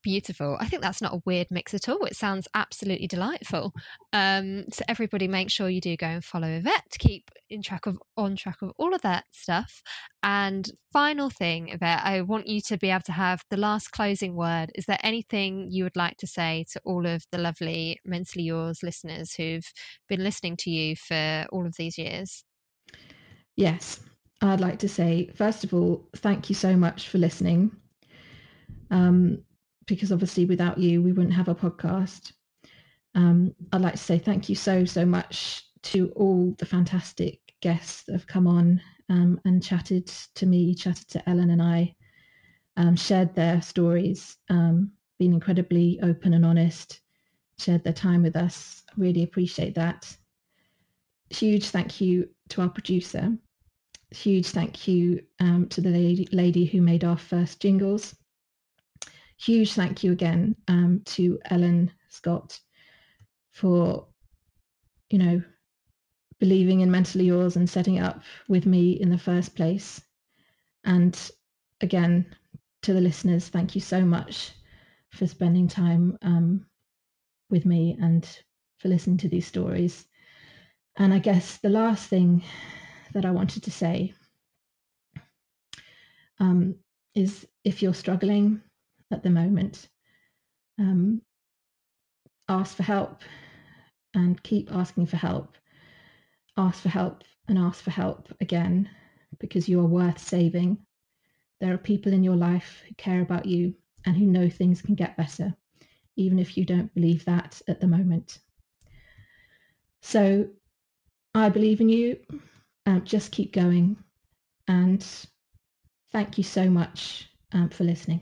beautiful. 0.04 0.58
I 0.60 0.68
think 0.68 0.82
that's 0.82 1.02
not 1.02 1.14
a 1.14 1.22
weird 1.26 1.48
mix 1.52 1.74
at 1.74 1.90
all. 1.90 2.06
It 2.06 2.16
sounds 2.16 2.48
absolutely 2.54 3.08
delightful. 3.08 3.74
Um, 4.14 4.66
so 4.72 4.84
everybody, 4.88 5.28
make 5.28 5.50
sure 5.50 5.70
you 5.70 5.82
do 5.82 5.96
go 5.98 6.08
and 6.08 6.24
follow 6.24 6.48
Yvette 6.48 6.84
keep 7.00 7.30
in 7.50 7.62
track 7.62 7.86
of 7.86 7.98
on 8.18 8.36
track 8.36 8.62
of 8.62 8.72
all 8.78 8.94
of 8.94 9.02
that 9.02 9.26
stuff. 9.32 9.82
And 10.22 10.70
final 10.92 11.30
thing, 11.30 11.70
Yvette, 11.70 12.02
I 12.04 12.22
want 12.22 12.48
you 12.48 12.62
to 12.62 12.78
be 12.78 12.90
able 12.90 13.02
to 13.04 13.12
have 13.12 13.42
the 13.50 13.58
last 13.58 13.92
closing 13.92 14.36
word. 14.36 14.72
Is 14.76 14.86
there 14.86 15.00
anything 15.02 15.68
you 15.72 15.84
would 15.84 15.96
like 15.96 16.18
to 16.18 16.28
say 16.28 16.66
to 16.74 16.82
all 16.86 17.06
of 17.06 17.24
the 17.32 17.38
lovely 17.38 18.00
Mentally 18.06 18.46
Yours 18.46 18.84
listeners 18.84 19.34
who've 19.34 19.66
been 20.08 20.24
listening 20.24 20.58
to 20.58 20.70
you 20.70 20.96
for 20.96 21.46
all 21.52 21.66
of 21.66 21.76
these 21.78 21.98
years? 21.98 22.44
Yes, 23.56 24.00
I'd 24.42 24.62
like 24.62 24.80
to 24.80 24.90
say 24.90 25.30
first 25.36 25.64
of 25.64 25.74
all, 25.74 26.08
thank 26.18 26.50
you 26.50 26.56
so 26.56 26.76
much 26.76 27.10
for 27.10 27.18
listening. 27.18 27.72
Um, 28.92 29.44
because 29.90 30.12
obviously 30.12 30.46
without 30.46 30.78
you, 30.78 31.02
we 31.02 31.12
wouldn't 31.12 31.34
have 31.34 31.50
a 31.50 31.56
podcast. 31.56 32.32
Um, 33.16 33.54
I'd 33.74 33.82
like 33.82 33.94
to 33.94 33.98
say 33.98 34.20
thank 34.20 34.48
you 34.48 34.56
so, 34.56 34.86
so 34.86 35.06
much 35.06 35.64
to 35.84 36.12
all 36.16 36.56
the 36.60 36.66
fantastic 36.66 37.40
guests 37.62 38.04
that 38.04 38.14
have 38.14 38.28
come 38.28 38.48
on 38.48 38.82
um, 39.10 39.42
and 39.46 39.64
chatted 39.64 40.08
to 40.36 40.46
me, 40.46 40.76
chatted 40.76 41.08
to 41.10 41.30
Ellen 41.30 41.50
and 41.50 41.62
I, 41.62 41.96
um, 42.78 42.96
shared 42.96 43.34
their 43.36 43.62
stories, 43.62 44.38
um, 44.50 44.92
been 45.18 45.34
incredibly 45.34 46.00
open 46.04 46.34
and 46.34 46.46
honest, 46.46 47.02
shared 47.58 47.84
their 47.84 47.94
time 47.94 48.22
with 48.22 48.36
us. 48.36 48.84
Really 48.96 49.24
appreciate 49.24 49.76
that. 49.76 50.16
Huge 51.32 51.70
thank 51.70 52.00
you 52.00 52.30
to 52.50 52.62
our 52.62 52.70
producer. 52.70 53.36
Huge 54.12 54.48
thank 54.48 54.88
you 54.88 55.22
um, 55.40 55.68
to 55.70 55.82
the 55.82 55.90
lady, 55.90 56.28
lady 56.32 56.66
who 56.66 56.82
made 56.82 57.04
our 57.04 57.18
first 57.18 57.60
jingles 57.60 58.16
huge 59.40 59.74
thank 59.74 60.04
you 60.04 60.12
again 60.12 60.56
um, 60.68 61.02
to 61.06 61.40
Ellen 61.50 61.92
Scott 62.10 62.60
for, 63.52 64.08
you 65.10 65.18
know, 65.18 65.42
believing 66.40 66.82
in 66.82 66.92
Mentally 66.92 67.26
Yours 67.26 67.56
and 67.56 67.70
setting 67.70 68.00
up 68.00 68.22
with 68.48 68.66
me 68.66 68.92
in 68.92 69.10
the 69.10 69.18
first 69.18 69.56
place. 69.56 70.02
And 70.84 71.18
again, 71.82 72.36
to 72.84 72.94
the 72.94 73.02
listeners, 73.02 73.50
thank 73.50 73.76
you 73.76 73.82
so 73.82 74.02
much 74.02 74.52
for 75.10 75.26
spending 75.26 75.68
time 75.68 76.18
um, 76.22 76.66
with 77.50 77.66
me 77.66 77.98
and 78.02 78.28
for 78.78 78.90
listening 78.90 79.18
to 79.18 79.30
these 79.30 79.48
stories. 79.48 80.06
And 80.98 81.14
I 81.14 81.20
guess 81.20 81.58
the 81.58 81.70
last 81.70 82.08
thing 82.10 82.44
that 83.14 83.26
I 83.26 83.32
wanted 83.32 83.64
to 83.64 83.72
say 83.72 84.14
um, 86.40 86.76
is 87.16 87.48
if 87.64 87.82
you're 87.82 87.94
struggling 87.94 88.62
at 89.12 89.24
the 89.24 89.30
moment. 89.30 89.88
Um, 90.78 91.22
ask 92.48 92.76
for 92.76 92.84
help 92.84 93.22
and 94.14 94.42
keep 94.44 94.72
asking 94.72 95.08
for 95.08 95.18
help. 95.18 95.56
Ask 96.58 96.82
for 96.82 96.90
help 96.90 97.24
and 97.48 97.58
ask 97.58 97.84
for 97.84 97.92
help 97.92 98.34
again 98.42 98.90
because 99.40 99.70
you 99.70 99.80
are 99.80 99.86
worth 99.86 100.20
saving. 100.20 100.78
There 101.60 101.74
are 101.74 101.78
people 101.78 102.14
in 102.14 102.24
your 102.24 102.36
life 102.36 102.84
who 102.88 102.96
care 102.96 103.22
about 103.22 103.46
you 103.46 103.76
and 104.06 104.16
who 104.16 104.26
know 104.26 104.50
things 104.50 104.82
can 104.82 104.96
get 104.96 105.18
better, 105.18 105.54
even 106.16 106.40
if 106.40 106.58
you 106.58 106.66
don't 106.66 106.94
believe 106.94 107.26
that 107.26 107.62
at 107.68 107.82
the 107.82 107.88
moment. 107.88 108.40
So 110.02 110.48
I 111.36 111.50
believe 111.50 111.82
in 111.82 111.90
you. 111.90 112.20
Um, 112.86 113.04
just 113.04 113.32
keep 113.32 113.54
going. 113.54 113.98
And 114.68 115.06
thank 116.12 116.38
you 116.38 116.44
so 116.44 116.70
much 116.70 117.30
um, 117.52 117.70
for 117.70 117.84
listening. 117.84 118.22